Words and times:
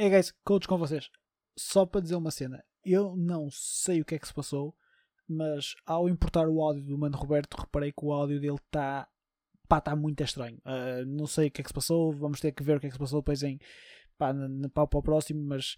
É, 0.00 0.08
guys, 0.08 0.32
coach 0.44 0.68
com 0.68 0.78
vocês. 0.78 1.10
Só 1.58 1.84
para 1.84 2.00
dizer 2.00 2.14
uma 2.14 2.30
cena. 2.30 2.64
Eu 2.84 3.16
não 3.16 3.50
sei 3.50 4.00
o 4.00 4.04
que 4.04 4.14
é 4.14 4.18
que 4.18 4.28
se 4.28 4.32
passou, 4.32 4.72
mas 5.28 5.74
ao 5.84 6.08
importar 6.08 6.46
o 6.46 6.62
áudio 6.62 6.84
do 6.84 6.96
Mano 6.96 7.18
Roberto, 7.18 7.56
reparei 7.56 7.90
que 7.90 8.04
o 8.04 8.12
áudio 8.12 8.40
dele 8.40 8.54
está. 8.54 9.08
Pá, 9.66 9.78
está 9.78 9.96
muito 9.96 10.22
estranho. 10.22 10.56
Uh, 10.58 11.04
não 11.04 11.26
sei 11.26 11.48
o 11.48 11.50
que 11.50 11.60
é 11.60 11.64
que 11.64 11.68
se 11.68 11.74
passou. 11.74 12.12
Vamos 12.12 12.38
ter 12.38 12.52
que 12.52 12.62
ver 12.62 12.76
o 12.76 12.80
que 12.80 12.86
é 12.86 12.90
que 12.90 12.94
se 12.94 12.98
passou 12.98 13.20
depois 13.20 13.42
em. 13.42 13.58
Pá, 14.16 14.32
na, 14.32 14.48
na, 14.48 14.68
para 14.68 14.84
o 14.84 15.02
próximo, 15.02 15.42
mas. 15.42 15.76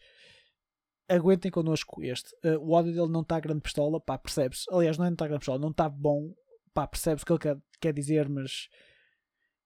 Aguentem 1.09 1.51
connosco 1.51 2.05
este. 2.05 2.31
Uh, 2.45 2.59
o 2.61 2.77
áudio 2.77 2.93
dele 2.93 3.09
não 3.09 3.23
está 3.23 3.41
grande 3.41 3.63
pistola, 3.63 3.99
pá, 3.99 4.19
percebe-se. 4.19 4.67
Aliás, 4.71 4.99
não 4.99 5.07
é 5.07 5.11
está 5.11 5.27
grande 5.27 5.41
pistola, 5.41 5.59
não 5.59 5.71
está 5.71 5.89
bom. 5.89 6.31
Pá, 6.75 6.87
percebe-se 6.87 7.25
o 7.25 7.27
que 7.27 7.33
ele 7.33 7.39
quer, 7.39 7.63
quer 7.81 7.95
dizer, 7.95 8.29
mas. 8.29 8.69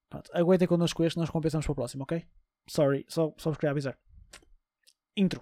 Pronto, 0.09 0.31
aguentem 0.33 0.69
connosco 0.69 1.03
este, 1.03 1.17
nós 1.17 1.29
compensamos 1.29 1.67
para 1.67 1.73
o 1.73 1.75
próximo, 1.75 2.05
ok? 2.05 2.25
Sorry, 2.69 3.05
só, 3.09 3.35
só 3.37 3.51
vos 3.51 3.59
queria 3.59 3.73
avisar. 3.73 3.99
Intro. 5.17 5.41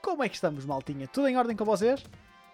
Como 0.00 0.22
é 0.24 0.28
que 0.28 0.34
estamos, 0.34 0.64
maltinha? 0.64 1.06
Tudo 1.06 1.28
em 1.28 1.36
ordem 1.36 1.54
com 1.54 1.64
vocês? 1.64 2.02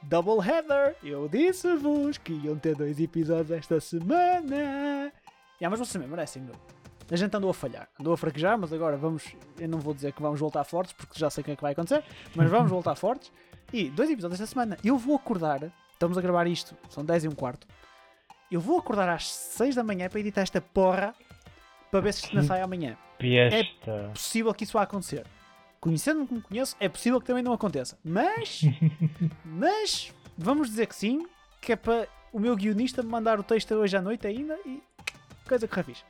Double 0.02 0.44
Heather! 0.44 0.96
Eu 1.02 1.28
disse-vos 1.28 2.18
que 2.18 2.32
iam 2.32 2.58
ter 2.58 2.74
dois 2.74 2.98
episódios 2.98 3.52
esta 3.52 3.80
semana! 3.80 5.12
Yeah, 5.60 5.70
mas 5.70 5.78
vocês 5.78 5.92
também 5.92 6.08
merecem, 6.08 6.42
meu. 6.42 6.75
A 7.10 7.16
gente 7.16 7.36
andou 7.36 7.50
a 7.50 7.54
falhar, 7.54 7.88
andou 8.00 8.12
a 8.12 8.16
fraquejar, 8.16 8.58
mas 8.58 8.72
agora 8.72 8.96
vamos. 8.96 9.36
Eu 9.58 9.68
não 9.68 9.78
vou 9.78 9.94
dizer 9.94 10.12
que 10.12 10.20
vamos 10.20 10.40
voltar 10.40 10.64
fortes, 10.64 10.92
porque 10.92 11.18
já 11.18 11.30
sei 11.30 11.42
o 11.42 11.44
que 11.44 11.52
é 11.52 11.56
que 11.56 11.62
vai 11.62 11.72
acontecer, 11.72 12.02
mas 12.34 12.50
vamos 12.50 12.70
voltar 12.70 12.94
fortes. 12.96 13.32
E 13.72 13.90
dois 13.90 14.10
episódios 14.10 14.40
esta 14.40 14.52
semana. 14.52 14.76
Eu 14.84 14.96
vou 14.96 15.16
acordar, 15.16 15.72
estamos 15.92 16.18
a 16.18 16.20
gravar 16.20 16.46
isto, 16.46 16.76
são 16.88 17.04
10 17.04 17.24
e 17.24 17.28
um 17.28 17.32
quarto. 17.32 17.66
Eu 18.50 18.60
vou 18.60 18.78
acordar 18.78 19.08
às 19.08 19.26
6 19.28 19.74
da 19.74 19.84
manhã 19.84 20.08
para 20.08 20.20
editar 20.20 20.42
esta 20.42 20.60
porra 20.60 21.14
para 21.90 22.00
ver 22.00 22.12
se 22.12 22.24
isto 22.24 22.34
não 22.34 22.42
sai 22.42 22.60
amanhã. 22.60 22.96
Piesta. 23.18 23.90
É 23.90 24.08
possível 24.08 24.52
que 24.54 24.64
isso 24.64 24.74
vá 24.74 24.82
acontecer. 24.82 25.24
Conhecendo-me 25.80 26.26
como 26.26 26.42
conheço, 26.42 26.76
é 26.80 26.88
possível 26.88 27.20
que 27.20 27.26
também 27.26 27.42
não 27.42 27.52
aconteça. 27.52 27.98
Mas, 28.04 28.62
mas, 29.44 30.12
vamos 30.36 30.68
dizer 30.68 30.86
que 30.86 30.94
sim, 30.94 31.26
que 31.60 31.72
é 31.72 31.76
para 31.76 32.08
o 32.32 32.38
meu 32.38 32.56
guionista 32.56 33.02
me 33.02 33.08
mandar 33.08 33.38
o 33.38 33.42
texto 33.42 33.72
hoje 33.74 33.96
à 33.96 34.02
noite 34.02 34.26
ainda 34.26 34.58
e 34.66 34.82
coisa 35.46 35.66
que 35.66 35.74
rafiz. 35.74 36.04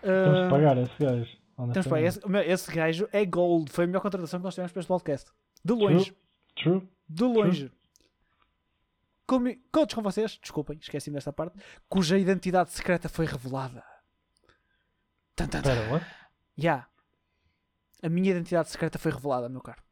Temos 0.00 0.44
de 0.44 0.50
pagar 0.50 0.78
esse 0.78 0.98
gajo. 0.98 1.38
Temos 1.56 1.84
de 1.84 1.88
pagar. 1.88 2.06
Esse, 2.06 2.20
esse 2.46 2.72
gajo 2.72 3.08
é 3.12 3.24
gold. 3.24 3.70
Foi 3.70 3.84
a 3.84 3.86
melhor 3.86 4.00
contratação 4.00 4.40
que 4.40 4.44
nós 4.44 4.54
tivemos 4.54 4.72
para 4.72 4.80
este 4.80 4.88
podcast. 4.88 5.30
De 5.64 5.72
longe. 5.72 6.16
True. 6.56 6.80
True. 6.80 6.88
De 7.08 7.24
longe. 7.24 7.72
Como, 9.26 9.54
coach 9.70 9.94
com 9.94 10.02
vocês, 10.02 10.38
desculpem, 10.40 10.78
esqueci-me 10.80 11.16
desta 11.16 11.30
parte, 11.30 11.54
cuja 11.86 12.16
identidade 12.16 12.70
secreta 12.70 13.10
foi 13.10 13.26
revelada. 13.26 13.84
Espera, 15.38 15.92
what? 15.92 16.06
Yeah. 16.58 16.88
A 18.02 18.08
minha 18.08 18.30
identidade 18.30 18.70
secreta 18.70 18.98
foi 18.98 19.12
revelada, 19.12 19.48
meu 19.50 19.60
caro. 19.60 19.82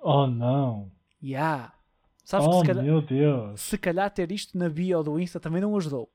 Oh 0.00 0.28
não. 0.28 0.92
Yeah. 1.20 1.74
Sabes 2.24 2.46
oh 2.46 2.50
que 2.50 2.58
se 2.58 2.66
calhar, 2.66 2.84
meu 2.84 3.02
Deus. 3.02 3.60
se 3.60 3.78
calhar 3.78 4.10
ter 4.10 4.30
isto 4.30 4.56
na 4.56 4.68
bio 4.68 5.02
do 5.02 5.18
Insta 5.18 5.40
também 5.40 5.60
não 5.60 5.76
ajudou. 5.76 6.10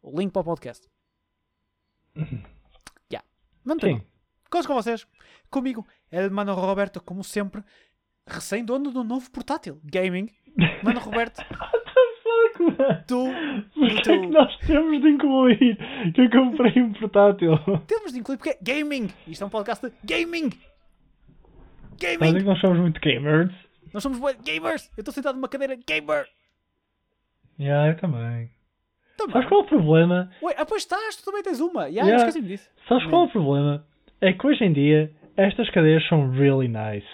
O 0.00 0.18
link 0.18 0.32
para 0.32 0.40
o 0.40 0.44
podcast. 0.44 0.88
yeah. 3.12 3.26
Sim. 3.80 4.02
Coisas 4.50 4.66
com 4.66 4.74
vocês. 4.74 5.06
Comigo, 5.50 5.86
El 6.10 6.30
Mano 6.30 6.54
Roberto, 6.54 7.00
como 7.02 7.22
sempre, 7.24 7.62
recém-dono 8.26 8.90
do 8.90 9.04
novo 9.04 9.30
portátil. 9.30 9.80
Gaming. 9.84 10.28
Mano 10.82 11.00
Roberto, 11.00 11.42
tu. 13.06 13.26
Porquê 13.74 14.02
tu- 14.02 14.10
é 14.10 14.18
que 14.20 14.26
nós 14.28 14.56
temos 14.66 15.02
de 15.02 15.08
incluir 15.10 15.76
que 16.14 16.20
eu 16.20 16.30
comprei 16.30 16.82
um 16.82 16.92
portátil? 16.94 17.58
Temos 17.86 18.12
de 18.12 18.20
incluir 18.20 18.38
porque 18.38 18.50
é 18.50 18.58
gaming. 18.62 19.10
Isto 19.26 19.44
é 19.44 19.46
um 19.46 19.50
podcast 19.50 19.86
de 19.88 19.94
gaming. 20.02 20.50
Gaming. 22.00 22.38
que 22.38 22.42
nós 22.44 22.60
somos 22.60 22.78
muito 22.78 23.00
gamers? 23.00 23.52
Nós 23.92 24.02
somos 24.02 24.18
gamers. 24.42 24.90
Eu 24.96 25.02
estou 25.02 25.12
sentado 25.12 25.34
numa 25.36 25.48
cadeira 25.48 25.76
gamer. 25.86 26.26
Yeah, 27.58 27.92
eu 27.92 27.96
também. 27.96 28.50
Também. 29.16 29.32
Sabes 29.32 29.48
qual 29.48 29.60
é 29.60 29.64
o 29.64 29.66
problema? 29.66 30.30
Ué, 30.42 30.54
ah, 30.58 30.66
pois 30.66 30.82
estás, 30.82 31.16
tu 31.16 31.24
também 31.24 31.42
tens 31.42 31.60
uma. 31.60 31.86
Yeah, 31.88 32.06
Yeah. 32.08 32.16
esqueci-me 32.26 32.48
disso. 32.48 32.68
Sabes 32.88 33.06
qual 33.06 33.22
é 33.22 33.26
o 33.26 33.30
problema? 33.30 33.86
É 34.20 34.32
que 34.32 34.46
hoje 34.46 34.64
em 34.64 34.72
dia 34.72 35.12
estas 35.36 35.68
cadeiras 35.70 36.06
são 36.08 36.30
really 36.30 36.68
nice. 36.68 37.06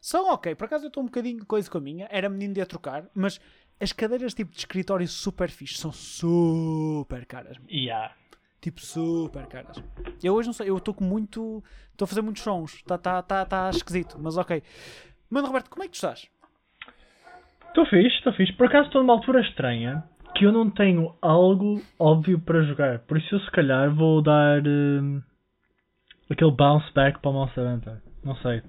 São 0.00 0.32
ok, 0.32 0.54
por 0.54 0.66
acaso 0.66 0.84
eu 0.84 0.88
estou 0.88 1.02
um 1.02 1.06
bocadinho 1.06 1.40
de 1.40 1.46
coisa 1.46 1.68
com 1.70 1.78
a 1.78 1.80
minha, 1.80 2.06
era 2.10 2.28
menino 2.28 2.54
de 2.54 2.60
a 2.60 2.66
trocar, 2.66 3.06
mas 3.14 3.40
as 3.80 3.92
cadeiras 3.92 4.34
tipo 4.34 4.52
de 4.52 4.58
escritório 4.58 5.06
super 5.08 5.50
fixe 5.50 5.74
são 5.78 5.92
super 5.92 7.26
caras. 7.26 7.56
Yeah. 7.70 8.14
Tipo, 8.60 8.80
super 8.80 9.46
caras. 9.46 9.82
Eu 10.22 10.34
hoje 10.34 10.48
não 10.48 10.52
sei, 10.52 10.68
eu 10.70 10.76
estou 10.76 10.94
com 10.94 11.04
muito. 11.04 11.62
Estou 11.92 12.04
a 12.04 12.08
fazer 12.08 12.22
muitos 12.22 12.42
sons, 12.42 12.74
está 12.74 12.98
tá, 12.98 13.22
tá, 13.22 13.44
tá 13.44 13.70
esquisito, 13.70 14.16
mas 14.18 14.36
ok. 14.36 14.62
Mano, 15.30 15.46
Roberto, 15.48 15.70
como 15.70 15.82
é 15.82 15.86
que 15.86 15.92
tu 15.92 15.96
estás? 15.96 16.28
Estou 17.68 17.84
fixe, 17.86 18.16
estou 18.16 18.32
fixe. 18.32 18.52
Por 18.54 18.66
acaso 18.66 18.86
estou 18.86 19.02
numa 19.02 19.12
altura 19.14 19.40
estranha 19.40 20.04
que 20.36 20.44
eu 20.44 20.52
não 20.52 20.70
tenho 20.70 21.14
algo 21.22 21.80
óbvio 21.98 22.38
para 22.38 22.62
jogar. 22.62 23.00
Por 23.00 23.18
isso 23.18 23.34
eu 23.34 23.40
se 23.40 23.50
calhar 23.50 23.94
vou 23.94 24.22
dar 24.22 24.62
hum, 24.66 25.22
aquele 26.30 26.50
bounce 26.50 26.92
back 26.92 27.20
para 27.20 27.30
o 27.30 27.34
Monster 27.34 27.66
Hunter. 27.66 28.02
Não 28.22 28.36
sei. 28.36 28.62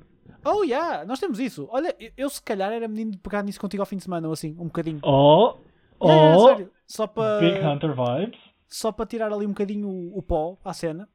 Oh, 0.45 0.63
yeah, 0.63 1.03
nós 1.05 1.19
temos 1.19 1.39
isso. 1.39 1.67
Olha, 1.69 1.93
eu, 1.99 2.11
eu 2.15 2.29
se 2.29 2.41
calhar 2.41 2.71
era 2.71 2.87
menino 2.87 3.11
de 3.11 3.17
pegar 3.17 3.43
nisso 3.43 3.59
contigo 3.59 3.81
ao 3.81 3.87
fim 3.87 3.97
de 3.97 4.03
semana, 4.03 4.27
ou 4.27 4.33
assim, 4.33 4.51
um 4.59 4.65
bocadinho. 4.65 4.99
Oh! 5.03 5.57
Oh! 5.99 6.07
Yeah, 6.07 6.25
yeah, 6.25 6.47
sério. 6.47 6.71
Só 6.85 7.07
para. 7.07 7.39
Big 7.39 7.59
Hunter 7.59 7.93
vibes. 7.93 8.39
só 8.69 8.91
para 8.91 9.05
tirar 9.05 9.33
ali 9.33 9.45
um 9.45 9.49
bocadinho 9.49 9.89
o, 9.89 10.17
o 10.17 10.21
pó 10.21 10.57
à 10.63 10.73
cena. 10.73 11.09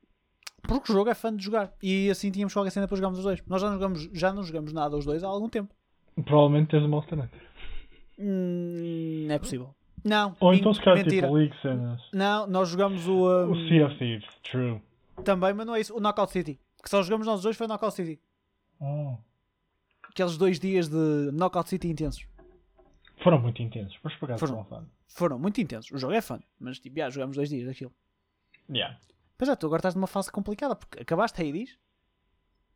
Porque 0.63 0.93
o 0.93 0.95
jogo 0.95 1.11
é 1.11 1.15
fã 1.15 1.35
de 1.35 1.43
jogar. 1.43 1.73
E 1.83 2.11
assim 2.11 2.31
tínhamos 2.31 2.53
qualquer 2.53 2.71
cena 2.71 2.87
para 2.87 2.97
jogarmos 2.97 3.19
os 3.19 3.25
dois. 3.25 3.43
Nós 3.47 3.61
já 3.61 3.69
não 3.69 3.75
jogamos, 3.75 4.11
já 4.13 4.33
não 4.33 4.43
jogamos 4.43 4.73
nada 4.73 4.97
os 4.97 5.05
dois 5.05 5.25
há 5.25 5.29
algum 5.29 5.49
tempo. 5.49 5.75
Provavelmente 6.25 6.71
tens 6.71 6.85
o 6.85 6.89
Monster 6.89 7.19
Hunter. 7.19 7.41
Hum, 8.19 9.25
não 9.27 9.35
é 9.35 9.39
possível. 9.39 9.75
Não. 10.05 10.35
Ou 10.41 10.53
então 10.55 10.75
se 10.75 10.81
calhar 10.83 11.05
mentira. 11.05 11.27
tipo 11.27 11.35
League 11.35 11.55
cenas. 11.63 12.01
Não, 12.13 12.47
nós 12.47 12.69
jogamos 12.69 13.07
o. 13.07 13.13
um, 13.29 13.51
O 13.53 13.69
Sea 13.69 13.87
of 13.87 13.97
Thieves. 13.99 14.27
True. 14.51 14.81
Também, 15.25 15.53
mas 15.55 15.67
não 15.67 15.75
é 15.77 15.81
isso. 15.81 15.95
O 15.97 16.01
Knockout 16.01 16.33
City. 16.33 16.59
Que 16.83 16.91
só 16.91 17.03
jogamos 17.03 17.27
nós 17.27 17.43
dois 17.43 17.57
foi 17.57 17.67
o 17.67 17.69
Knockout 17.69 17.95
City. 17.95 18.21
Oh. 18.81 19.17
Aqueles 20.09 20.37
dois 20.37 20.59
dias 20.59 20.89
de 20.89 21.31
Knockout 21.33 21.69
City 21.69 21.89
intensos. 21.89 22.27
Foram 23.23 23.39
muito 23.41 23.63
intensos. 23.63 23.97
Mas 24.03 24.15
por 24.17 24.27
acaso 24.27 24.41
Foram. 24.47 24.65
foram 24.65 24.81
fun. 24.83 24.89
Foram 25.09 25.39
muito 25.39 25.61
intensos. 25.61 25.91
O 25.93 25.99
jogo 25.99 26.13
é 26.15 26.21
fã. 26.21 26.41
Mas 26.59 26.79
tipo, 26.81 26.97
já 26.99 27.09
jogamos 27.11 27.37
dois 27.37 27.49
dias 27.49 27.67
daquilo. 27.67 27.93
Yeah. 28.69 28.99
Pois 29.39 29.49
é, 29.49 29.55
tu 29.57 29.67
agora 29.67 29.79
estás 29.81 29.95
numa 29.95 30.07
fase 30.09 30.33
complicada. 30.33 30.75
Porque 30.75 31.01
acabaste 31.03 31.41
Hades. 31.41 31.79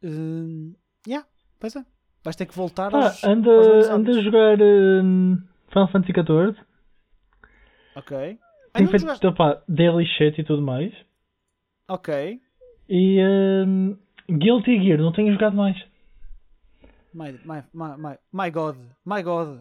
Hum, 0.03 0.75
yeah, 1.07 1.27
pois 1.59 1.75
é. 1.75 1.85
Vais 2.23 2.37
ter 2.37 2.47
que 2.47 2.55
voltar 2.57 2.95
Ah, 2.95 3.07
aos, 3.07 3.25
anda, 3.25 3.51
aos 3.51 3.89
anda 3.89 4.11
a 4.11 4.23
jogar 4.23 4.59
hum, 4.61 5.39
Final 5.69 5.89
Fantasy 5.89 6.13
XIV. 6.13 6.67
Ok. 7.97 8.39
Não 8.79 8.87
feito 8.89 9.01
jogaste- 9.01 9.27
opa, 9.27 9.63
daily 9.69 10.05
shit 10.07 10.41
e 10.41 10.45
tudo 10.45 10.63
mais. 10.63 10.93
Ok. 11.89 12.41
E 12.89 13.21
hum, 13.67 13.97
Guilty 14.29 14.83
Gear, 14.83 14.99
não 14.99 15.13
tenho 15.13 15.33
jogado 15.33 15.57
mais. 15.57 15.77
My, 17.15 17.33
my, 17.45 17.63
my, 17.73 18.17
my, 18.33 18.51
God. 18.51 18.77
My 19.05 19.23
God. 19.23 19.61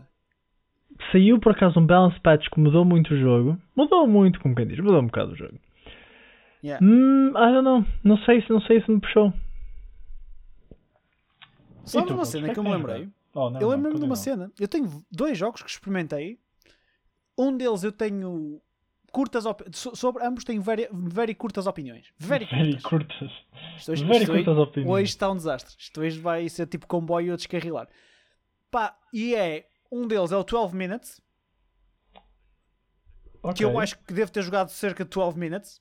Saiu 1.11 1.39
por 1.39 1.53
acaso 1.53 1.79
um 1.79 1.85
balance 1.85 2.19
patch 2.19 2.49
que 2.49 2.59
mudou 2.59 2.83
muito 2.83 3.13
o 3.13 3.17
jogo. 3.17 3.57
Mudou 3.75 4.05
muito, 4.07 4.39
como 4.41 4.53
quem 4.55 4.67
diz, 4.67 4.79
mudou 4.79 4.99
um 5.01 5.05
bocado 5.07 5.31
o 5.31 5.35
jogo. 5.35 5.57
Yeah. 6.63 6.85
Hum, 6.85 7.29
I 7.29 7.53
don't 7.53 7.63
know. 7.63 7.85
Não 8.03 8.17
sei 8.25 8.41
se 8.41 8.49
não 8.49 8.59
sei 8.61 8.81
se 8.81 8.91
me 8.91 8.99
puxou. 8.99 9.33
Só 11.85 11.99
E 12.01 12.05
tu, 12.05 12.13
uma 12.13 12.25
cena 12.25 12.49
o 12.49 12.53
que 12.53 12.59
eu 12.59 12.63
é 12.63 12.67
me 12.67 12.75
lembrei. 12.75 13.09
Oh, 13.33 13.49
não, 13.49 13.61
eu 13.61 13.69
lembro-me 13.69 13.99
de 13.99 14.05
uma 14.05 14.15
cena. 14.15 14.51
Eu 14.59 14.67
tenho 14.67 14.89
dois 15.11 15.37
jogos 15.37 15.61
que 15.61 15.69
experimentei. 15.69 16.39
Um 17.37 17.55
deles 17.57 17.83
eu 17.83 17.91
tenho 17.91 18.61
curtas 19.11 19.45
opiniões. 19.45 19.77
Sobre 19.93 20.23
ambos 20.25 20.43
tenho 20.43 20.61
very, 20.61 20.87
very 20.91 21.33
curtas 21.35 21.67
opiniões. 21.67 22.07
Very 22.17 22.45
Very 22.45 22.81
curtas. 22.81 23.29
curtas. 23.29 23.31
Isto 23.77 23.91
hoje, 23.91 24.05
Very 24.05 24.19
isto 24.19 24.31
hoje- 24.31 24.43
curtas 24.43 24.57
opiniões. 24.67 24.93
hoje 24.93 25.09
está 25.09 25.29
um 25.31 25.35
desastre. 25.35 25.75
Isto 25.77 26.01
hoje 26.01 26.19
vai 26.19 26.47
ser 26.49 26.67
tipo 26.67 26.87
comboio 26.87 27.33
a 27.33 27.35
descarrilar. 27.35 27.87
Pá, 28.71 28.97
e 29.13 29.35
é. 29.35 29.67
Um 29.91 30.07
deles 30.07 30.31
é 30.31 30.37
o 30.37 30.43
12 30.43 30.75
Minutes. 30.75 31.21
Que 33.55 33.63
eu 33.63 33.79
acho 33.79 33.97
que 33.99 34.13
devo 34.13 34.31
ter 34.31 34.41
jogado 34.41 34.69
cerca 34.69 35.03
de 35.03 35.09
12 35.11 35.37
Minutes. 35.37 35.79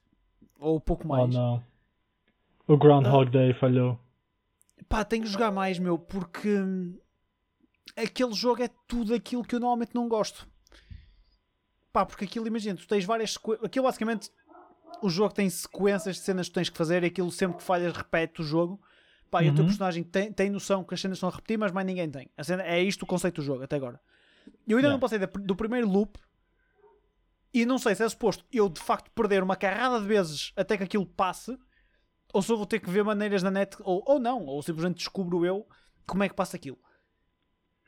Ou 0.58 0.78
pouco 0.80 1.04
Oh 1.04 1.08
mais. 1.08 1.34
não. 1.34 1.64
O 2.66 2.76
Groundhog 2.76 3.30
Day 3.30 3.52
falhou. 3.54 3.98
Pá, 4.88 5.04
tenho 5.04 5.22
que 5.24 5.28
jogar 5.30 5.50
mais, 5.50 5.78
meu, 5.78 5.98
porque 5.98 6.48
hum, 6.60 6.98
aquele 7.96 8.32
jogo 8.34 8.62
é 8.62 8.68
tudo 8.86 9.14
aquilo 9.14 9.42
que 9.42 9.54
eu 9.54 9.60
normalmente 9.60 9.94
não 9.94 10.08
gosto. 10.08 10.46
Pá, 11.94 12.04
porque 12.04 12.24
aquilo, 12.24 12.48
imagina, 12.48 12.76
tu 12.76 12.88
tens 12.88 13.04
várias 13.04 13.34
sequências. 13.34 13.64
Aquilo 13.64 13.84
basicamente, 13.84 14.28
o 15.00 15.08
jogo 15.08 15.32
tem 15.32 15.48
sequências 15.48 16.16
de 16.16 16.22
cenas 16.22 16.48
que 16.48 16.54
tens 16.54 16.68
que 16.68 16.76
fazer 16.76 17.04
e 17.04 17.06
aquilo 17.06 17.30
sempre 17.30 17.58
que 17.58 17.62
falhas 17.62 17.96
repete 17.96 18.40
o 18.40 18.44
jogo. 18.44 18.82
Pá, 19.30 19.44
e 19.44 19.48
o 19.48 19.54
teu 19.54 19.62
Uhum. 19.62 19.68
personagem 19.68 20.02
tem, 20.02 20.32
tem 20.32 20.50
noção 20.50 20.82
que 20.82 20.92
as 20.92 21.00
cenas 21.00 21.18
estão 21.18 21.28
a 21.28 21.32
repetir, 21.32 21.56
mas 21.56 21.70
mais 21.70 21.86
ninguém 21.86 22.10
tem. 22.10 22.28
A 22.36 22.42
cena, 22.42 22.64
é 22.64 22.82
isto 22.82 23.02
o 23.04 23.06
conceito 23.06 23.36
do 23.36 23.42
jogo 23.44 23.62
até 23.62 23.76
agora. 23.76 24.00
Eu 24.66 24.76
ainda 24.76 24.88
Yeah. 24.88 24.92
não 24.92 24.98
passei 24.98 25.20
da- 25.20 25.26
do 25.26 25.54
primeiro 25.54 25.88
loop 25.88 26.18
e 27.52 27.64
não 27.64 27.78
sei 27.78 27.94
se 27.94 28.02
é 28.02 28.08
suposto 28.08 28.44
eu 28.52 28.68
de 28.68 28.80
facto 28.80 29.08
perder 29.12 29.42
uma 29.44 29.54
carrada 29.54 30.00
de 30.00 30.06
vezes 30.06 30.52
até 30.56 30.76
que 30.76 30.82
aquilo 30.82 31.06
passe 31.06 31.56
ou 32.32 32.42
se 32.42 32.50
eu 32.50 32.56
vou 32.56 32.66
ter 32.66 32.80
que 32.80 32.90
ver 32.90 33.04
maneiras 33.04 33.40
na 33.44 33.50
net 33.52 33.76
ou, 33.80 34.02
ou 34.04 34.18
não, 34.18 34.44
ou 34.46 34.60
simplesmente 34.62 34.96
descubro 34.96 35.46
eu 35.46 35.64
como 36.06 36.24
é 36.24 36.28
que 36.28 36.34
passa 36.34 36.56
aquilo. 36.56 36.76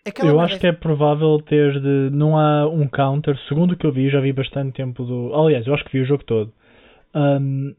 Aquela 0.06 0.30
Eu 0.30 0.40
acho 0.40 0.58
que 0.60 0.66
é 0.66 0.72
provável 0.72 1.38
ter 1.42 1.80
de. 1.80 2.10
Não 2.14 2.38
há 2.38 2.68
um 2.68 2.86
counter, 2.86 3.36
segundo 3.48 3.72
o 3.72 3.76
que 3.76 3.84
eu 3.86 3.92
vi, 3.92 4.08
já 4.08 4.20
vi 4.20 4.32
bastante 4.32 4.72
tempo 4.76 5.04
do. 5.04 5.34
Aliás, 5.34 5.66
eu 5.66 5.74
acho 5.74 5.84
que 5.84 5.92
vi 5.98 6.00
o 6.04 6.06
jogo 6.06 6.22
todo. 6.24 6.52
Ahm, 7.14 7.74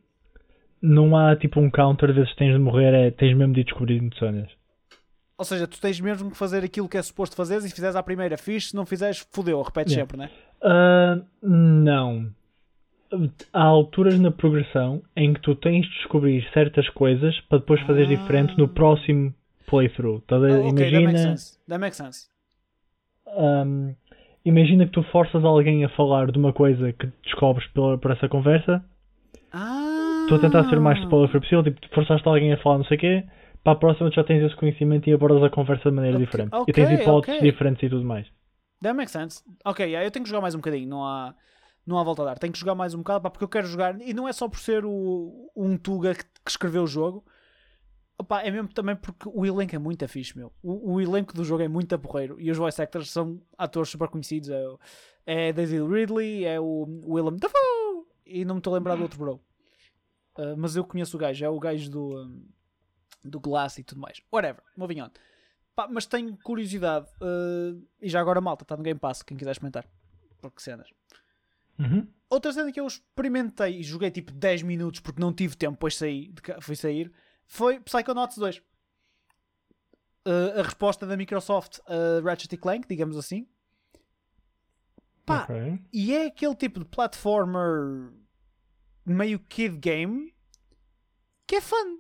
não 0.81 1.15
há 1.15 1.35
tipo 1.35 1.59
um 1.59 1.69
counter, 1.69 2.13
vezes 2.13 2.35
tens 2.35 2.51
de 2.53 2.59
morrer, 2.59 2.93
é, 2.93 3.11
tens 3.11 3.35
mesmo 3.35 3.53
de 3.53 3.63
descobrir 3.63 4.01
zonas. 4.19 4.49
Ou 5.37 5.45
seja, 5.45 5.67
tu 5.67 5.79
tens 5.79 5.99
mesmo 6.01 6.31
que 6.31 6.37
fazer 6.37 6.63
aquilo 6.63 6.89
que 6.89 6.97
é 6.97 7.01
suposto 7.01 7.35
fazer 7.35 7.57
e 7.57 7.61
se 7.61 7.73
fizeres 7.73 7.95
à 7.95 8.01
primeira 8.03 8.37
fixe, 8.37 8.69
se 8.69 8.75
não 8.75 8.85
fizeres, 8.85 9.25
fodeu, 9.31 9.61
repetes 9.61 9.93
Yeah. 9.93 10.07
sempre, 10.11 10.17
né? 10.17 10.29
Ah, 10.63 11.19
não. 11.41 12.27
Há 13.53 13.63
alturas 13.63 14.19
na 14.19 14.31
progressão 14.31 15.01
em 15.15 15.33
que 15.33 15.39
tu 15.41 15.55
tens 15.55 15.85
de 15.85 15.93
descobrir 15.93 16.43
certas 16.53 16.89
coisas 16.89 17.39
para 17.41 17.59
depois 17.59 17.79
fazer 17.81 18.03
Ah. 18.03 18.07
diferente 18.07 18.57
no 18.57 18.67
próximo 18.67 19.33
playthrough. 19.67 20.21
Tá 20.27 20.37
a 20.37 20.39
ver? 20.39 20.51
Ah, 20.51 20.67
ok, 20.69 20.91
that 20.91 21.01
makes 21.03 21.21
imagina, 21.21 21.21
sense. 21.21 21.59
That 21.67 21.79
makes 21.79 21.97
sense. 21.97 22.27
ahm, 23.27 23.95
imagina 24.45 24.85
que 24.85 24.91
tu 24.91 25.03
forças 25.03 25.43
alguém 25.45 25.83
a 25.85 25.89
falar 25.89 26.31
de 26.31 26.37
uma 26.39 26.53
coisa 26.53 26.91
que 26.93 27.07
descobres 27.23 27.67
pela, 27.67 27.97
por 27.97 28.11
essa 28.11 28.27
conversa. 28.29 28.83
Ah! 29.51 30.21
Estou 30.21 30.37
a 30.37 30.39
tentar 30.39 30.63
ser 30.69 30.77
o 30.77 30.81
mais 30.81 30.99
spoiler 30.99 31.31
possível. 31.31 31.63
Tipo, 31.63 31.79
forçaste 31.95 32.27
alguém 32.27 32.53
a 32.53 32.57
falar 32.61 32.77
não 32.79 32.85
sei 32.85 32.97
o 32.97 32.99
quê. 32.99 33.23
Para 33.63 33.73
a 33.73 33.75
próxima 33.75 34.09
tu 34.09 34.15
já 34.15 34.23
tens 34.23 34.43
esse 34.43 34.55
conhecimento 34.55 35.09
e 35.09 35.13
abordas 35.13 35.43
a 35.43 35.49
conversa 35.49 35.89
de 35.89 35.95
maneira 35.95 36.17
Ok, 36.17 36.25
diferente. 36.25 36.51
ok, 36.51 36.67
e 36.67 36.73
tens 36.73 36.89
hipóteses 36.91 37.39
ok. 37.39 37.41
diferentes 37.41 37.83
e 37.83 37.89
tudo 37.89 38.05
mais. 38.05 38.27
That 38.81 38.93
makes 38.95 39.11
sense. 39.11 39.43
Ok, 39.65 39.85
yeah, 39.85 40.05
eu 40.05 40.11
tenho 40.11 40.23
que 40.23 40.29
jogar 40.29 40.41
mais 40.41 40.53
um 40.53 40.59
bocadinho, 40.59 40.87
não 40.87 41.03
há, 41.03 41.35
não 41.85 41.97
há 41.97 42.03
volta 42.03 42.21
a 42.21 42.25
dar. 42.25 42.39
Tenho 42.39 42.53
que 42.53 42.59
jogar 42.59 42.75
mais 42.75 42.93
um 42.93 42.99
bocado, 42.99 43.21
pá, 43.23 43.29
porque 43.29 43.43
eu 43.43 43.49
quero 43.49 43.67
jogar, 43.67 43.99
e 44.01 44.13
não 44.13 44.27
é 44.27 44.33
só 44.33 44.47
por 44.47 44.59
ser 44.59 44.85
o, 44.85 45.51
um 45.55 45.77
Tuga 45.77 46.13
que, 46.13 46.23
que 46.23 46.51
escreveu 46.51 46.83
o 46.83 46.87
jogo, 46.87 47.25
Opá, 48.19 48.41
é 48.41 48.49
mesmo 48.49 48.67
também 48.69 48.95
porque 48.95 49.29
o 49.31 49.45
elenco 49.45 49.75
é 49.75 49.79
muito 49.79 50.07
fixe, 50.07 50.35
meu. 50.35 50.51
O, 50.63 50.93
o 50.93 51.01
elenco 51.01 51.33
do 51.35 51.43
jogo 51.45 51.61
é 51.61 51.67
muito 51.67 51.93
aporreiro 51.93 52.39
e 52.41 52.49
os 52.49 52.57
voice 52.57 52.81
actors 52.81 53.11
são 53.11 53.39
atores 53.57 53.89
super 53.89 54.07
conhecidos. 54.09 54.49
É, 54.49 54.67
o- 54.67 54.79
é 55.25 55.53
Daisy 55.53 55.79
Ridley, 55.81 56.43
é 56.45 56.59
o 56.59 56.85
Willem 57.05 57.37
Dafoe 57.37 58.05
e 58.25 58.43
não 58.43 58.55
me 58.55 58.59
estou 58.59 58.73
a 58.73 58.77
lembrar 58.77 58.95
do 58.95 59.03
outro 59.03 59.19
bro. 59.19 59.35
Uh, 60.37 60.55
mas 60.57 60.75
eu 60.75 60.83
conheço 60.83 61.15
o 61.15 61.19
gajo, 61.19 61.45
é 61.45 61.49
o 61.49 61.59
gajo 61.59 61.89
do, 61.91 62.23
um, 62.23 62.47
do 63.23 63.39
Glass 63.39 63.77
e 63.77 63.83
tudo 63.83 64.01
mais. 64.01 64.19
Whatever, 64.33 64.63
moving 64.75 65.01
on. 65.01 65.09
Pá, 65.75 65.87
mas 65.87 66.07
tenho 66.07 66.35
curiosidade 66.37 67.07
uh, 67.21 67.79
e 68.01 68.09
já 68.09 68.19
agora 68.19 68.41
malta, 68.41 68.63
está 68.63 68.75
no 68.75 68.81
Game 68.83 68.99
Pass, 68.99 69.21
quem 69.21 69.37
quiser 69.37 69.51
experimentar. 69.51 69.85
Porque 70.41 70.59
cenas. 70.59 70.89
Uhum. 71.77 72.07
Outra 72.29 72.51
cena 72.51 72.71
que 72.71 72.79
eu 72.79 72.87
experimentei 72.87 73.79
e 73.79 73.83
joguei 73.83 74.09
tipo 74.09 74.31
10 74.31 74.63
minutos 74.63 74.99
porque 75.01 75.21
não 75.21 75.31
tive 75.31 75.55
tempo, 75.55 75.73
depois 75.73 75.95
saí, 75.95 76.29
de 76.29 76.41
fui 76.61 76.75
sair, 76.75 77.11
foi 77.47 77.79
Psychonauts 77.79 78.37
2. 78.37 78.57
Uh, 80.27 80.59
a 80.59 80.63
resposta 80.63 81.05
da 81.07 81.15
Microsoft 81.15 81.79
a 81.87 82.21
Ratchet 82.23 82.53
e 82.53 82.57
Clank, 82.57 82.87
digamos 82.87 83.15
assim. 83.17 83.47
Pá, 85.25 85.43
Ok. 85.43 85.79
e 85.91 86.13
é 86.13 86.25
aquele 86.27 86.55
tipo 86.55 86.79
de 86.79 86.85
platformer 86.85 88.11
meio 89.05 89.39
kid 89.39 89.77
game 89.77 90.33
que 91.45 91.55
é 91.55 91.61
fun. 91.61 91.99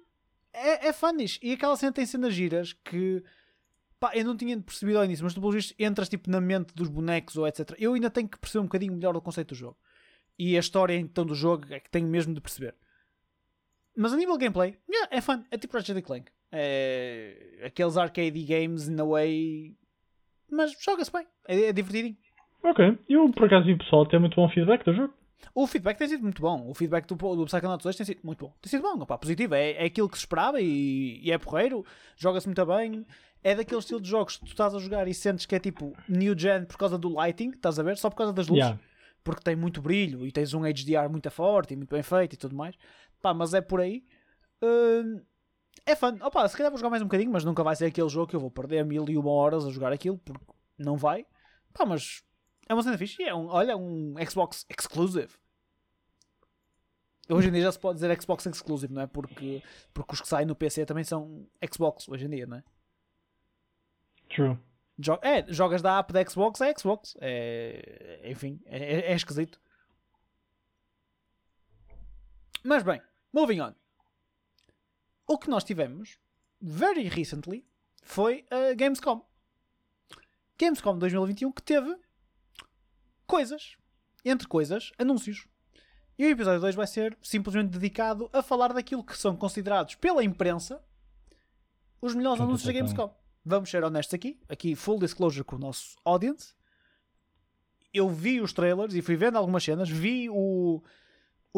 É, 0.53 0.87
é 0.87 0.93
funish. 0.93 1.39
E 1.41 1.53
aquela 1.53 1.75
cena 1.77 1.91
tem 1.93 2.05
cenas 2.05 2.33
giras 2.33 2.73
que 2.73 3.23
pá, 3.99 4.11
eu 4.15 4.25
não 4.25 4.35
tinha 4.35 4.59
percebido 4.59 4.97
ao 4.97 5.05
início, 5.05 5.23
mas 5.23 5.33
tu 5.33 5.39
pelo 5.39 5.53
visto 5.53 5.73
entras 5.79 6.09
tipo 6.09 6.29
na 6.29 6.41
mente 6.41 6.73
dos 6.73 6.89
bonecos 6.89 7.37
ou 7.37 7.47
etc. 7.47 7.73
Eu 7.77 7.93
ainda 7.93 8.09
tenho 8.09 8.27
que 8.27 8.37
perceber 8.37 8.61
um 8.61 8.65
bocadinho 8.65 8.93
melhor 8.93 9.15
o 9.15 9.21
conceito 9.21 9.49
do 9.49 9.55
jogo. 9.55 9.77
E 10.37 10.55
a 10.55 10.59
história 10.59 10.95
então 10.95 11.25
do 11.25 11.33
jogo 11.33 11.65
é 11.73 11.79
que 11.79 11.89
tenho 11.89 12.07
mesmo 12.07 12.33
de 12.33 12.41
perceber. 12.41 12.75
Mas 13.97 14.13
a 14.13 14.15
nível 14.15 14.37
de 14.37 14.45
gameplay, 14.45 14.77
yeah, 14.87 15.09
é 15.11 15.19
fun. 15.19 15.43
É 15.49 15.57
tipo 15.57 15.75
Ratchet 15.75 15.99
Clank. 16.03 16.31
É 16.51 17.63
aqueles 17.65 17.97
arcade 17.97 18.43
games 18.43 18.87
in 18.87 18.99
a 19.01 19.03
way. 19.03 19.75
Mas 20.51 20.71
joga-se 20.79 21.11
bem. 21.11 21.25
É, 21.47 21.63
é 21.63 21.73
divertidinho. 21.73 22.15
Ok. 22.63 22.97
Eu 23.09 23.27
por 23.31 23.47
acaso 23.47 23.65
vi 23.65 23.73
o 23.73 23.77
pessoal 23.77 24.05
ter 24.05 24.19
muito 24.19 24.35
bom 24.35 24.47
feedback 24.49 24.85
do 24.85 24.93
jogo. 24.93 25.13
O 25.53 25.65
feedback 25.65 25.97
tem 25.97 26.07
sido 26.07 26.21
muito 26.21 26.41
bom. 26.41 26.69
O 26.69 26.75
feedback 26.75 27.07
do, 27.07 27.15
do 27.15 27.45
Psychonauts 27.45 27.83
2 27.83 27.95
tem 27.95 28.05
sido 28.05 28.19
muito 28.23 28.45
bom. 28.45 28.53
Tem 28.61 28.69
sido 28.69 28.83
bom, 28.83 29.01
opá, 29.01 29.17
positivo. 29.17 29.55
É, 29.55 29.71
é 29.71 29.85
aquilo 29.85 30.07
que 30.07 30.17
se 30.17 30.23
esperava 30.23 30.61
e, 30.61 31.19
e 31.23 31.31
é 31.31 31.37
porreiro. 31.39 31.83
Joga-se 32.15 32.47
muito 32.47 32.65
bem. 32.67 33.03
É 33.43 33.55
daquele 33.55 33.79
estilo 33.79 33.99
de 33.99 34.09
jogos 34.09 34.37
que 34.37 34.45
tu 34.45 34.51
estás 34.51 34.75
a 34.75 34.79
jogar 34.79 35.07
e 35.07 35.13
sentes 35.13 35.45
que 35.45 35.55
é 35.55 35.59
tipo 35.59 35.95
new 36.07 36.37
gen 36.37 36.65
por 36.65 36.77
causa 36.77 36.97
do 36.97 37.09
lighting, 37.09 37.49
estás 37.49 37.79
a 37.79 37.83
ver? 37.83 37.97
Só 37.97 38.09
por 38.09 38.17
causa 38.17 38.33
das 38.33 38.47
luzes. 38.47 38.63
Yeah. 38.63 38.79
Porque 39.23 39.41
tem 39.41 39.55
muito 39.55 39.81
brilho 39.81 40.25
e 40.25 40.31
tens 40.31 40.53
um 40.53 40.61
HDR 40.61 41.09
muito 41.09 41.29
forte 41.31 41.73
e 41.73 41.77
muito 41.77 41.89
bem 41.89 42.03
feito 42.03 42.33
e 42.33 42.37
tudo 42.37 42.55
mais. 42.55 42.75
Pá, 43.21 43.33
mas 43.33 43.53
é 43.53 43.61
por 43.61 43.81
aí. 43.81 44.05
Hum, 44.61 45.21
é 45.85 45.95
fun. 45.95 46.17
Opa, 46.21 46.47
se 46.47 46.55
calhar 46.57 46.71
vou 46.71 46.77
jogar 46.77 46.89
mais 46.89 47.01
um 47.01 47.05
bocadinho, 47.05 47.31
mas 47.31 47.43
nunca 47.43 47.63
vai 47.63 47.75
ser 47.75 47.85
aquele 47.85 48.09
jogo 48.09 48.27
que 48.27 48.35
eu 48.35 48.39
vou 48.39 48.51
perder 48.51 48.83
mil 48.85 49.07
e 49.09 49.17
uma 49.17 49.31
horas 49.31 49.65
a 49.65 49.69
jogar 49.69 49.91
aquilo, 49.93 50.17
porque 50.19 50.45
não 50.77 50.97
vai. 50.97 51.25
Pá, 51.73 51.85
mas 51.85 52.23
é 52.67 52.73
uma 52.73 52.83
cena 52.83 52.97
fixe. 52.97 53.21
E 53.21 53.25
É 53.25 53.33
um, 53.35 53.47
olha, 53.47 53.75
um 53.77 54.15
Xbox 54.29 54.65
exclusive. 54.69 55.33
Hoje 57.29 57.49
em 57.49 57.51
dia 57.51 57.63
já 57.63 57.71
se 57.73 57.79
pode 57.79 57.99
dizer 57.99 58.21
Xbox 58.21 58.45
exclusive, 58.45 58.93
não 58.93 59.01
é? 59.01 59.07
Porque, 59.07 59.61
porque 59.93 60.13
os 60.13 60.21
que 60.21 60.27
saem 60.27 60.45
no 60.47 60.55
PC 60.55 60.85
também 60.85 61.03
são 61.03 61.45
Xbox 61.73 62.07
hoje 62.07 62.25
em 62.25 62.29
dia, 62.29 62.47
não 62.47 62.57
é? 62.57 62.63
True. 64.29 64.57
Jo- 64.97 65.19
é, 65.21 65.45
jogas 65.51 65.81
da 65.81 65.99
app 65.99 66.11
da 66.13 66.25
Xbox, 66.25 66.61
é 66.61 66.73
Xbox. 66.77 67.17
É, 67.19 68.21
enfim, 68.31 68.59
é, 68.65 68.77
é- 68.77 69.11
é 69.11 69.15
esquisito. 69.15 69.59
Mas 72.63 72.83
bem, 72.83 73.01
moving 73.33 73.61
on. 73.61 73.73
O 75.27 75.37
que 75.37 75.49
nós 75.49 75.63
tivemos, 75.63 76.17
very 76.61 77.07
recently, 77.07 77.67
foi 78.01 78.45
a 78.49 78.73
Gamescom. 78.73 79.25
Gamescom 80.57 80.97
2021 80.97 81.51
que 81.51 81.61
teve 81.61 81.95
coisas. 83.25 83.77
Entre 84.23 84.47
coisas, 84.47 84.91
anúncios. 84.97 85.47
E 86.17 86.25
o 86.25 86.29
episódio 86.29 86.59
2 86.59 86.75
vai 86.75 86.87
ser 86.87 87.17
simplesmente 87.21 87.69
dedicado 87.69 88.29
a 88.33 88.41
falar 88.41 88.73
daquilo 88.73 89.03
que 89.03 89.17
são 89.17 89.35
considerados 89.35 89.95
pela 89.95 90.23
imprensa 90.23 90.83
os 92.01 92.15
melhores 92.15 92.41
anúncios 92.41 92.65
da. 92.65 92.73
Gamescom. 92.73 93.15
Vamos 93.45 93.69
ser 93.69 93.83
honestos 93.83 94.13
aqui. 94.13 94.39
Aqui, 94.49 94.75
full 94.75 94.99
disclosure 94.99 95.43
com 95.43 95.55
o 95.55 95.59
nosso 95.59 95.95
audience. 96.03 96.53
Eu 97.93 98.09
vi 98.09 98.41
os 98.41 98.51
trailers 98.51 98.93
e 98.93 99.01
fui 99.01 99.15
vendo 99.15 99.37
algumas 99.37 99.63
cenas. 99.63 99.89
Vi 99.89 100.29
o, 100.29 100.83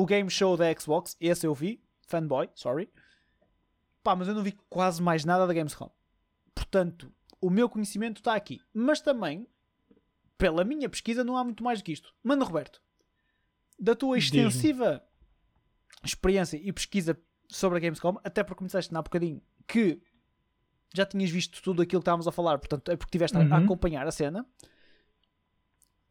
o 0.02 0.06
game 0.06 0.30
show 0.30 0.56
da 0.56 0.66
Xbox. 0.74 1.16
Esse 1.20 1.46
eu 1.46 1.54
vi. 1.54 1.82
Fanboy, 2.08 2.50
sorry. 2.56 2.90
Pá, 4.04 4.16
mas 4.16 4.28
eu 4.28 4.34
não 4.34 4.42
vi 4.44 4.54
quase 4.70 5.02
mais 5.02 5.26
nada 5.26 5.46
da 5.46 5.54
Gamescom. 5.54 5.92
Portanto, 6.56 7.12
o 7.42 7.50
meu 7.50 7.70
conhecimento 7.70 8.18
está 8.20 8.34
aqui. 8.36 8.62
Mas 8.74 9.02
também, 9.02 9.48
pela 10.38 10.64
minha 10.64 10.90
pesquisa, 10.90 11.24
não 11.24 11.38
há 11.38 11.44
muito 11.44 11.64
mais 11.64 11.80
do 11.80 11.86
que 11.86 11.92
isto. 11.92 12.14
Mano 12.24 12.46
Roberto, 12.46 12.82
da 13.80 13.96
tua 13.96 14.18
extensiva 14.18 15.04
experiência 16.04 16.58
e 16.58 16.72
pesquisa 16.72 17.20
sobre 17.48 17.78
a 17.78 17.82
Gamescom, 17.82 18.18
até 18.24 18.44
porque 18.44 18.64
me 18.64 18.68
disseste 18.68 18.96
há 18.96 19.02
bocadinho 19.02 19.42
que 19.68 20.02
já 20.94 21.06
tinhas 21.06 21.30
visto 21.30 21.62
tudo 21.62 21.82
aquilo 21.82 22.02
que 22.02 22.04
estávamos 22.04 22.28
a 22.28 22.32
falar, 22.32 22.58
portanto 22.58 22.90
é 22.90 22.96
porque 22.96 23.10
estiveste 23.10 23.38
a- 23.38 23.42
a 23.42 23.44
Uhum. 23.44 23.66
acompanhar 23.66 24.08
a 24.08 24.12
cena. 24.12 24.46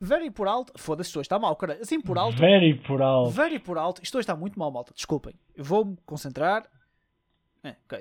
Very 0.00 0.30
por 0.30 0.46
alto, 0.46 0.72
foda-se, 0.76 1.10
hoje 1.18 1.24
está 1.26 1.38
mal, 1.38 1.56
cara. 1.56 1.78
Assim 1.80 2.00
por 2.00 2.16
alto, 2.18 2.38
Very 2.38 2.74
por 2.74 3.02
alto. 3.02 3.30
very 3.30 3.58
por 3.58 3.76
alto, 3.76 4.00
isto 4.02 4.14
hoje 4.16 4.22
está 4.22 4.36
muito 4.36 4.58
mal, 4.58 4.70
malta. 4.70 4.92
Desculpem, 4.94 5.34
eu 5.56 5.64
vou-me 5.64 5.96
concentrar. 6.06 6.66
É, 7.64 7.74
ok. 7.84 8.00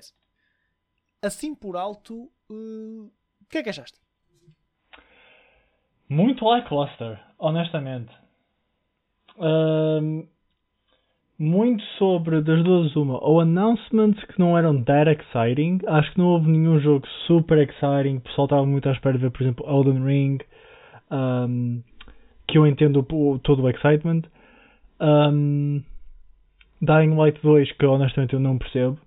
Assim 1.23 1.55
por 1.55 1.75
alto, 1.75 2.29
eh, 2.51 2.53
o 2.53 3.45
que 3.49 3.57
é 3.57 3.63
que 3.63 3.69
achaste? 3.69 3.99
Muito 6.07 6.45
lackluster, 6.45 7.19
honestamente. 7.39 8.13
Ahm, 9.39 10.27
muito 11.39 11.83
sobre, 11.97 12.41
das 12.41 12.63
duas 12.63 12.95
uma, 12.95 13.21
ou 13.23 13.41
announcements 13.41 14.23
que 14.25 14.39
não 14.39 14.55
eram 14.57 14.83
that 14.83 15.09
exciting. 15.09 15.79
Acho 15.87 16.11
que 16.13 16.17
não 16.19 16.27
houve 16.27 16.47
nenhum 16.49 16.79
jogo 16.79 17.07
super 17.25 17.57
exciting. 17.57 18.17
O 18.17 18.21
pessoal 18.21 18.45
estava 18.45 18.65
muito 18.65 18.87
à 18.87 18.91
espera 18.93 19.17
de 19.17 19.23
ver, 19.23 19.31
por 19.31 19.41
exemplo, 19.41 19.65
Elden 19.67 20.03
Ring. 20.05 20.37
Ahm, 21.09 21.79
que 22.47 22.57
eu 22.57 22.65
entendo 22.67 23.05
o- 23.11 23.39
todo 23.39 23.63
o 23.63 23.69
excitement. 23.69 24.21
Ahm, 24.99 25.81
Dying 26.81 27.15
Light 27.15 27.39
2, 27.41 27.71
que 27.73 27.85
honestamente 27.85 28.33
eu 28.33 28.39
não 28.39 28.57
percebo. 28.57 28.97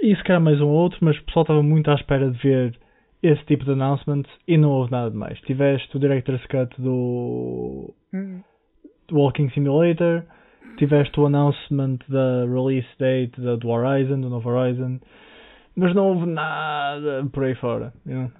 E 0.00 0.14
se 0.16 0.22
calhar 0.24 0.40
mais 0.42 0.60
um 0.60 0.66
ou 0.66 0.74
outro, 0.74 0.98
mas 1.02 1.16
o 1.16 1.22
pessoal 1.24 1.44
estava 1.44 1.62
muito 1.62 1.90
à 1.90 1.94
espera 1.94 2.30
de 2.30 2.38
ver 2.38 2.76
esse 3.22 3.42
tipo 3.46 3.64
de 3.64 3.70
announcements 3.72 4.30
e 4.46 4.58
não 4.58 4.70
houve 4.70 4.90
nada 4.90 5.10
de 5.10 5.16
mais. 5.16 5.40
Tiveste 5.42 5.96
o 5.96 6.00
Director's 6.00 6.44
Cut 6.46 6.74
do 6.80 7.94
do 9.08 9.16
Walking 9.16 9.48
Simulator, 9.50 10.24
tiveste 10.76 11.18
o 11.20 11.26
announcement 11.26 11.98
da 12.08 12.44
release 12.46 12.88
date 12.98 13.40
da, 13.40 13.56
do 13.56 13.68
Horizon, 13.68 14.20
do 14.20 14.28
novo 14.28 14.48
Horizon, 14.50 14.98
mas 15.76 15.94
não 15.94 16.08
houve 16.08 16.26
nada 16.26 17.24
por 17.32 17.44
aí 17.44 17.54
fora. 17.54 17.92
you 18.06 18.14
know. 18.14 18.30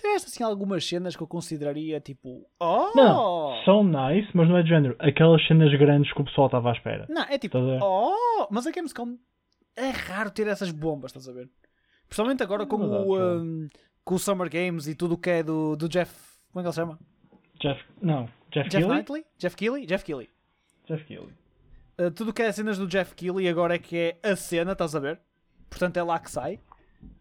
Tiveste 0.00 0.28
assim 0.28 0.42
algumas 0.42 0.86
cenas 0.86 1.14
que 1.14 1.22
eu 1.22 1.26
consideraria 1.26 2.00
tipo. 2.00 2.48
Oh! 2.58 2.90
Não, 2.94 3.62
são 3.66 3.84
nice, 3.84 4.30
mas 4.32 4.48
não 4.48 4.56
é 4.56 4.62
de 4.62 4.70
género. 4.70 4.96
Aquelas 4.98 5.46
cenas 5.46 5.70
grandes 5.78 6.10
que 6.14 6.22
o 6.22 6.24
pessoal 6.24 6.46
estava 6.46 6.70
à 6.70 6.72
espera. 6.72 7.04
Não, 7.10 7.22
é 7.22 7.36
tipo. 7.36 7.58
Oh! 7.58 8.46
Mas 8.50 8.66
a 8.66 8.70
Gamescom 8.70 9.18
é 9.76 9.90
raro 9.90 10.30
ter 10.30 10.46
essas 10.46 10.70
bombas, 10.70 11.10
estás 11.10 11.28
a 11.28 11.32
ver? 11.32 11.50
Principalmente 12.08 12.42
agora 12.42 12.64
com, 12.64 12.78
Verdade, 12.78 13.04
o, 13.04 13.18
um, 13.18 13.68
com 14.02 14.14
o 14.14 14.18
Summer 14.18 14.50
Games 14.50 14.86
e 14.86 14.94
tudo 14.94 15.16
o 15.16 15.18
que 15.18 15.28
é 15.28 15.42
do, 15.42 15.76
do 15.76 15.86
Jeff. 15.86 16.12
Como 16.50 16.60
é 16.60 16.62
que 16.62 16.66
ele 16.68 16.72
se 16.72 16.80
chama? 16.80 16.98
Jeff. 17.60 17.84
Não, 18.00 18.24
Jeff, 18.50 18.70
Jeff 18.70 18.70
Keighley? 18.70 18.96
Knightley? 18.96 19.24
Jeff 19.36 19.56
Keighley? 19.56 19.86
Jeff 19.86 20.04
Keighley. 20.04 20.30
Jeff 20.88 21.04
Keighley. 21.04 21.34
Uh, 22.00 22.10
tudo 22.10 22.30
o 22.30 22.32
que 22.32 22.40
é 22.40 22.50
cenas 22.50 22.78
do 22.78 22.86
Jeff 22.86 23.14
Keighley 23.14 23.48
agora 23.48 23.74
é 23.74 23.78
que 23.78 23.96
é 23.96 24.18
a 24.22 24.34
cena, 24.34 24.72
estás 24.72 24.96
a 24.96 24.98
ver? 24.98 25.20
Portanto 25.68 25.98
é 25.98 26.02
lá 26.02 26.18
que 26.18 26.30
sai. 26.30 26.58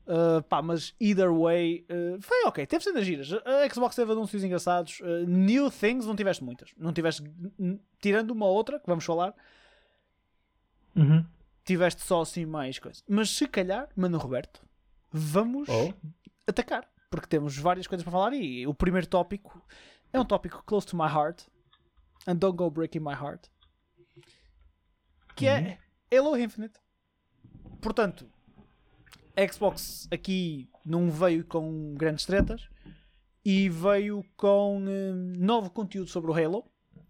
Uh, 0.07 0.41
pá, 0.49 0.59
mas 0.61 0.95
either 0.99 1.31
way, 1.31 1.85
uh, 1.89 2.19
foi 2.21 2.43
ok. 2.45 2.65
Teve 2.65 2.83
cenas 2.83 3.05
giras. 3.05 3.31
A 3.45 3.69
Xbox 3.71 3.95
teve 3.95 4.11
anúncios 4.11 4.43
engraçados. 4.43 4.99
Uh, 5.01 5.25
new 5.27 5.69
things, 5.69 6.05
não 6.07 6.15
tiveste 6.15 6.43
muitas. 6.43 6.71
Não 6.77 6.91
tiveste, 6.91 7.23
tirando 8.01 8.31
uma 8.31 8.47
outra, 8.47 8.79
que 8.79 8.87
vamos 8.87 9.05
falar, 9.05 9.35
Uhum. 10.95 11.23
tiveste 11.63 12.01
só 12.03 12.21
assim 12.21 12.45
mais 12.45 12.79
coisas. 12.79 13.03
Mas 13.07 13.29
se 13.29 13.47
calhar, 13.47 13.87
Mano 13.95 14.17
Roberto, 14.17 14.61
vamos 15.11 15.69
Oh. 15.69 15.93
atacar. 16.47 16.89
Porque 17.11 17.27
temos 17.27 17.55
várias 17.57 17.87
coisas 17.87 18.03
para 18.03 18.11
falar 18.11 18.33
e 18.33 18.65
o 18.67 18.73
primeiro 18.73 19.07
tópico 19.07 19.63
é 20.11 20.19
um 20.19 20.25
tópico 20.25 20.63
close 20.65 20.85
to 20.87 20.95
my 20.97 21.07
heart. 21.07 21.43
And 22.27 22.35
don't 22.35 22.57
go 22.57 22.69
breaking 22.69 22.99
my 22.99 23.13
heart. 23.13 23.47
Que 25.35 25.47
é 25.47 25.77
Halo 26.11 26.35
Infinite. 26.37 26.79
Portanto, 27.81 28.29
a 29.39 29.47
Xbox 29.47 30.07
aqui 30.11 30.69
não 30.85 31.09
veio 31.09 31.45
com 31.45 31.93
grandes 31.95 32.25
tretas 32.25 32.67
e 33.43 33.69
veio 33.69 34.23
com 34.35 34.77
hum, 34.77 35.33
novo 35.37 35.69
conteúdo 35.69 36.09
sobre 36.09 36.29
o 36.29 36.33
Halo. 36.33 36.65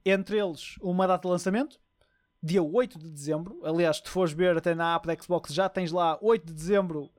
Entre 0.06 0.38
eles, 0.38 0.76
uma 0.80 1.08
data 1.08 1.28
de 1.28 1.32
lançamento, 1.32 1.80
dia 2.42 2.62
8 2.62 3.00
de 3.00 3.10
dezembro. 3.10 3.60
Aliás, 3.64 3.98
se 3.98 4.10
fores 4.10 4.32
ver 4.32 4.56
até 4.56 4.76
na 4.76 4.96
app 4.96 5.08
da 5.08 5.16
Xbox, 5.16 5.54
já 5.54 5.68
tens 5.68 5.92
lá 5.92 6.20
8 6.22 6.46
de 6.46 6.54
dezembro 6.54 7.10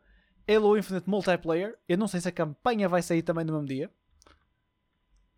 Halo 0.49 0.79
Infinite 0.79 1.09
Multiplayer. 1.11 1.77
Eu 1.89 1.99
não 1.99 2.07
sei 2.07 2.21
se 2.21 2.29
a 2.29 2.33
campanha 2.33 2.89
vai 2.89 3.03
sair 3.03 3.23
também 3.23 3.45
no 3.45 3.53
mesmo 3.55 3.67
dia. 3.67 3.91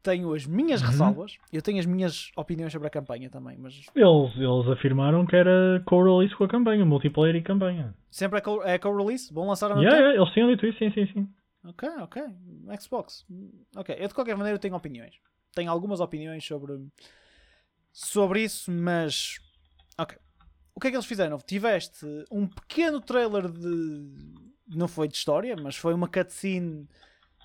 Tenho 0.03 0.35
as 0.35 0.45
minhas 0.47 0.81
Uhum. 0.83 0.89
ressalvas. 0.89 1.39
Eu 1.53 1.63
tenho 1.63 1.79
as 1.79 1.87
minhas 1.87 2.31
opiniões 2.37 2.73
sobre 2.73 2.89
a 2.89 2.91
campanha 2.91 3.31
também, 3.31 3.57
mas 3.57 3.75
Eles, 3.95 4.37
eles 4.37 4.67
afirmaram 4.69 5.25
que 5.25 5.37
era 5.37 5.81
co-release 5.87 6.35
com 6.35 6.43
a 6.45 6.49
campanha, 6.49 6.85
multiplayer 6.85 7.37
e 7.37 7.43
campanha. 7.43 7.95
sempre 8.11 8.39
é 8.39 8.41
co- 8.43 8.63
é 8.65 8.79
co-release. 8.79 9.33
Vão 9.33 9.47
lançar 9.47 9.69
mesmo 9.69 9.83
Yeah, 9.83 9.99
yeah, 10.01 10.21
eles 10.21 10.33
tinham 10.35 10.49
dito 10.51 10.67
isso, 10.67 10.79
sim, 10.79 10.91
sim, 10.93 11.07
sim. 11.13 11.29
Ok, 11.65 11.89
ok. 12.01 12.23
Xbox. 12.81 13.25
Ok. 13.77 13.95
Eu 13.97 14.09
de 14.09 14.15
qualquer 14.15 14.37
maneira 14.37 14.59
tenho 14.59 14.75
opiniões. 14.75 15.15
Tenho 15.55 15.71
algumas 15.71 16.01
opiniões 16.01 16.45
sobre, 16.45 16.73
sobre 17.93 18.43
isso, 18.43 18.71
mas. 18.71 19.37
Ok. 19.99 20.19
O 20.75 20.81
que 20.81 20.89
é 20.89 20.91
que 20.91 20.97
eles 20.97 21.07
fizeram? 21.07 21.39
Tiveste 21.39 22.05
um 22.31 22.47
pequeno 22.49 23.01
trailer 23.01 23.49
de. 23.51 24.09
Não 24.67 24.89
foi 24.89 25.07
de 25.07 25.17
história, 25.17 25.55
mas 25.55 25.77
foi 25.77 25.93
uma 25.95 26.09
cutscene 26.09 26.89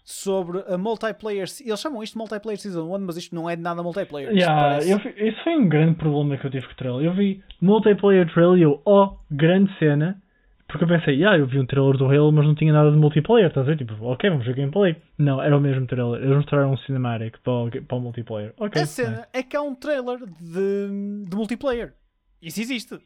sobre 0.07 0.63
a 0.73 0.77
multiplayer. 0.77 1.45
Eles 1.65 1.81
chamam 1.81 2.01
isto 2.01 2.13
de 2.13 2.17
multiplayer 2.17 2.57
Season 2.57 2.95
1, 2.95 2.99
mas 2.99 3.17
isto 3.17 3.35
não 3.35 3.49
é 3.49 3.57
de 3.57 3.61
nada 3.61 3.83
multiplayer. 3.83 4.31
Yeah, 4.31 4.81
eu 4.81 4.97
isso 4.97 5.43
foi 5.43 5.57
um 5.57 5.67
grande 5.67 5.95
problema 5.95 6.37
que 6.37 6.47
eu 6.47 6.49
tive 6.49 6.65
com 6.65 6.71
o 6.71 6.75
trailer. 6.77 7.05
Eu 7.07 7.13
vi 7.13 7.43
multiplayer 7.59 8.31
trailer 8.31 8.59
e 8.59 8.61
eu, 8.61 8.81
oh, 8.85 9.17
grande 9.29 9.69
cena. 9.77 10.21
Porque 10.65 10.85
eu 10.85 10.87
pensei, 10.87 11.25
ah, 11.25 11.37
eu 11.37 11.45
vi 11.45 11.59
um 11.59 11.65
trailer 11.65 11.97
do 11.97 12.05
Halo, 12.05 12.31
mas 12.31 12.45
não 12.45 12.55
tinha 12.55 12.71
nada 12.71 12.89
de 12.89 12.97
multiplayer, 12.97 13.49
estás 13.49 13.67
a 13.67 13.69
ver? 13.69 13.77
Tipo, 13.77 13.93
ok, 14.05 14.29
vamos 14.29 14.45
ver 14.45 14.55
gameplay. 14.55 14.95
Não, 15.17 15.41
era 15.41 15.57
o 15.57 15.61
mesmo 15.61 15.85
trailer. 15.87 16.21
Eles 16.21 16.37
mostraram 16.37 16.71
um 16.71 16.77
cinematic 16.77 17.37
para 17.43 17.53
o, 17.53 17.69
para 17.69 17.97
o 17.97 18.01
multiplayer. 18.01 18.53
Ok. 18.57 18.81
A 18.81 18.85
cena 18.85 19.27
é 19.33 19.43
que 19.43 19.57
há 19.57 19.61
um 19.61 19.75
trailer 19.75 20.19
de, 20.19 21.25
de 21.29 21.35
multiplayer. 21.35 21.93
Isso 22.41 22.61
existe. 22.61 22.97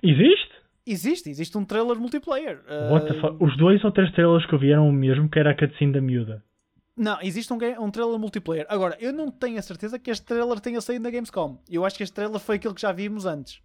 Existe? 0.00 0.55
Existe, 0.86 1.28
existe 1.28 1.58
um 1.58 1.64
trailer 1.64 1.98
multiplayer. 1.98 2.62
Fuck? 3.20 3.42
Os 3.44 3.56
dois 3.56 3.82
ou 3.84 3.90
três 3.90 4.12
trailers 4.12 4.46
que 4.46 4.54
eu 4.54 4.58
vi 4.58 4.70
eram 4.70 4.88
o 4.88 4.92
mesmo, 4.92 5.28
que 5.28 5.38
era 5.38 5.50
a 5.50 5.54
cutscene 5.56 5.92
da 5.92 6.00
miúda. 6.00 6.44
Não, 6.96 7.20
existe 7.20 7.52
um, 7.52 7.58
um 7.82 7.90
trailer 7.90 8.18
multiplayer. 8.18 8.64
Agora, 8.68 8.96
eu 9.00 9.12
não 9.12 9.30
tenho 9.30 9.58
a 9.58 9.62
certeza 9.62 9.98
que 9.98 10.10
este 10.10 10.24
trailer 10.24 10.60
tenha 10.60 10.80
saído 10.80 11.02
na 11.02 11.10
Gamescom. 11.10 11.60
Eu 11.68 11.84
acho 11.84 11.96
que 11.96 12.02
este 12.02 12.14
trailer 12.14 12.38
foi 12.40 12.56
aquilo 12.56 12.74
que 12.74 12.80
já 12.80 12.92
vimos 12.92 13.26
antes. 13.26 13.60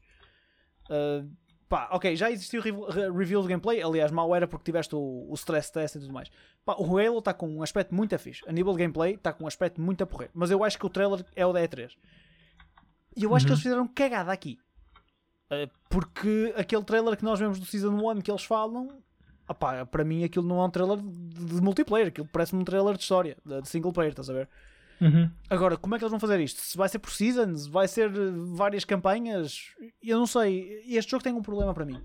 Uh, 0.90 1.30
pá, 1.70 1.88
ok, 1.92 2.14
já 2.16 2.30
existiu 2.30 2.60
re- 2.62 3.10
review 3.16 3.42
de 3.42 3.48
gameplay. 3.48 3.82
Aliás, 3.82 4.12
mal 4.12 4.36
era 4.36 4.48
porque 4.48 4.66
tiveste 4.66 4.96
o, 4.96 5.28
o 5.30 5.34
stress 5.36 5.72
test 5.72 5.96
e 5.96 6.00
tudo 6.00 6.12
mais. 6.12 6.30
Pá, 6.66 6.76
o 6.78 6.98
Halo 6.98 7.20
está 7.20 7.34
com 7.34 7.48
um 7.48 7.64
aspecto 7.64 7.96
muito 7.96 8.18
fixe. 8.20 8.42
A 8.48 8.52
nível 8.52 8.74
de 8.74 8.80
gameplay, 8.80 9.14
está 9.14 9.32
com 9.32 9.46
um 9.46 9.48
aspecto 9.48 9.80
muito 9.80 10.04
a 10.04 10.08
porrer. 10.08 10.30
Mas 10.34 10.52
eu 10.52 10.62
acho 10.64 10.78
que 10.78 10.86
o 10.86 10.90
trailer 10.90 11.24
é 11.36 11.46
o 11.46 11.54
da 11.54 11.62
E3. 11.62 11.92
E 13.16 13.24
eu 13.24 13.34
acho 13.36 13.46
que 13.46 13.52
Uhum. 13.52 13.56
eles 13.56 13.64
fizeram 13.64 13.88
cagada 13.88 14.32
aqui. 14.32 14.58
Uh, 15.52 15.70
porque 15.90 16.54
aquele 16.56 16.84
trailer 16.84 17.18
que 17.18 17.26
nós 17.26 17.38
vemos 17.38 17.60
do 17.60 17.66
Season 17.66 17.90
1 17.90 18.22
que 18.22 18.32
eles 18.32 18.44
falam, 18.44 18.88
opá, 19.46 19.86
para 19.86 20.06
mim 20.06 20.24
aquilo 20.24 20.48
não 20.48 20.62
é 20.62 20.66
um 20.66 20.70
trailer 20.70 20.98
de, 20.98 21.62
multiplayer, 21.62 22.08
aquilo 22.08 22.28
parece-me 22.32 22.62
um 22.62 22.66
trailer 22.66 22.96
de 22.96 23.02
história, 23.02 23.36
de, 23.46 23.62
de 23.62 23.68
single 23.68 23.92
player, 23.92 24.12
estás 24.12 24.30
a 24.30 24.34
ver? 24.34 24.50
Uhum. 25.02 25.30
Agora, 25.50 25.76
como 25.76 25.96
é 25.96 25.98
que 25.98 26.06
eles 26.06 26.12
vão 26.12 26.20
fazer 26.20 26.40
isto? 26.40 26.62
Se 26.62 26.78
vai 26.78 26.88
ser 26.88 27.00
por 27.00 27.12
seasons, 27.12 27.68
vai 27.68 27.88
ser 27.88 28.12
eh, 28.12 28.32
várias 28.54 28.86
campanhas, 28.86 29.74
eu 30.02 30.20
não 30.20 30.28
sei. 30.28 30.84
Este 30.86 31.10
jogo 31.10 31.24
tem 31.24 31.34
um 31.34 31.42
problema 31.42 31.74
para 31.74 31.86
mim. 31.86 32.00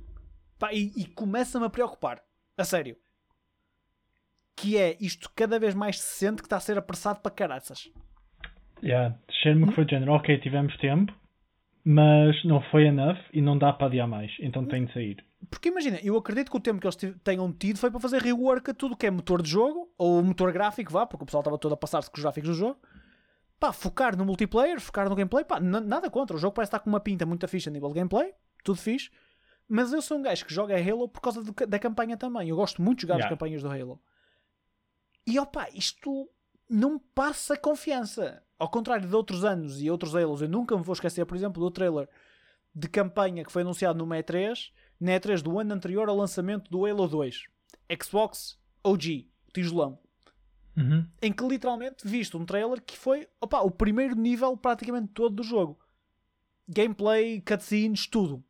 Pá, 0.58 0.72
e 0.72 0.92
e 0.96 1.04
começa-me 1.04 1.66
a 1.66 1.70
preocupar, 1.70 2.22
a 2.56 2.64
sério. 2.64 2.96
Que 4.56 4.78
é 4.78 4.96
isto 4.98 5.30
cada 5.36 5.58
vez 5.58 5.74
mais 5.74 6.00
se 6.00 6.24
sente 6.24 6.40
que 6.40 6.46
está 6.46 6.56
a 6.56 6.60
ser 6.60 6.78
apressado 6.78 7.20
para 7.20 7.30
caraças. 7.30 7.90
Yeah, 8.82 9.14
cheiro-me 9.42 9.68
que 9.68 9.74
foi 9.74 9.84
de 9.84 9.90
género, 9.90 10.12
ok, 10.12 10.38
tivemos 10.40 10.74
tempo, 10.78 11.12
mas 11.88 12.34
não 12.44 12.60
foi 12.72 12.86
enough 12.86 13.16
e 13.32 13.40
não 13.40 13.56
dá 13.56 13.72
para 13.72 13.86
adiar 13.86 14.08
mais, 14.08 14.32
então 14.40 14.66
tem 14.66 14.86
de 14.86 14.92
sair. 14.92 15.24
Porque 15.48 15.68
imagina, 15.68 16.00
eu 16.02 16.16
acredito 16.16 16.50
que 16.50 16.56
o 16.56 16.60
tempo 16.60 16.80
que 16.80 16.86
eles 16.86 16.96
tenham 17.22 17.52
tido 17.52 17.78
foi 17.78 17.92
para 17.92 18.00
fazer 18.00 18.20
rework 18.20 18.72
a 18.72 18.74
tudo 18.74 18.94
o 18.94 18.96
que 18.96 19.06
é 19.06 19.10
motor 19.10 19.40
de 19.40 19.48
jogo, 19.48 19.88
ou 19.96 20.20
motor 20.20 20.52
gráfico, 20.52 20.92
vá, 20.92 21.06
porque 21.06 21.22
o 21.22 21.26
pessoal 21.26 21.42
estava 21.42 21.56
todo 21.56 21.74
a 21.74 21.76
passar-se 21.76 22.10
com 22.10 22.16
os 22.16 22.22
gráficos 22.24 22.50
do 22.50 22.56
jogo. 22.56 22.76
Pá, 23.60 23.72
focar 23.72 24.16
no 24.16 24.24
multiplayer, 24.24 24.80
focar 24.80 25.08
no 25.08 25.14
gameplay, 25.14 25.44
pá, 25.44 25.60
nada 25.60 26.10
contra. 26.10 26.36
O 26.36 26.40
jogo 26.40 26.54
parece 26.54 26.70
estar 26.70 26.80
com 26.80 26.90
uma 26.90 26.98
pinta 26.98 27.24
muito 27.24 27.46
fixe 27.46 27.68
a 27.68 27.72
nível 27.72 27.88
de 27.90 27.94
gameplay, 27.94 28.34
tudo 28.64 28.80
fixe. 28.80 29.08
Mas 29.68 29.92
eu 29.92 30.02
sou 30.02 30.18
um 30.18 30.22
gajo 30.22 30.44
que 30.44 30.52
joga 30.52 30.74
Halo 30.76 31.08
por 31.08 31.20
causa 31.20 31.40
do 31.40 31.52
da 31.52 31.78
campanha 31.78 32.16
também. 32.16 32.48
Eu 32.48 32.56
gosto 32.56 32.82
muito 32.82 32.98
de 32.98 33.02
jogar 33.02 33.14
as 33.14 33.20
Yeah. 33.20 33.36
campanhas 33.36 33.62
do 33.62 33.70
Halo. 33.70 34.00
E 35.24 35.38
opá, 35.38 35.68
isto 35.72 36.28
não 36.68 36.98
passa 36.98 37.56
confiança. 37.56 38.42
Ao 38.58 38.68
contrário 38.68 39.08
de 39.08 39.14
outros 39.14 39.44
anos 39.44 39.82
e 39.82 39.90
outros 39.90 40.14
Halos, 40.16 40.40
eu 40.40 40.48
nunca 40.48 40.76
me 40.76 40.82
vou 40.82 40.94
esquecer, 40.94 41.24
por 41.26 41.36
exemplo, 41.36 41.62
do 41.62 41.70
trailer 41.70 42.08
de 42.74 42.88
campanha 42.88 43.44
que 43.44 43.52
foi 43.52 43.62
anunciado 43.62 43.98
no 43.98 44.06
E3, 44.06 44.70
na 45.00 45.12
E3 45.12 45.42
do 45.42 45.58
ano 45.58 45.74
anterior 45.74 46.08
ao 46.08 46.16
lançamento 46.16 46.70
do 46.70 46.84
Halo 46.84 47.08
2. 47.08 47.44
Xbox 48.02 48.58
OG, 48.82 49.28
tijolão. 49.52 49.98
Uhum. 50.76 51.06
Em 51.22 51.32
que 51.32 51.46
literalmente 51.46 52.06
viste 52.06 52.36
um 52.36 52.44
trailer 52.44 52.82
que 52.82 52.96
foi 52.96 53.26
opá, 53.40 53.60
o 53.60 53.70
primeiro 53.70 54.14
nível 54.14 54.56
praticamente 54.56 55.08
todo 55.08 55.36
do 55.36 55.42
jogo. 55.42 55.78
Gameplay, 56.68 57.40
cutscenes, 57.40 58.06
tudo. 58.06 58.44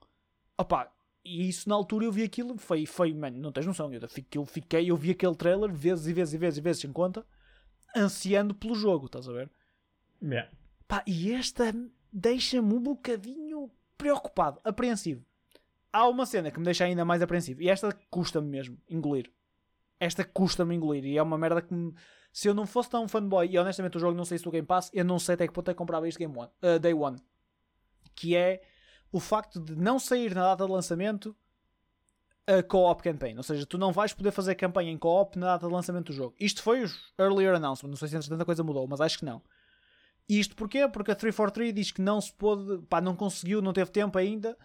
Opá, 0.58 0.90
e 1.24 1.48
isso 1.48 1.68
na 1.68 1.74
altura 1.74 2.04
eu 2.04 2.12
vi 2.12 2.22
aquilo, 2.22 2.56
foi, 2.56 2.86
foi 2.86 3.12
mano, 3.12 3.38
não 3.38 3.52
tens 3.52 3.66
noção. 3.66 3.92
Eu 3.92 4.08
fiquei, 4.08 4.40
eu 4.40 4.46
fiquei, 4.46 4.90
eu 4.90 4.96
vi 4.96 5.10
aquele 5.10 5.34
trailer 5.34 5.72
vezes 5.72 6.06
e 6.06 6.12
vezes 6.12 6.34
e 6.34 6.38
vezes 6.38 6.58
e 6.58 6.60
vezes 6.60 6.82
sem 6.82 6.92
conta, 6.92 7.24
ansiando 7.94 8.54
pelo 8.54 8.74
jogo, 8.74 9.06
estás 9.06 9.28
a 9.28 9.32
ver? 9.32 9.50
Yeah. 10.22 10.50
Pá, 10.88 11.02
e 11.06 11.32
esta 11.32 11.72
deixa-me 12.12 12.74
um 12.74 12.80
bocadinho 12.80 13.70
preocupado, 13.98 14.60
apreensivo. 14.64 15.24
Há 15.92 16.06
uma 16.08 16.26
cena 16.26 16.50
que 16.50 16.58
me 16.58 16.64
deixa 16.64 16.84
ainda 16.84 17.04
mais 17.04 17.22
apreensivo. 17.22 17.62
E 17.62 17.68
esta 17.68 17.96
custa-me 18.10 18.48
mesmo 18.48 18.78
engolir. 18.88 19.30
Esta 19.98 20.24
custa-me 20.24 20.74
engolir. 20.74 21.04
E 21.04 21.16
é 21.16 21.22
uma 21.22 21.38
merda 21.38 21.62
que 21.62 21.72
me... 21.72 21.94
Se 22.32 22.48
eu 22.48 22.54
não 22.54 22.66
fosse 22.66 22.90
tão 22.90 23.08
fanboy, 23.08 23.48
e 23.48 23.58
honestamente 23.58 23.96
o 23.96 24.00
jogo 24.00 24.16
não 24.16 24.24
sei 24.24 24.36
se 24.36 24.44
do 24.44 24.50
Game 24.50 24.66
Pass, 24.66 24.90
eu 24.92 25.04
não 25.04 25.18
sei 25.18 25.34
até 25.34 25.46
que 25.46 25.54
ponto 25.54 25.70
é 25.70 25.74
que 25.74 25.78
comprava 25.78 26.06
isto 26.06 26.18
Game 26.18 26.36
One, 26.36 26.50
uh, 26.62 26.78
Day 26.78 26.92
One. 26.92 27.18
Que 28.14 28.36
é 28.36 28.60
o 29.10 29.18
facto 29.18 29.58
de 29.58 29.74
não 29.74 29.98
sair 29.98 30.34
na 30.34 30.42
data 30.42 30.66
de 30.66 30.70
lançamento 30.70 31.34
a 32.46 32.62
co-op 32.62 33.02
campaign. 33.02 33.38
Ou 33.38 33.42
seja, 33.42 33.64
tu 33.64 33.78
não 33.78 33.90
vais 33.90 34.12
poder 34.12 34.32
fazer 34.32 34.54
campanha 34.54 34.90
em 34.90 34.98
co-op 34.98 35.38
na 35.38 35.46
data 35.46 35.66
de 35.66 35.72
lançamento 35.72 36.06
do 36.06 36.12
jogo. 36.12 36.34
Isto 36.38 36.62
foi 36.62 36.82
os 36.82 37.12
earlier 37.18 37.54
announcement. 37.54 37.88
Não 37.88 37.96
sei 37.96 38.08
se 38.08 38.16
entretanto 38.16 38.42
a 38.42 38.44
coisa 38.44 38.62
mudou, 38.62 38.86
mas 38.86 39.00
acho 39.00 39.18
que 39.18 39.24
não. 39.24 39.40
Isto 40.28 40.56
porquê? 40.56 40.88
Porque 40.88 41.12
a 41.12 41.14
343 41.14 41.74
diz 41.74 41.92
que 41.92 42.02
não 42.02 42.20
se 42.20 42.32
pôde, 42.32 42.82
pá, 42.88 43.00
não 43.00 43.14
conseguiu, 43.14 43.62
não 43.62 43.72
teve 43.72 43.90
tempo 43.90 44.18
ainda 44.18 44.56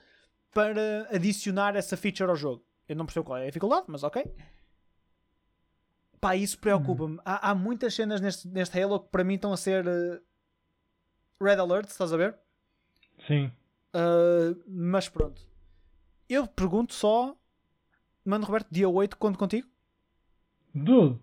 para 0.51 1.07
adicionar 1.13 1.75
essa 1.75 1.95
feature 1.95 2.29
ao 2.29 2.35
jogo. 2.35 2.63
Eu 2.87 2.95
não 2.95 3.05
percebo 3.05 3.25
qual 3.25 3.37
é 3.37 3.43
a 3.43 3.45
dificuldade, 3.45 3.85
mas 3.87 4.03
ok. 4.03 4.23
Pá, 6.19 6.35
isso 6.35 6.59
preocupa-me. 6.59 7.19
Há, 7.23 7.51
há 7.51 7.55
muitas 7.55 7.93
cenas 7.93 8.21
neste, 8.21 8.47
neste 8.47 8.79
Halo 8.79 8.99
que 8.99 9.09
para 9.09 9.23
mim 9.23 9.35
estão 9.35 9.53
a 9.53 9.57
ser 9.57 9.87
eh, 9.87 10.19
Red 11.41 11.59
Alert, 11.59 11.89
estás 11.89 12.13
a 12.13 12.17
ver? 12.17 12.37
Sim. 13.27 13.51
Uh, 13.93 14.61
mas 14.67 15.09
pronto. 15.09 15.41
Eu 16.29 16.47
pergunto 16.47 16.93
só, 16.93 17.35
Mano 18.23 18.45
Roberto, 18.45 18.67
dia 18.71 18.87
8, 18.87 19.17
conto 19.17 19.39
contigo? 19.39 19.67
Dude, 20.73 21.19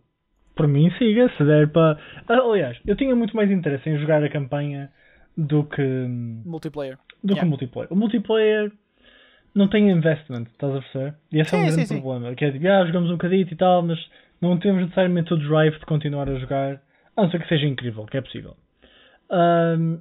por 0.59 0.69
mim 0.69 0.91
siga, 0.99 1.31
se 1.39 1.45
der 1.45 1.69
para. 1.73 1.97
Aliás, 2.29 2.77
eu 2.87 2.95
tinha 2.97 3.15
muito 3.17 3.35
mais 3.35 3.51
interesse 3.51 3.89
em 3.89 3.97
jogar 3.99 4.23
a 4.23 4.29
campanha 4.29 4.91
do 5.37 5.65
que. 5.65 5.81
Multiplayer. 6.45 6.99
do 7.25 7.29
que 7.29 7.41
Yeah. 7.41 7.47
o 7.47 7.49
multiplayer. 7.49 7.93
O 7.93 7.97
multiplayer 7.97 8.73
não 9.55 9.69
tem 9.69 9.89
investment, 9.91 10.43
estás 10.53 10.75
a 10.75 10.81
perceber? 10.81 11.15
E 11.33 11.41
esse 11.41 11.55
é 11.55 11.59
um 11.59 11.61
Sim, 11.63 11.67
grande 11.69 11.87
sim, 11.87 11.95
sim. 11.95 12.01
problema. 12.03 12.35
Que 12.35 12.45
é 12.45 12.51
tipo, 12.53 12.69
ah, 12.69 12.85
jogamos 12.87 13.09
um 13.11 13.15
bocadito 13.15 13.55
e 13.55 13.57
tal, 13.57 13.83
mas 13.83 13.99
não 14.43 14.59
temos 14.59 14.83
necessariamente 14.83 15.33
o 15.33 15.37
drive 15.39 15.79
de 15.79 15.87
continuar 15.87 16.29
a 16.29 16.35
jogar, 16.39 16.81
a 17.17 17.23
não 17.23 17.31
ser 17.31 17.41
que 17.41 17.49
seja 17.49 17.67
incrível, 17.67 18.05
que 18.07 18.17
é 18.17 18.21
possível. 18.21 18.57
Ahm, 19.31 19.99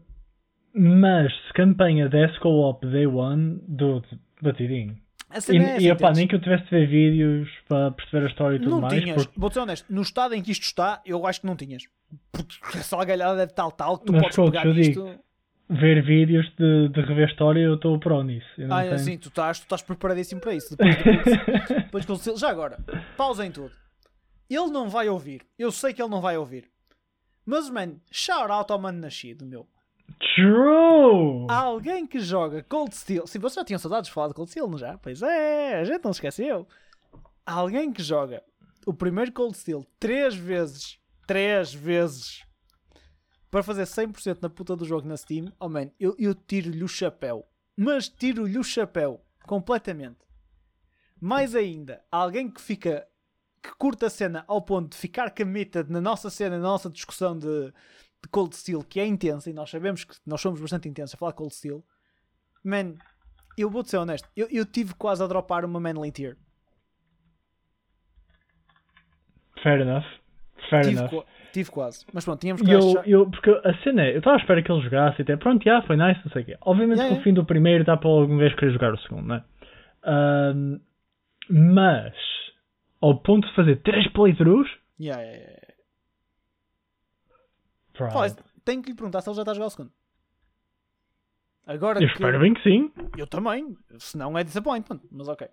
mas 0.74 1.32
se 1.48 1.54
campanha 1.54 2.08
desse 2.10 2.40
co-op 2.40 2.86
day 2.86 3.08
one, 3.08 3.60
do 3.68 4.04
batidinho. 4.42 4.96
A 5.30 5.38
E, 5.52 5.58
é 5.58 5.78
e 5.92 5.96
tens- 5.96 6.18
nem 6.18 6.28
que 6.28 6.36
eu 6.36 6.40
tivesse 6.42 6.64
de 6.66 6.70
ver 6.70 6.88
vídeos 6.88 7.50
para 7.68 7.92
perceber 7.92 8.26
a 8.26 8.30
história 8.30 8.56
e 8.56 8.60
tudo 8.60 8.72
Não 8.72 8.82
mais, 8.82 8.94
tinhas, 9.04 9.26
porque 9.26 9.40
vou 9.40 9.52
ser 9.52 9.60
honesto, 9.60 9.86
no 9.94 10.02
estado 10.02 10.34
em 10.34 10.42
que 10.42 10.52
isto 10.52 10.64
está, 10.64 11.02
eu 11.06 11.26
acho 11.28 11.42
que 11.42 11.48
não 11.48 11.56
tinhas. 11.56 11.84
Porque 12.32 12.78
essa 12.78 12.96
algalhada 12.96 13.44
é 13.44 13.48
tal, 13.48 13.72
tal, 13.72 13.98
que 14.00 14.06
tu 14.06 14.14
Mas, 14.14 14.22
podes 14.22 14.36
coach, 14.38 14.52
pegar 14.52 14.66
nisto. 14.74 15.04
digo, 15.04 15.20
ver 15.70 16.02
vídeos 16.02 16.46
de, 16.58 16.88
de 16.88 17.02
rever 17.02 17.28
história, 17.28 17.60
eu 17.60 17.76
estou 17.76 18.00
pró 18.00 18.24
nisso. 18.24 18.48
Não 18.58 18.78
Ah, 18.78 18.84
tenho- 18.84 18.94
assim, 18.96 19.18
tu 19.18 19.28
estás, 19.28 19.60
tu 19.60 19.64
estás 19.64 19.82
preparadíssimo 19.82 20.40
para 20.40 20.54
isso. 20.54 20.76
Depois, 20.78 20.96
depois, 21.84 22.06
depois 22.06 22.40
Já 22.40 22.50
agora, 22.50 22.78
pausem 23.18 23.52
tudo. 23.52 23.72
Ele 24.50 24.68
não 24.72 24.88
vai 24.88 25.10
ouvir. 25.10 25.46
Eu 25.60 25.74
sei 25.74 25.94
que 25.94 26.02
ele 26.02 26.10
não 26.10 26.22
vai 26.22 26.38
ouvir. 26.38 26.70
Mas, 27.46 27.70
man, 27.70 27.96
shout 28.10 28.50
out 28.50 28.72
ao 28.72 28.80
mano 28.80 29.00
nascido, 29.00 29.46
meu. 29.46 29.68
True! 30.36 31.46
Alguém 31.50 32.08
que 32.08 32.20
joga 32.20 32.64
Cold 32.64 32.96
Steel. 32.96 33.28
Sim, 33.28 33.40
vocês 33.40 33.56
já 33.56 33.66
tinham 33.66 33.80
saudades 33.80 34.08
de 34.08 34.14
falar 34.14 34.30
de 34.30 34.34
Cold 34.34 34.50
Steel, 34.50 34.68
não 34.68 34.78
já? 34.78 34.98
Pois 34.98 35.22
é, 35.22 35.80
a 35.80 35.84
gente 35.84 36.04
não 36.04 36.12
esqueceu. 36.12 36.68
Alguém 37.46 37.92
que 37.92 38.02
joga 38.02 38.44
o 38.86 38.94
primeiro 38.94 39.32
Cold 39.32 39.56
Steel 39.58 39.86
três 40.00 40.36
vezes, 40.36 41.00
três 41.28 41.74
vezes, 41.74 42.44
para 43.52 43.64
fazer 43.64 43.84
100% 43.84 44.40
na 44.42 44.50
puta 44.50 44.76
do 44.76 44.86
jogo 44.86 45.08
na 45.08 45.18
Steam. 45.18 45.52
Oh 45.60 45.70
man, 45.70 45.90
eu, 46.00 46.16
eu 46.18 46.34
tiro-lhe 46.34 46.84
o 46.84 46.88
chapéu. 46.88 47.46
Mas 47.76 48.10
tiro-lhe 48.10 48.58
o 48.58 48.64
chapéu 48.64 49.22
completamente. 49.46 50.20
Mais 51.20 51.56
ainda, 51.56 52.04
alguém 52.12 52.50
que 52.50 52.62
fica 52.62 53.08
que 53.62 53.76
curta 53.78 54.08
a 54.08 54.10
cena 54.10 54.46
ao 54.48 54.62
ponto 54.62 54.92
de 54.92 54.98
ficar 54.98 55.32
committed 55.32 55.90
na 55.90 56.00
nossa 56.00 56.30
cena, 56.30 56.58
na 56.58 56.64
nossa 56.64 56.90
discussão 56.90 57.38
de, 57.38 57.74
de 58.24 58.30
Cold 58.30 58.56
Steel, 58.56 58.84
que 58.84 59.00
é 59.00 59.06
intensa, 59.06 59.50
e 59.50 59.54
nós 59.54 59.70
sabemos 59.70 60.04
que 60.04 60.16
nós 60.26 60.42
somos 60.42 60.60
bastante 60.60 60.88
intensos 60.90 61.16
a 61.16 61.18
falar 61.18 61.34
Cold 61.34 61.54
Steel. 61.54 61.84
Man, 62.64 62.96
eu 63.58 63.70
vou-te 63.70 63.90
ser 63.90 63.98
honesto, 63.98 64.28
eu, 64.36 64.48
eu 64.52 64.66
tive 64.66 64.94
quase 64.96 65.24
a 65.24 65.28
dropar 65.28 65.64
uma 65.66 65.80
Manly 65.80 66.12
Tier. 66.12 66.38
Fair 69.64 69.82
enough. 69.82 70.06
Fair 70.70 70.84
Tive, 70.84 71.00
enough. 71.00 71.26
tive 71.54 71.72
quase. 71.72 72.06
Mas 72.14 72.26
pronto, 72.26 72.40
tínhamos 72.42 72.62
que 72.62 72.72
eu, 72.72 73.02
eu, 73.06 73.30
porque 73.30 73.50
a 73.50 73.74
cena 73.84 74.04
é, 74.04 74.14
eu 74.14 74.18
estava 74.18 74.36
à 74.38 74.40
espera 74.40 74.62
que 74.62 74.72
ele 74.72 74.82
jogasse 74.82 75.22
e 75.22 75.24
até, 75.24 75.38
pronto, 75.38 75.64
já, 75.64 75.82
foi 75.84 75.96
nice, 75.96 76.20
não 76.26 76.32
sei 76.32 76.42
o 76.42 76.46
quê. 76.46 76.58
Obviamente 76.62 76.98
Yeah, 76.98 77.08
que 77.10 77.14
yeah. 77.14 77.22
o 77.22 77.24
fim 77.24 77.34
do 77.34 77.46
primeiro 77.46 77.84
dá 77.86 77.96
para 77.96 78.10
algum 78.10 78.38
vez 78.38 78.54
querer 78.56 78.74
jogar 78.74 78.94
o 78.94 78.98
segundo, 79.00 79.28
não 79.28 79.36
é? 79.36 79.44
Ahm, 80.04 80.80
mas, 81.50 82.14
ao 83.02 83.18
ponto 83.20 83.48
de 83.48 83.56
fazer 83.56 83.78
três 83.82 84.12
playthroughs, 84.12 84.68
Yeah, 85.00 85.22
yeah, 85.22 85.38
yeah. 85.38 85.67
Fala, 88.12 88.36
tenho 88.63 88.82
que 88.82 88.89
lhe 88.89 88.96
perguntar 88.96 89.22
se 89.22 89.30
ele 89.30 89.36
já 89.36 89.42
está 89.42 89.51
a 89.51 89.56
jogar 89.56 89.68
o 89.68 89.70
segundo. 89.70 89.92
Agora 91.66 92.01
eu 92.01 92.08
que... 92.08 92.13
espero 92.13 92.39
bem 92.39 92.54
que 92.54 92.63
sim. 92.63 92.92
Eu 93.18 93.27
também, 93.27 93.77
se 94.00 94.18
não 94.18 94.38
é 94.38 94.44
disappointment, 94.44 95.01
mas 95.12 95.27
ok. 95.27 95.48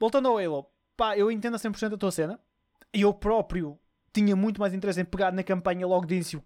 Voltando 0.00 0.28
ao 0.28 0.38
Halo, 0.38 0.66
pá, 0.96 1.16
eu 1.16 1.30
entendo 1.30 1.54
a 1.54 1.58
100% 1.58 1.94
a 1.94 1.98
tua 1.98 2.10
cena. 2.10 2.40
E 2.92 3.02
eu 3.02 3.12
próprio 3.12 3.78
tinha 4.12 4.34
muito 4.34 4.60
mais 4.60 4.72
interesse 4.72 5.00
em 5.00 5.04
pegar 5.04 5.32
na 5.32 5.42
campanha 5.42 5.86
logo 5.86 6.06
de 6.06 6.14
início 6.14 6.42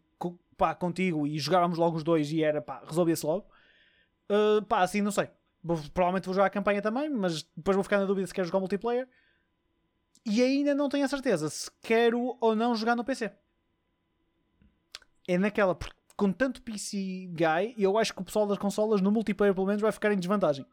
pá, 0.56 0.74
contigo 0.74 1.26
e 1.26 1.38
jogávamos 1.38 1.78
logo 1.78 1.96
os 1.96 2.02
dois 2.02 2.32
e 2.32 2.42
era 2.42 2.60
pá, 2.60 2.82
resolvia-se 2.84 3.24
logo. 3.24 3.46
Uh, 4.28 4.62
pá, 4.64 4.80
assim 4.80 5.00
não 5.00 5.12
sei. 5.12 5.28
Vou- 5.62 5.78
provavelmente 5.94 6.24
vou 6.24 6.34
jogar 6.34 6.46
a 6.46 6.50
campanha 6.50 6.82
também, 6.82 7.08
mas 7.08 7.44
depois 7.56 7.76
vou 7.76 7.84
ficar 7.84 7.98
na 7.98 8.06
dúvida 8.06 8.26
se 8.26 8.34
quero 8.34 8.46
jogar 8.46 8.58
multiplayer. 8.58 9.08
E 10.26 10.42
ainda 10.42 10.74
não 10.74 10.88
tenho 10.88 11.04
a 11.04 11.08
certeza 11.08 11.48
se 11.48 11.70
quero 11.80 12.36
ou 12.40 12.56
não 12.56 12.74
jogar 12.74 12.96
no 12.96 13.04
PC. 13.04 13.30
É 15.28 15.38
naquela, 15.38 15.74
porque 15.74 15.94
com 16.16 16.32
tanto 16.32 16.60
PC 16.62 17.30
guy, 17.30 17.74
eu 17.78 17.96
acho 17.96 18.12
que 18.12 18.20
o 18.20 18.24
pessoal 18.24 18.46
das 18.46 18.58
consolas 18.58 19.00
no 19.00 19.12
multiplayer 19.12 19.54
pelo 19.54 19.66
menos 19.66 19.80
vai 19.80 19.92
ficar 19.92 20.10
em 20.12 20.16
desvantagem. 20.16 20.66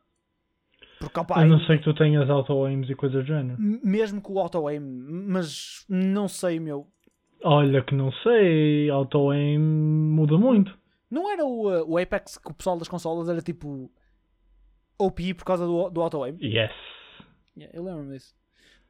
Porque, 1.00 1.20
opá, 1.20 1.40
a 1.40 1.46
não 1.46 1.60
ser 1.60 1.78
que 1.78 1.84
tu 1.84 1.94
tenhas 1.94 2.30
auto-aims 2.30 2.90
e 2.90 2.96
coisas 2.96 3.24
do 3.24 3.28
género. 3.28 3.58
mesmo 3.60 4.22
com 4.22 4.34
o 4.34 4.40
auto-aim, 4.40 4.80
mas 4.80 5.86
não 5.88 6.28
sei, 6.28 6.60
meu. 6.60 6.88
Olha 7.44 7.84
que 7.84 7.94
não 7.94 8.12
sei, 8.12 8.90
auto-aim 8.90 9.60
muda 9.60 10.38
muito. 10.38 10.76
Não 11.12 11.32
era 11.32 11.46
o, 11.46 11.70
uh, 11.70 11.86
o 11.88 11.98
Apex 11.98 12.38
que 12.38 12.50
o 12.50 12.54
pessoal 12.54 12.78
das 12.80 12.88
consolas 12.88 13.30
era 13.30 13.42
tipo 13.42 13.92
OP 14.98 15.34
por 15.36 15.46
causa 15.46 15.66
do, 15.66 15.90
do 15.90 16.02
auto-aim? 16.02 16.38
Yes. 16.42 16.72
Yeah, 17.56 17.78
eu 17.78 17.84
lembro-me 17.84 18.14
disso. 18.14 18.34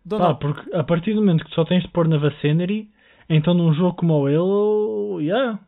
Pá, 0.08 0.18
know. 0.18 0.36
porque 0.36 0.74
a 0.74 0.84
partir 0.84 1.14
do 1.14 1.22
momento 1.22 1.44
que 1.44 1.54
só 1.54 1.66
tens 1.66 1.84
de 1.84 1.90
pôr 1.90 2.08
na 2.08 2.18
Vicinity, 2.18 2.92
então 3.30 3.54
num 3.54 3.74
jogo 3.74 3.96
como 3.98 4.14
o 4.14 4.28
Halo, 4.28 5.22
yeah. 5.22 5.60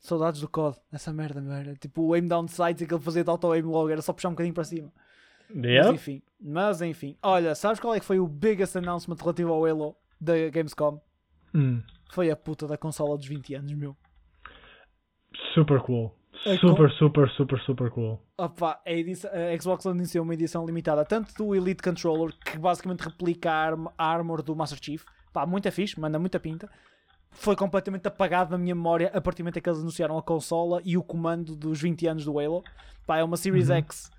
Saudades 0.00 0.40
do 0.40 0.48
COD, 0.48 0.76
essa 0.92 1.12
merda, 1.12 1.40
meu. 1.40 1.52
Era 1.52 1.74
tipo 1.74 2.02
o 2.02 2.14
aim 2.14 2.26
down 2.26 2.48
sights, 2.48 2.82
aquele 2.82 3.00
fazia 3.00 3.22
de 3.22 3.30
auto-aim 3.30 3.62
logo, 3.62 3.90
era 3.90 4.02
só 4.02 4.12
puxar 4.12 4.28
um 4.28 4.32
bocadinho 4.32 4.54
para 4.54 4.64
cima. 4.64 4.90
Mas 5.52 5.64
Yeah. 5.64 5.92
enfim, 5.92 6.22
mas 6.40 6.80
enfim. 6.80 7.16
Olha, 7.22 7.54
sabes 7.54 7.80
qual 7.80 7.94
é 7.94 8.00
que 8.00 8.06
foi 8.06 8.18
o 8.20 8.26
biggest 8.26 8.76
announcement 8.76 9.16
relativo 9.16 9.52
ao 9.52 9.64
Halo 9.64 9.96
da 10.20 10.32
Gamescom? 10.48 11.00
Hum, 11.54 11.82
Foi 12.12 12.30
a 12.30 12.36
puta 12.36 12.66
da 12.66 12.76
consola 12.78 13.16
dos 13.18 13.26
20 13.26 13.54
anos, 13.54 13.72
meu. 13.72 13.96
super 15.54 15.80
cool. 15.80 16.14
É 16.46 16.56
Super, 16.56 16.90
super, 16.92 17.28
super, 17.30 17.60
super 17.60 17.90
cool. 17.90 18.18
Opa, 18.38 18.80
a, 18.86 18.90
edição- 18.92 19.30
a 19.30 19.60
Xbox 19.60 19.84
anunciou 19.86 20.24
uma 20.24 20.32
edição 20.32 20.64
limitada 20.64 21.04
tanto 21.04 21.34
do 21.34 21.54
Elite 21.54 21.82
Controller, 21.82 22.32
que 22.44 22.56
basicamente 22.58 23.00
replica 23.00 23.50
a, 23.50 23.54
arm- 23.66 23.88
a 23.98 24.06
armor 24.06 24.42
do 24.42 24.56
Master 24.56 24.78
Chief. 24.82 25.04
Pá, 25.34 25.44
muita 25.44 25.70
fixe, 25.70 26.00
manda 26.00 26.18
muita 26.18 26.40
pinta. 26.40 26.70
Foi 27.30 27.56
completamente 27.56 28.06
apagado 28.06 28.50
na 28.50 28.58
minha 28.58 28.74
memória 28.74 29.10
a 29.14 29.20
partir 29.20 29.42
do 29.42 29.44
momento 29.44 29.58
em 29.58 29.62
que 29.62 29.68
eles 29.68 29.80
anunciaram 29.80 30.18
a 30.18 30.22
consola 30.22 30.80
e 30.84 30.96
o 30.96 31.02
comando 31.02 31.54
dos 31.56 31.80
20 31.80 32.06
anos 32.06 32.24
do 32.24 32.38
Halo. 32.38 32.62
Pá, 33.06 33.18
é 33.18 33.24
uma 33.24 33.36
Series 33.36 33.68
Uhum. 33.70 33.76
X 33.76 34.10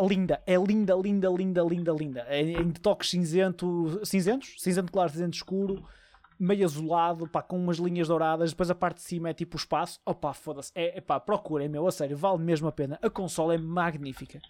linda, 0.00 0.42
é 0.46 0.56
linda, 0.56 0.94
linda, 0.94 1.28
linda, 1.28 1.62
linda, 1.62 1.92
linda. 1.92 2.26
É 2.28 2.40
em 2.40 2.70
toques 2.70 3.10
cinzento, 3.10 4.00
cinzentos, 4.04 4.54
cinzento 4.58 4.92
claro, 4.92 5.10
cinzento 5.10 5.36
escuro, 5.36 5.84
meio 6.38 6.64
azulado, 6.64 7.28
pá, 7.28 7.42
com 7.42 7.56
umas 7.56 7.78
linhas 7.78 8.08
douradas. 8.08 8.50
Depois 8.50 8.70
a 8.70 8.74
parte 8.74 8.96
de 8.96 9.02
cima 9.02 9.30
é 9.30 9.34
tipo 9.34 9.56
o 9.56 9.58
espaço. 9.58 10.00
Opa, 10.06 10.32
foda-se. 10.32 10.70
É, 10.74 11.00
pá, 11.00 11.20
procurem, 11.20 11.68
meu, 11.68 11.86
a 11.86 11.92
sério, 11.92 12.16
vale 12.16 12.38
mesmo 12.38 12.68
a 12.68 12.72
pena. 12.72 12.98
A 13.02 13.10
consola 13.10 13.54
é 13.54 13.58
magnífica. 13.58 14.40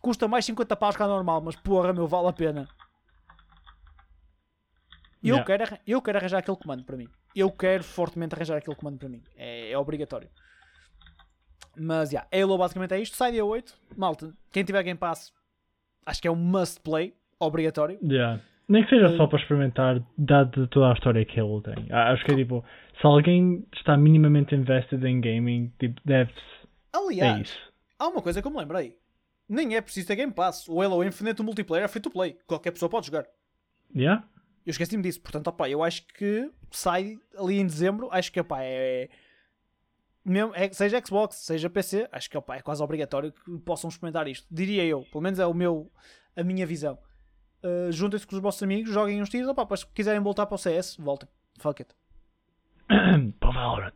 Custa 0.00 0.28
mais 0.28 0.44
50 0.44 0.76
paus 0.76 0.96
que 0.96 1.02
a 1.02 1.08
normal, 1.08 1.40
mas 1.40 1.56
porra, 1.56 1.92
meu, 1.92 2.06
vale 2.06 2.28
a 2.28 2.32
pena. 2.32 2.68
Eu, 5.22 5.36
Yeah. 5.36 5.44
quero, 5.44 5.78
eu 5.86 6.00
quero 6.02 6.18
arranjar 6.18 6.38
aquele 6.38 6.56
comando 6.56 6.84
para 6.84 6.96
mim. 6.96 7.08
Eu 7.34 7.50
quero 7.50 7.82
fortemente 7.84 8.34
arranjar 8.34 8.56
aquele 8.58 8.76
comando 8.76 8.98
para 8.98 9.08
mim. 9.08 9.22
É, 9.36 9.70
é 9.72 9.78
obrigatório. 9.78 10.28
Mas, 11.76 12.10
já, 12.10 12.26
Halo 12.32 12.58
basicamente 12.58 12.94
é 12.94 13.00
isto. 13.00 13.16
Sai 13.16 13.32
dia 13.32 13.44
8. 13.44 13.74
Malta, 13.96 14.32
quem 14.52 14.64
tiver 14.64 14.82
Game 14.82 14.98
Pass, 14.98 15.32
acho 16.04 16.20
que 16.20 16.28
é 16.28 16.30
um 16.30 16.36
must 16.36 16.80
play. 16.80 17.14
Obrigatório. 17.40 17.98
Yeah. 18.02 18.42
Nem 18.68 18.82
que 18.84 18.90
seja 18.90 19.06
Eh, 19.06 19.16
só 19.16 19.26
para 19.26 19.38
experimentar, 19.38 20.02
dado 20.16 20.66
toda 20.68 20.90
a 20.90 20.92
história 20.92 21.24
que 21.24 21.38
Halo 21.40 21.62
tem. 21.62 21.86
Ah, 21.90 22.10
Acho 22.12 22.24
que 22.24 22.32
é 22.32 22.36
tipo, 22.36 22.64
se 23.00 23.06
alguém 23.06 23.64
está 23.74 23.96
minimamente 23.96 24.54
invested 24.54 25.02
em 25.06 25.20
gaming, 25.20 25.72
tipo, 25.78 26.00
deve-se. 26.04 26.38
É 26.92 26.98
Aliás, 26.98 27.48
isso. 27.48 27.72
há 27.98 28.08
uma 28.08 28.20
coisa 28.20 28.42
que 28.42 28.46
eu 28.48 28.50
me 28.52 28.58
lembrei. 28.58 28.96
Nem 29.48 29.76
é 29.76 29.80
preciso 29.80 30.08
ter 30.08 30.16
Game 30.16 30.32
Pass. 30.32 30.68
O 30.68 30.82
Halo 30.82 31.02
Infinite, 31.04 31.40
o 31.40 31.44
multiplayer, 31.44 31.84
é 31.84 31.88
free 31.88 32.02
to 32.02 32.10
play. 32.10 32.36
Qualquer 32.46 32.72
pessoa 32.72 32.90
pode 32.90 33.06
jogar. 33.06 33.24
Yeah? 33.96 34.24
Eu 34.68 34.72
esqueci-me 34.72 35.02
disso. 35.02 35.18
Portanto, 35.22 35.46
opá, 35.46 35.66
eu 35.66 35.82
acho 35.82 36.06
que 36.08 36.50
sai 36.70 37.16
ali 37.34 37.58
em 37.58 37.64
dezembro. 37.64 38.10
Acho 38.12 38.30
que 38.30 38.38
opá, 38.38 38.58
é. 38.62 39.08
Mesmo, 40.22 40.52
é- 40.54 40.70
seja 40.70 41.02
Xbox, 41.02 41.36
seja 41.36 41.70
PC, 41.70 42.06
acho 42.12 42.28
que 42.28 42.36
opá, 42.36 42.56
é 42.56 42.60
quase 42.60 42.82
obrigatório 42.82 43.32
que 43.32 43.58
possam 43.60 43.88
experimentar 43.88 44.28
isto. 44.28 44.46
Diria 44.50 44.84
eu. 44.84 45.06
Pelo 45.10 45.22
menos 45.22 45.38
é 45.38 45.46
o 45.46 45.54
meu, 45.54 45.90
a 46.36 46.44
minha 46.44 46.66
visão. 46.66 46.98
Uh, 47.64 47.90
Juntem-se 47.90 48.26
com 48.26 48.36
os 48.36 48.42
vossos 48.42 48.62
amigos, 48.62 48.92
joguem 48.92 49.22
uns 49.22 49.30
tiros. 49.30 49.48
Opá, 49.48 49.62
depois, 49.62 49.80
se 49.80 49.86
quiserem 49.86 50.20
voltar 50.20 50.44
para 50.44 50.56
o 50.56 50.58
CS, 50.58 50.96
voltem. 50.98 51.26
Fuck 51.58 51.80
it. 51.82 51.94
para 53.40 53.48
o 53.48 53.52
Valorant. 53.54 53.94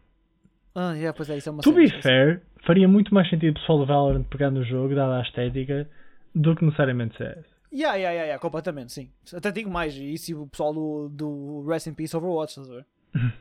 Ah, 0.74 0.94
yeah, 0.94 1.14
pois 1.14 1.28
é, 1.28 1.36
isso 1.36 1.50
é 1.50 1.52
uma 1.52 1.62
To 1.62 1.72
be 1.72 1.90
fair, 2.00 2.40
faria 2.64 2.88
muito 2.88 3.12
mais 3.12 3.28
sentido 3.28 3.50
o 3.50 3.60
pessoal 3.60 3.78
do 3.78 3.84
Valorant 3.84 4.24
pegar 4.24 4.50
no 4.50 4.64
jogo, 4.64 4.94
dada 4.94 5.18
a 5.18 5.22
estética, 5.22 5.86
do 6.34 6.56
que 6.56 6.64
necessariamente 6.64 7.14
CS. 7.18 7.51
Yeah, 7.72 7.94
yeah, 7.96 8.12
yeah, 8.12 8.24
yeah, 8.26 8.38
completamente, 8.38 8.92
sim. 8.92 9.10
Até 9.32 9.50
digo 9.50 9.70
mais, 9.70 9.94
e 9.94 10.18
se 10.18 10.34
o 10.34 10.46
pessoal 10.46 10.74
do, 10.74 11.08
do 11.08 11.64
Rest 11.66 11.86
in 11.86 11.94
Peace 11.94 12.14
Overwatch, 12.14 12.50
estás 12.52 12.70
a 12.70 12.74
ver? 12.74 12.86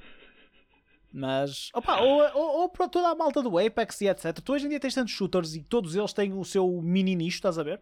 Mas, 1.14 1.70
opa, 1.74 2.00
ou, 2.00 2.22
ou, 2.34 2.62
ou 2.62 2.70
para 2.70 2.88
toda 2.88 3.10
a 3.10 3.16
malta 3.16 3.42
do 3.42 3.58
Apex 3.58 4.00
e 4.00 4.08
etc. 4.08 4.40
Tu 4.40 4.54
hoje 4.54 4.66
em 4.66 4.70
dia 4.70 4.80
tens 4.80 4.94
tantos 4.96 5.12
shooters 5.14 5.56
e 5.56 5.62
todos 5.62 5.94
eles 5.96 6.14
têm 6.14 6.32
o 6.34 6.46
seu 6.46 6.82
mini 6.82 7.16
nicho, 7.16 7.36
estás 7.36 7.58
a 7.60 7.64
ver? 7.64 7.82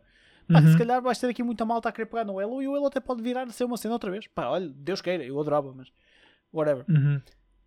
Pá, 0.51 0.59
Uhum. 0.61 0.71
se 0.71 0.77
calhar 0.79 0.99
vais 0.99 1.19
ter 1.19 1.27
aqui 1.27 1.43
muita 1.43 1.63
malta 1.63 1.89
a 1.89 1.91
querer 1.91 2.07
pegar 2.07 2.25
no 2.25 2.39
Halo 2.39 2.59
e 2.59 2.67
o 2.67 2.73
Halo 2.75 2.87
até 2.87 2.99
pode 2.99 3.21
virar 3.21 3.43
a 3.43 3.51
ser 3.51 3.65
uma 3.65 3.77
cena 3.77 3.93
outra 3.93 4.09
vez. 4.09 4.25
Pá, 4.25 4.47
olha, 4.47 4.67
Deus 4.67 4.99
queira, 4.99 5.23
eu 5.23 5.39
adorava, 5.39 5.71
mas 5.75 5.91
whatever. 6.51 6.85
Uhum. 6.89 7.21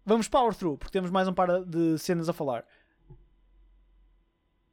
Vamos 0.04 0.26
power 0.26 0.52
through, 0.52 0.76
porque 0.78 0.90
temos 0.90 1.08
mais 1.12 1.28
um 1.28 1.32
par 1.32 1.64
de 1.64 1.96
cenas 1.98 2.28
a 2.28 2.32
falar. 2.32 2.64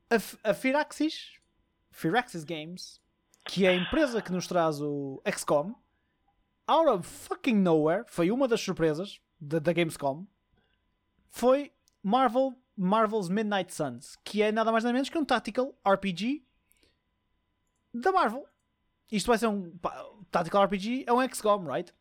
A, 0.09 0.49
a 0.49 0.53
Firaxis, 0.55 1.33
Firaxis 1.91 2.43
Games, 2.43 2.98
que 3.49 3.65
é 3.65 3.69
a 3.69 3.73
empresa 3.73 4.21
que 4.21 4.31
nos 4.31 4.45
traz 4.45 4.79
o 4.79 5.19
XCOM, 5.25 5.73
out 6.67 6.87
of 6.87 7.07
fucking 7.07 7.55
nowhere, 7.55 8.03
foi 8.05 8.29
uma 8.29 8.47
das 8.47 8.61
surpresas 8.61 9.19
da, 9.41 9.57
da 9.57 9.73
Gamescom, 9.73 10.27
foi 11.31 11.71
Marvel, 12.03 12.53
Marvel's 12.77 13.27
Midnight 13.27 13.73
Suns, 13.73 14.15
que 14.23 14.43
é 14.43 14.51
nada 14.51 14.71
mais 14.71 14.83
nada 14.83 14.93
menos 14.93 15.09
que 15.09 15.17
um 15.17 15.25
tactical 15.25 15.73
RPG 15.83 16.43
da 17.91 18.11
Marvel. 18.11 18.45
Isto 19.11 19.25
vai 19.25 19.39
ser 19.39 19.47
um 19.47 19.75
pá, 19.79 19.99
tactical 20.29 20.65
RPG, 20.65 21.05
é 21.07 21.11
um 21.11 21.27
XCOM, 21.27 21.65
right? 21.65 21.91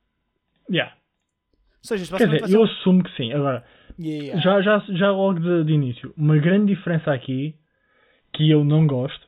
Yeah. 0.71 0.95
Ou 0.97 1.89
seja, 1.89 2.03
isto 2.03 2.15
Quer 2.15 2.27
basicamente 2.27 2.45
dizer, 2.45 2.59
vai 2.59 2.59
eu 2.59 2.65
assumo 2.65 3.03
que 3.03 3.17
sim. 3.17 3.33
Agora, 3.33 3.65
ser 3.99 3.99
um... 3.99 4.05
Yeah. 4.05 4.39
já, 4.43 4.61
já, 4.61 4.85
já 4.91 5.11
logo 5.11 5.41
de, 5.41 5.65
de 5.65 5.73
início, 5.73 6.13
uma 6.15 6.37
grande 6.37 6.75
diferença 6.75 7.11
aqui 7.11 7.59
que 8.35 8.51
eu 8.51 8.63
não 8.65 8.87
gosto 8.87 9.28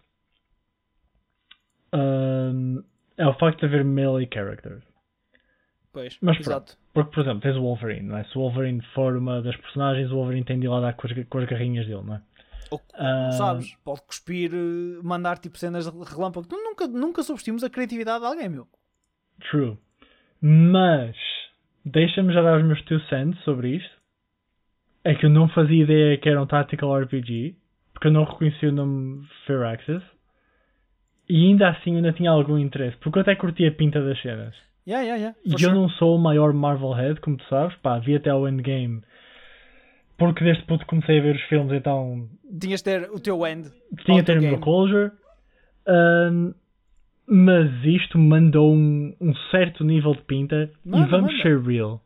ahm, 1.92 2.82
é 3.16 3.26
o 3.26 3.34
facto 3.34 3.60
de 3.60 3.66
haver 3.66 3.84
melee 3.84 4.28
characters. 4.32 4.82
Pois, 5.92 6.16
Mas 6.20 6.38
exato. 6.38 6.76
Porque, 6.94 7.10
por 7.12 7.20
exemplo, 7.20 7.40
tens 7.40 7.56
o 7.56 7.62
Wolverine, 7.62 8.06
não 8.08 8.16
é? 8.16 8.24
Se 8.24 8.38
o 8.38 8.42
Wolverine 8.42 8.80
for 8.94 9.16
uma 9.16 9.42
das 9.42 9.56
personagens, 9.56 10.10
o 10.10 10.14
Wolverine 10.16 10.44
tem 10.44 10.58
de 10.58 10.66
ir 10.66 10.68
lá 10.68 10.80
dar 10.80 10.94
com 10.94 11.06
as, 11.06 11.12
com 11.28 11.38
as 11.38 11.48
garrinhas 11.48 11.86
dele, 11.86 12.02
não 12.02 12.14
é? 12.14 12.22
Ou, 12.70 12.80
Ah, 12.94 13.30
sabes, 13.32 13.74
pode 13.84 14.02
cuspir, 14.02 14.52
eh, 14.54 15.02
mandar 15.02 15.38
tipo 15.38 15.58
cenas 15.58 15.90
de 15.90 16.04
relâmpago. 16.14 16.46
Nunca, 16.50 16.86
nunca 16.86 17.22
subestimos 17.22 17.64
a 17.64 17.70
criatividade 17.70 18.20
de 18.20 18.26
alguém, 18.26 18.48
meu. 18.48 18.68
True. 19.50 19.76
Mas, 20.40 21.16
deixa-me 21.84 22.32
já 22.32 22.42
dar 22.42 22.58
os 22.58 22.64
meus 22.64 22.80
two 22.84 23.00
cents 23.08 23.38
sobre 23.42 23.76
isto. 23.76 24.00
É 25.02 25.14
que 25.14 25.26
eu 25.26 25.30
não 25.30 25.48
fazia 25.48 25.82
ideia 25.82 26.18
que 26.18 26.28
era 26.28 26.40
um 26.40 26.46
Tactical 26.46 27.00
RPG, 27.00 27.56
porque 27.92 28.06
eu 28.06 28.12
não 28.12 28.24
reconhecia 28.24 28.68
o 28.68 28.72
nome 28.72 29.26
Fair 29.46 29.62
Access. 29.64 30.04
E 31.32 31.46
ainda 31.46 31.68
assim 31.68 31.94
ainda 31.94 32.12
tinha 32.12 32.28
algum 32.30 32.58
interesse, 32.58 32.96
porque 32.96 33.18
eu 33.18 33.22
até 33.22 33.36
curti 33.36 33.64
a 33.64 33.70
pinta 33.70 34.02
das 34.02 34.20
cenas. 34.20 34.52
Yeah, 34.84 35.04
yeah, 35.04 35.16
yeah. 35.16 35.38
E 35.44 35.52
eu 35.52 35.58
sure. 35.58 35.74
não 35.74 35.88
sou 35.90 36.16
o 36.16 36.18
maior 36.18 36.52
Marvel 36.52 36.92
head, 36.92 37.20
como 37.20 37.36
tu 37.36 37.44
sabes, 37.44 37.76
pá, 37.76 38.00
vi 38.00 38.16
até 38.16 38.30
ao 38.30 38.48
Endgame. 38.48 39.02
Porque 40.18 40.42
desde 40.42 40.64
puto 40.64 40.84
comecei 40.86 41.20
a 41.20 41.22
ver 41.22 41.36
os 41.36 41.42
filmes, 41.42 41.72
então 41.72 42.28
Tinhas 42.60 42.82
de 42.82 42.84
ter 42.84 43.10
o 43.10 43.20
teu 43.20 43.46
end. 43.46 43.70
tinha 44.04 44.18
Auto 44.18 44.26
termo 44.26 44.40
game. 44.42 44.56
no 44.56 44.60
closure. 44.60 45.12
Ahm, 45.86 46.52
mas 47.28 47.84
isto 47.84 48.18
mandou 48.18 48.74
um, 48.74 49.14
um 49.20 49.32
certo 49.52 49.84
nível 49.84 50.14
de 50.14 50.22
pinta 50.22 50.68
e 50.84 50.90
vamos 50.90 51.10
manda. 51.32 51.42
ser 51.42 51.60
real. 51.60 52.02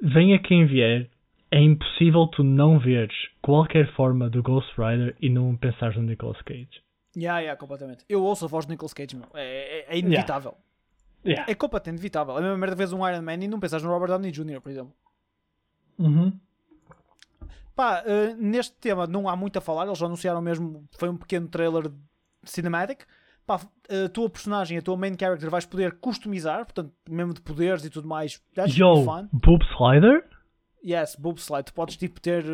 Venha 0.00 0.38
quem 0.38 0.64
vier, 0.64 1.08
é 1.50 1.60
impossível 1.60 2.26
tu 2.28 2.42
não 2.42 2.78
veres 2.78 3.14
qualquer 3.42 3.92
forma 3.92 4.30
do 4.30 4.42
Ghost 4.42 4.72
Rider 4.78 5.14
e 5.20 5.28
não 5.28 5.54
pensares 5.56 5.96
no 5.96 6.02
Nicolas 6.02 6.40
Cage. 6.42 6.82
Yeah, 7.16 7.40
yeah, 7.40 7.58
completamente. 7.58 8.04
Eu 8.08 8.22
ouço 8.24 8.44
a 8.44 8.48
voz 8.48 8.66
do 8.66 8.70
Nicolas 8.70 8.92
Cage, 8.92 9.14
meu. 9.16 9.26
É, 9.34 9.80
é- 9.90 9.94
é 9.94 9.98
inevitável. 9.98 10.56
Yeah. 11.24 11.50
É 11.50 11.54
completamente 11.54 12.00
inevitável. 12.00 12.34
É 12.34 12.38
a 12.38 12.42
mesma 12.42 12.58
merda 12.58 12.76
vez 12.76 12.92
um 12.92 13.08
Iron 13.08 13.22
Man 13.22 13.34
e 13.34 13.48
não 13.48 13.58
pensas 13.60 13.82
no 13.82 13.88
Robert 13.90 14.08
Downey 14.08 14.30
Jr., 14.30 14.60
por 14.60 14.70
exemplo. 14.70 14.92
Uhum. 15.98 16.32
Pá, 17.74 18.02
eh, 18.06 18.34
neste 18.38 18.74
tema 18.76 19.06
não 19.06 19.28
há 19.28 19.34
muito 19.34 19.56
a 19.58 19.60
falar. 19.60 19.86
Eles 19.86 19.98
já 19.98 20.06
anunciaram 20.06 20.40
mesmo. 20.40 20.86
Foi 20.98 21.08
um 21.08 21.16
pequeno 21.16 21.48
trailer 21.48 21.90
cinematic. 22.44 23.04
Pá, 23.46 23.60
a 23.88 24.08
tua 24.08 24.30
personagem, 24.30 24.78
a 24.78 24.82
tua 24.82 24.96
main 24.96 25.16
character, 25.18 25.50
vais 25.50 25.66
poder 25.66 25.92
customizar. 25.98 26.64
Portanto, 26.64 26.92
mesmo 27.08 27.34
de 27.34 27.40
poderes 27.40 27.84
e 27.84 27.90
tudo 27.90 28.06
mais. 28.08 28.40
That 28.54 28.70
should 28.70 29.00
Yo, 29.00 29.04
fun. 29.04 29.28
Boob 29.32 29.64
Slider? 29.76 30.24
Yes, 30.84 31.16
boob 31.16 31.40
slide. 31.40 31.64
Tu 31.64 31.74
podes 31.74 31.96
tipo 31.96 32.20
ter. 32.20 32.44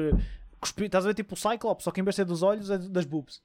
cuspi- 0.61 0.85
Estás 0.87 1.05
a 1.05 1.09
ver 1.09 1.15
tipo 1.15 1.35
o 1.35 1.37
Cyclops, 1.37 1.85
só 1.85 1.91
que 1.91 2.01
em 2.01 2.05
vez 2.05 2.15
de 2.15 2.17
ser 2.17 2.25
dos 2.25 2.43
olhos 2.43 2.71
é 2.71 2.79
das 2.79 3.05
boobs. 3.05 3.43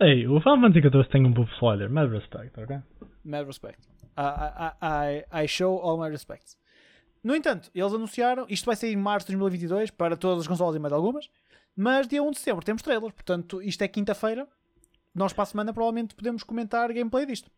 Ei, 0.00 0.28
o 0.28 0.40
Final 0.40 0.60
Fantasy 0.60 0.80
XIV 0.80 1.08
tem 1.10 1.26
um 1.26 1.32
Boob 1.32 1.50
Slider, 1.58 1.90
mad 1.90 2.08
respect, 2.10 2.60
ok? 2.60 2.78
Mad 3.24 3.46
respect. 3.46 3.80
I, 4.16 4.20
I, 4.20 5.24
I, 5.32 5.44
I 5.44 5.48
show 5.48 5.76
all 5.80 5.98
my 5.98 6.08
respects. 6.08 6.56
No 7.22 7.34
entanto, 7.34 7.68
eles 7.74 7.92
anunciaram. 7.92 8.46
Isto 8.48 8.66
vai 8.66 8.76
sair 8.76 8.92
em 8.92 8.96
março 8.96 9.26
de 9.26 9.36
2022 9.36 9.90
para 9.90 10.16
todas 10.16 10.40
as 10.40 10.46
consoles 10.46 10.76
e 10.76 10.78
mais 10.78 10.92
algumas. 10.92 11.28
Mas 11.76 12.06
dia 12.06 12.22
1 12.22 12.30
de 12.30 12.38
setembro 12.38 12.64
temos 12.64 12.82
trailers. 12.82 13.12
Portanto, 13.12 13.60
isto 13.60 13.82
é 13.82 13.88
quinta-feira. 13.88 14.46
Nós 15.12 15.32
para 15.32 15.42
a 15.42 15.46
semana 15.46 15.72
provavelmente 15.72 16.14
podemos 16.14 16.44
comentar 16.44 16.92
gameplay 16.92 17.26
disto. 17.26 17.50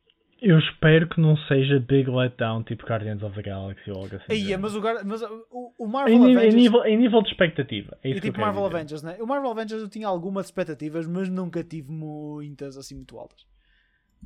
Eu 0.43 0.59
espero 0.59 1.07
que 1.07 1.21
não 1.21 1.37
seja 1.37 1.79
Big 1.79 2.09
Letdown 2.09 2.63
tipo 2.63 2.87
Guardians 2.87 3.23
of 3.23 3.35
the 3.35 3.43
Galaxy 3.43 3.91
ou 3.91 4.03
algo 4.03 4.17
assim. 4.17 4.25
Aí, 4.31 4.57
mas 4.57 4.75
o, 4.75 4.81
mas 5.05 5.23
o, 5.23 5.75
o 5.79 5.87
Marvel 5.87 6.15
em, 6.15 6.19
nível, 6.19 6.31
em, 6.31 6.37
Avengers. 6.37 6.55
nível, 6.55 6.85
em 6.87 6.97
nível 6.97 7.23
de 7.23 7.29
expectativa. 7.29 7.99
É 8.03 8.09
e 8.09 8.21
tipo 8.21 8.41
Marvel 8.41 8.63
dizer. 8.63 8.77
Avengers, 8.77 9.03
né? 9.03 9.17
O 9.21 9.27
Marvel 9.27 9.51
Avengers 9.51 9.83
eu 9.83 9.89
tinha 9.89 10.09
algumas 10.09 10.47
expectativas, 10.47 11.07
mas 11.07 11.29
nunca 11.29 11.63
tive 11.63 11.93
muitas 11.93 12.79
assim 12.79 12.95
muito 12.95 13.19
altas. 13.19 13.47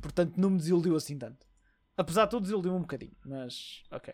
Portanto, 0.01 0.33
não 0.37 0.51
me 0.51 0.57
desiludiu 0.57 0.95
assim 0.95 1.17
tanto. 1.17 1.45
Apesar 1.97 2.25
de 2.25 2.31
tudo, 2.31 2.43
desiludiu-me 2.43 2.77
um 2.77 2.81
bocadinho. 2.81 3.15
Mas, 3.25 3.83
ok. 3.91 4.13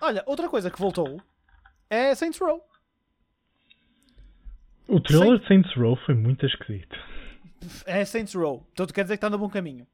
Olha, 0.00 0.22
outra 0.26 0.48
coisa 0.48 0.70
que 0.70 0.80
voltou 0.80 1.20
é 1.88 2.14
Saints 2.14 2.40
Row. 2.40 2.60
O 4.88 5.00
trailer 5.00 5.38
de 5.38 5.46
Saints 5.46 5.72
Row 5.76 5.96
foi 6.04 6.14
muito 6.14 6.44
esquisito. 6.44 6.96
É 7.86 8.04
Saints 8.04 8.34
Row. 8.34 8.66
Então 8.72 8.86
tu 8.86 8.94
quer 8.94 9.02
dizer 9.02 9.14
que 9.14 9.18
está 9.18 9.30
no 9.30 9.38
bom 9.38 9.48
caminho. 9.48 9.86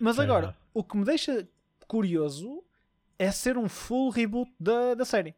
Mas 0.00 0.18
É 0.18 0.22
agora, 0.22 0.46
verdade. 0.46 0.58
o 0.74 0.82
que 0.82 0.96
me 0.96 1.04
deixa 1.04 1.46
curioso 1.86 2.62
é 3.18 3.30
ser 3.30 3.58
um 3.58 3.68
full 3.68 4.10
reboot 4.10 4.50
da, 4.58 4.94
da 4.94 5.04
série. 5.04 5.30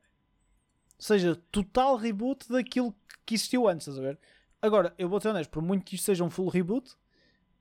Ou 0.98 1.04
seja, 1.04 1.36
total 1.50 1.96
reboot 1.96 2.48
daquilo 2.48 2.94
que 3.26 3.34
existiu 3.34 3.68
antes, 3.68 3.86
estás 3.88 3.98
a 3.98 4.08
ver? 4.08 4.18
Agora, 4.60 4.94
eu 4.96 5.08
vou 5.08 5.20
ser 5.20 5.28
honesto, 5.30 5.50
por 5.50 5.62
muito 5.62 5.84
que 5.84 5.96
isto 5.96 6.04
seja 6.04 6.22
um 6.22 6.30
full 6.30 6.48
reboot, 6.48 6.92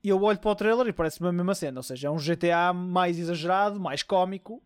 eu 0.04 0.22
olho 0.22 0.38
para 0.38 0.50
o 0.50 0.54
trailer 0.54 0.86
e 0.86 0.92
parece-me 0.92 1.28
a 1.28 1.32
mesma 1.32 1.54
cena. 1.54 1.78
Ou 1.80 1.82
seja, 1.82 2.06
é 2.06 2.10
um 2.10 2.16
GTA 2.18 2.72
mais 2.72 3.18
exagerado, 3.18 3.80
mais 3.80 4.02
cómico, 4.02 4.62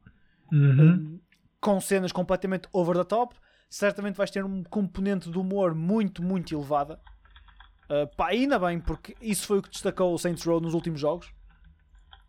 Uhum. 0.52 1.18
com 1.60 1.80
cenas 1.80 2.12
completamente 2.12 2.68
over 2.72 2.94
the 2.96 3.04
top. 3.04 3.34
Certamente 3.68 4.14
vais 4.16 4.30
ter 4.30 4.44
um 4.44 4.62
componente 4.62 5.28
de 5.30 5.38
humor 5.38 5.74
muito, 5.74 6.22
muito 6.22 6.54
elevada. 6.54 7.00
Uh, 7.90 8.06
pá, 8.16 8.28
ainda 8.28 8.58
bem, 8.58 8.78
porque 8.80 9.16
isso 9.20 9.46
foi 9.46 9.58
o 9.58 9.62
que 9.62 9.70
destacou 9.70 10.12
o 10.14 10.18
Saints 10.18 10.44
Row 10.44 10.60
nos 10.60 10.72
últimos 10.74 11.00
jogos. 11.00 11.32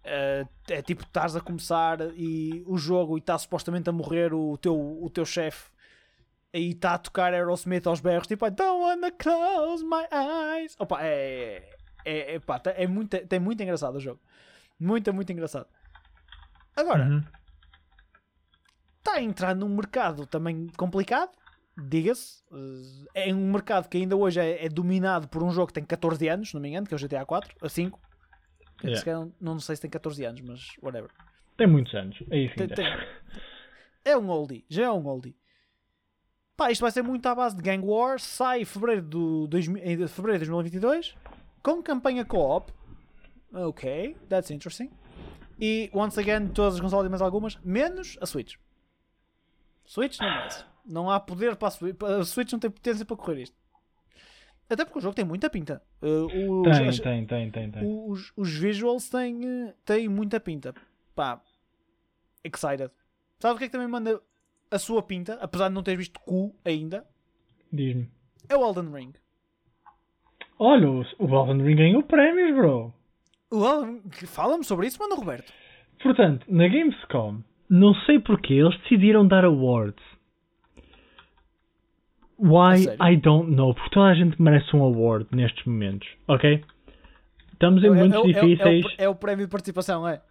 Uh, 0.08 0.48
é 0.70 0.82
tipo, 0.82 1.04
estás 1.04 1.36
a 1.36 1.41
começar 1.41 2.00
e 2.15 2.63
o 2.65 2.78
jogo 2.78 3.17
e 3.17 3.20
está 3.20 3.38
supostamente 3.38 3.89
a 3.89 3.91
morrer 3.91 4.34
o 4.34 4.58
teu, 4.58 4.74
o 5.04 5.10
teu 5.10 5.26
chefe 5.26 5.70
e 6.54 6.70
está 6.72 6.93
a 6.93 6.98
tocar 6.98 7.34
Aerosmith 7.34 7.86
aos 7.88 8.00
berros, 8.00 8.26
tipo, 8.26 8.46
I 8.48 8.52
don't 8.52 8.82
wanna 8.82 9.12
close 9.12 9.84
my 9.84 10.06
eyes. 10.12 10.76
Opa, 10.80 11.00
é, 11.02 11.76
é, 12.06 12.36
é, 12.36 12.39
pá, 12.39 12.58
tá- 12.58 12.72
é 12.78 12.88
muito, 12.88 13.17
tem 13.28 13.39
muito 13.39 13.62
engraçado 13.62 13.96
o 13.96 14.00
jogo. 14.00 14.22
Muito, 14.80 15.13
muito 15.13 15.32
engraçado. 15.32 15.67
Agora, 16.76 17.04
Uhum. 17.06 17.24
está 19.00 19.13
a 19.15 19.22
entrar 19.22 19.56
num 19.56 19.70
mercado 19.70 20.26
também 20.26 20.67
complicado, 20.78 21.32
diga-se. 21.78 22.41
Eh, 23.13 23.28
É 23.30 23.34
um 23.34 23.52
mercado 23.52 23.89
que 23.89 23.98
ainda 23.98 24.15
hoje 24.15 24.39
é, 24.39 24.65
é 24.65 24.70
dominado 24.70 25.28
por 25.28 25.43
um 25.43 25.52
jogo 25.52 25.67
que 25.67 25.74
tem 25.74 25.84
14 25.84 26.28
anos, 26.30 26.50
se 26.50 26.54
não 26.56 26.62
me 26.62 26.70
engano, 26.70 26.88
que 26.88 26.93
é 26.93 26.98
o 26.98 27.00
GTA 27.00 27.26
4, 27.26 27.54
a 27.62 27.67
5. 27.70 28.00
Yeah. 28.83 28.99
Se 28.99 29.05
calhar 29.05 29.27
não, 29.41 29.59
sei 29.59 29.75
se 29.75 29.81
tem 29.81 29.89
14 29.89 30.23
anos, 30.25 30.41
mas 30.41 30.75
whatever. 30.81 31.09
Tem 31.57 31.65
muitos 31.67 31.93
anos. 31.95 32.17
É 32.29 32.37
isso 32.37 32.55
Tem- 32.55 32.65
interessa. 32.65 33.07
É 34.05 34.15
um 34.17 34.29
oldie, 34.29 34.63
já 34.69 34.85
é 34.85 34.91
um 34.91 35.05
oldie. 35.07 35.35
Pá, 36.55 36.71
isto 36.71 36.81
vai 36.81 36.91
ser 36.91 37.01
muito 37.03 37.25
à 37.27 37.35
base 37.35 37.55
de 37.55 37.61
Gang 37.61 37.85
War. 37.85 38.19
Sai 38.19 38.61
em 38.61 38.65
fevereiro, 38.65 39.01
do, 39.03 39.47
dois, 39.47 39.67
mi- 39.67 39.79
em 39.81 40.07
fevereiro 40.07 40.43
de 40.43 40.49
2022 40.49 41.15
com 41.61 41.81
campanha 41.83 42.23
co-op. 42.25 42.71
Ok, 43.53 44.15
that's 44.29 44.49
interesting. 44.51 44.89
E 45.59 45.89
once 45.93 46.19
again, 46.19 46.47
todas 46.49 46.75
as 46.75 46.79
consoles 46.81 47.07
e 47.07 47.09
mais 47.09 47.21
algumas, 47.21 47.57
menos 47.63 48.17
a 48.21 48.25
Switch. 48.25 48.55
Switch 49.85 50.19
não 50.19 50.29
merece. 50.29 50.65
Não 50.85 51.09
há 51.09 51.19
poder 51.19 51.55
para 51.55 51.67
a 51.67 51.71
Switch. 51.71 51.95
A 52.03 52.23
Switch 52.23 52.51
não 52.51 52.59
tem 52.59 52.69
potência 52.69 53.05
para 53.05 53.15
correr 53.17 53.41
isto. 53.43 53.55
Até 54.69 54.84
porque 54.84 54.99
o 54.99 55.01
jogo 55.01 55.15
tem 55.15 55.23
muita 55.25 55.49
pinta. 55.49 55.82
Uh, 56.01 56.62
os- 56.62 56.77
Tem, 56.77 56.88
as- 56.89 56.99
tem, 56.99 57.25
tem, 57.25 57.51
tem, 57.51 57.71
tem. 57.71 57.82
os, 58.10 58.34
os 58.36 58.53
visuals 58.58 59.10
têm, 59.10 59.39
eh, 59.69 59.73
têm 59.86 60.10
muita 60.10 60.39
pinta. 60.39 60.73
Pá, 61.15 61.41
excited. 62.43 62.91
Sabe 63.39 63.56
o 63.56 63.58
que 63.58 63.63
é 63.63 63.67
que 63.67 63.71
também 63.71 63.88
manda 63.88 64.19
a 64.69 64.77
sua 64.80 65.01
pinta, 65.01 65.36
apesar 65.41 65.69
de 65.69 65.73
não 65.75 65.84
ter 65.84 65.95
visto 65.95 66.19
cu 66.19 66.53
ainda? 66.65 67.06
Diz-me. 67.71 68.10
É 68.49 68.56
o 68.58 68.65
Elden 68.65 68.91
Ring. 68.93 69.13
Olha, 70.60 70.89
o 70.89 71.03
Elden 71.21 71.65
Ring 71.65 71.75
ganhou 71.75 72.03
prémios, 72.03 72.56
bro. 72.56 72.93
O 73.51 73.65
Elden 73.65 74.01
Fala-me 74.25 74.63
sobre 74.63 74.88
isso, 74.88 74.99
manda 74.99 75.15
Roberto. 75.15 75.53
Portanto, 76.01 76.45
na 76.49 76.67
Gamescom, 76.67 77.41
não 77.69 77.93
sei 78.06 78.19
porque 78.19 78.53
eles 78.53 78.77
decidiram 78.82 79.27
dar 79.27 79.45
awards. 79.45 80.03
Why? 82.39 82.86
I 83.02 83.15
don't 83.17 83.52
know. 83.56 83.73
Porque 83.73 83.89
toda 83.89 84.08
a 84.08 84.13
gente 84.13 84.39
merece 84.41 84.76
um 84.76 84.84
award 84.84 85.28
nestes 85.32 85.65
momentos, 85.65 86.08
ok? 86.28 86.63
Estamos 87.54 87.84
em 87.84 87.88
É- 87.88 87.89
muitos 87.89 88.13
é, 88.15 88.19
o- 88.19 88.21
é 88.21 88.28
o- 88.28 88.47
difíceis. 88.47 88.86
É 89.00 89.04
o, 89.04 89.06
é 89.06 89.10
o 89.10 89.15
prémio 89.15 89.45
de 89.45 89.52
participação, 89.52 90.08
é? 90.08 90.21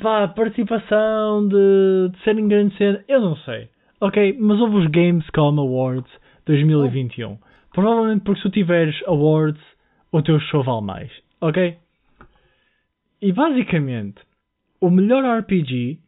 Pá, 0.00 0.28
participação 0.28 1.48
de, 1.48 2.10
de 2.12 2.22
serem 2.22 2.46
grande 2.46 2.76
cena, 2.76 3.04
eu 3.08 3.20
não 3.20 3.36
sei. 3.38 3.68
Ok, 4.00 4.36
mas 4.38 4.60
houve 4.60 4.76
os 4.76 4.86
Gamescom 4.86 5.58
Awards 5.58 6.10
2021. 6.46 7.36
Provavelmente 7.72 8.22
porque 8.22 8.40
se 8.40 8.48
tu 8.48 8.52
tiveres 8.52 8.94
awards, 9.06 9.60
o 10.12 10.22
teu 10.22 10.38
show 10.38 10.62
vale 10.62 10.82
mais. 10.82 11.10
Ok? 11.40 11.76
E 13.20 13.32
basicamente, 13.32 14.20
o 14.80 14.88
melhor 14.90 15.24
RPG 15.40 15.98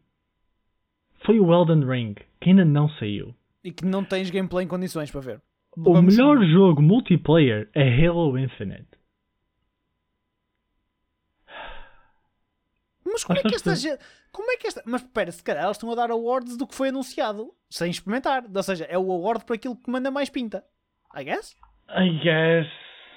foi 1.24 1.40
o 1.40 1.52
Elden 1.52 1.84
Ring, 1.84 2.14
que 2.40 2.50
ainda 2.50 2.64
não 2.64 2.88
saiu. 2.90 3.34
E 3.62 3.70
que 3.72 3.84
não 3.84 4.04
tens 4.04 4.30
gameplay 4.30 4.64
em 4.64 4.68
condições 4.68 5.10
para 5.10 5.20
ver. 5.20 5.42
O 5.76 5.92
Vamos- 5.94 6.16
melhor 6.16 6.42
jogo 6.46 6.80
multiplayer 6.82 7.68
é 7.74 8.06
Halo 8.06 8.38
Infinite. 8.38 8.88
Mas 13.04 13.24
como 13.24 13.38
é 13.38 13.42
que 13.42 13.54
esta 13.54 13.74
gente. 13.74 13.98
Como 14.32 14.50
é 14.52 14.56
que 14.56 14.66
esta. 14.66 14.82
Mas 14.86 15.02
espera, 15.02 15.32
se 15.32 15.42
calhar 15.42 15.64
eles 15.64 15.76
estão 15.76 15.90
a 15.90 15.94
dar 15.94 16.10
awards 16.10 16.56
do 16.56 16.66
que 16.66 16.74
foi 16.74 16.88
anunciado, 16.90 17.50
sem 17.68 17.90
experimentar. 17.90 18.44
Ou 18.54 18.62
seja, 18.62 18.84
é 18.84 18.96
o 18.98 19.10
award 19.12 19.44
para 19.44 19.56
aquilo 19.56 19.76
que 19.76 19.90
manda 19.90 20.10
mais 20.10 20.28
pinta. 20.30 20.64
I 21.16 21.24
guess? 21.24 21.56
I 21.90 22.08
guess. 22.22 22.68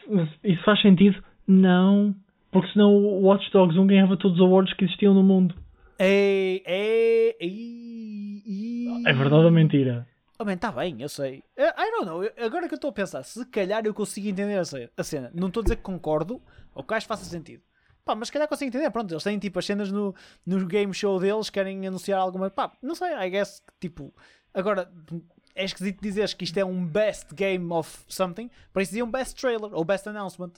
Mas 0.10 0.30
isso 0.44 0.64
faz 0.64 0.82
sentido? 0.82 1.24
Não. 1.48 2.16
Porque 2.52 2.72
senão 2.72 2.92
o 2.96 3.22
Watch 3.24 3.50
Dogs 3.52 3.78
1 3.80 3.88
ganhava 3.88 4.18
todos 4.18 4.38
os 4.40 4.44
awards 4.44 4.74
que 4.76 4.86
existiam 4.86 5.14
no 5.14 5.24
mundo. 5.24 5.56
Ei, 6.00 6.64
ei, 6.66 7.36
ei, 7.40 8.44
ei. 8.46 9.04
É 9.06 9.14
verdade 9.14 9.46
ou 9.46 9.52
mentira? 9.52 10.08
Oh, 10.40 10.58
tá 10.58 10.72
bem, 10.72 11.02
eu 11.02 11.08
sei. 11.10 11.44
Eh, 11.56 11.70
I 11.70 11.92
don't 11.92 12.06
know. 12.06 12.22
Agora 12.44 12.68
que 12.68 12.74
eu 12.74 12.78
estou 12.78 12.90
a 12.90 12.94
pensar, 12.94 13.24
se 13.24 13.46
calhar 13.46 13.86
eu 13.86 13.94
consigo 13.94 14.28
entender 14.28 14.58
a 14.58 14.66
ce- 14.66 14.90
a 14.98 15.04
cena. 15.04 15.32
Não 15.34 15.48
estou 15.48 15.62
a 15.62 15.64
dizer 15.64 15.76
que 15.78 15.84
concordo 15.84 16.42
ou 16.74 16.84
que 16.84 16.94
acho 16.94 17.06
que 17.06 17.10
faça 17.10 17.24
sentido. 17.26 17.62
Pá, 18.04 18.16
mas 18.16 18.28
se 18.28 18.34
calhar 18.34 18.48
consigo 18.48 18.68
entender. 18.70 18.90
Pronto, 18.92 19.14
eles 19.14 19.24
têm 19.24 19.38
tipo 19.40 19.60
as 19.60 19.66
cenas 19.66 19.92
no, 19.92 20.14
no 20.46 20.66
game 20.66 20.94
show 20.94 21.20
deles, 21.20 21.50
querem 21.50 21.86
anunciar 21.88 22.20
alguma. 22.20 22.50
Pá, 22.50 22.72
não 22.82 22.96
sei, 22.96 23.14
I 23.16 23.30
guess 23.30 23.60
que 23.62 23.74
tipo. 23.80 24.14
Agora, 24.54 24.92
é 25.56 25.64
esquisito 25.64 26.02
dizeres 26.02 26.34
que 26.34 26.44
isto 26.44 26.58
é 26.58 26.66
um 26.66 26.86
best 26.86 27.34
game 27.34 27.72
of 27.72 28.04
something. 28.08 28.50
Para 28.74 28.82
isso 28.82 28.90
dizia 28.92 29.06
um 29.06 29.12
best 29.12 29.40
trailer 29.40 29.74
ou 29.74 29.86
best 29.86 30.08
announcement. 30.10 30.52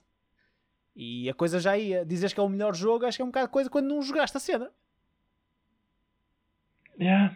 E 0.96 1.30
a 1.30 1.34
coisa 1.34 1.60
já 1.60 1.78
ia. 1.78 2.06
Dizes 2.06 2.32
que 2.34 2.40
é 2.40 2.44
o 2.44 2.50
melhor 2.50 2.74
jogo, 2.74 3.06
acho 3.06 3.18
que 3.18 3.22
é 3.22 3.26
um 3.26 3.30
bocado 3.30 3.50
coisa 3.50 3.70
quando 3.70 3.88
não 3.88 4.02
jogaste 4.02 4.36
a 4.38 4.40
cena. 4.40 4.72
Yeah. 7.00 7.36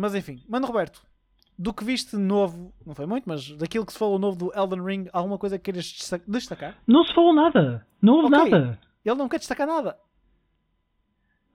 Mas 0.00 0.14
enfim, 0.14 0.40
Mano 0.48 0.64
Roberto, 0.66 1.02
do 1.58 1.74
que 1.74 1.82
viste 1.84 2.16
novo, 2.16 2.72
não 2.86 2.94
foi 2.94 3.04
muito, 3.04 3.24
mas 3.28 3.50
daquilo 3.56 3.84
que 3.84 3.92
se 3.92 3.98
falou 3.98 4.16
novo 4.16 4.36
do 4.38 4.52
Elden 4.56 4.80
Ring, 4.84 5.08
alguma 5.12 5.36
coisa 5.36 5.58
que 5.58 5.64
queiras 5.64 5.90
desta- 5.92 6.22
destacar? 6.28 6.76
Não 6.86 7.02
se 7.04 7.12
falou 7.12 7.34
nada. 7.34 7.84
Não 8.00 8.14
houve 8.14 8.32
Ok. 8.34 8.50
nada. 8.50 8.78
Ele 9.04 9.14
não 9.16 9.28
quer 9.28 9.38
destacar 9.38 9.66
nada. 9.66 9.98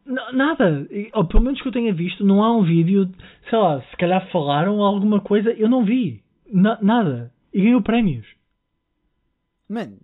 N- 0.05 0.31
nada. 0.33 0.87
Ou 1.13 1.25
pelo 1.25 1.43
menos 1.43 1.61
que 1.61 1.67
eu 1.67 1.71
tenha 1.71 1.93
visto, 1.93 2.25
não 2.25 2.43
há 2.43 2.53
um 2.53 2.63
vídeo. 2.65 3.09
Sei 3.49 3.57
lá, 3.57 3.81
se 3.81 3.95
calhar 3.97 4.29
falaram 4.31 4.81
alguma 4.81 5.21
coisa. 5.21 5.51
Eu 5.51 5.69
não 5.69 5.85
vi. 5.85 6.21
Na- 6.51 6.77
nada. 6.81 7.33
E 7.53 7.61
ganhou 7.61 7.81
prémios. 7.81 8.27
Mano, 9.69 9.97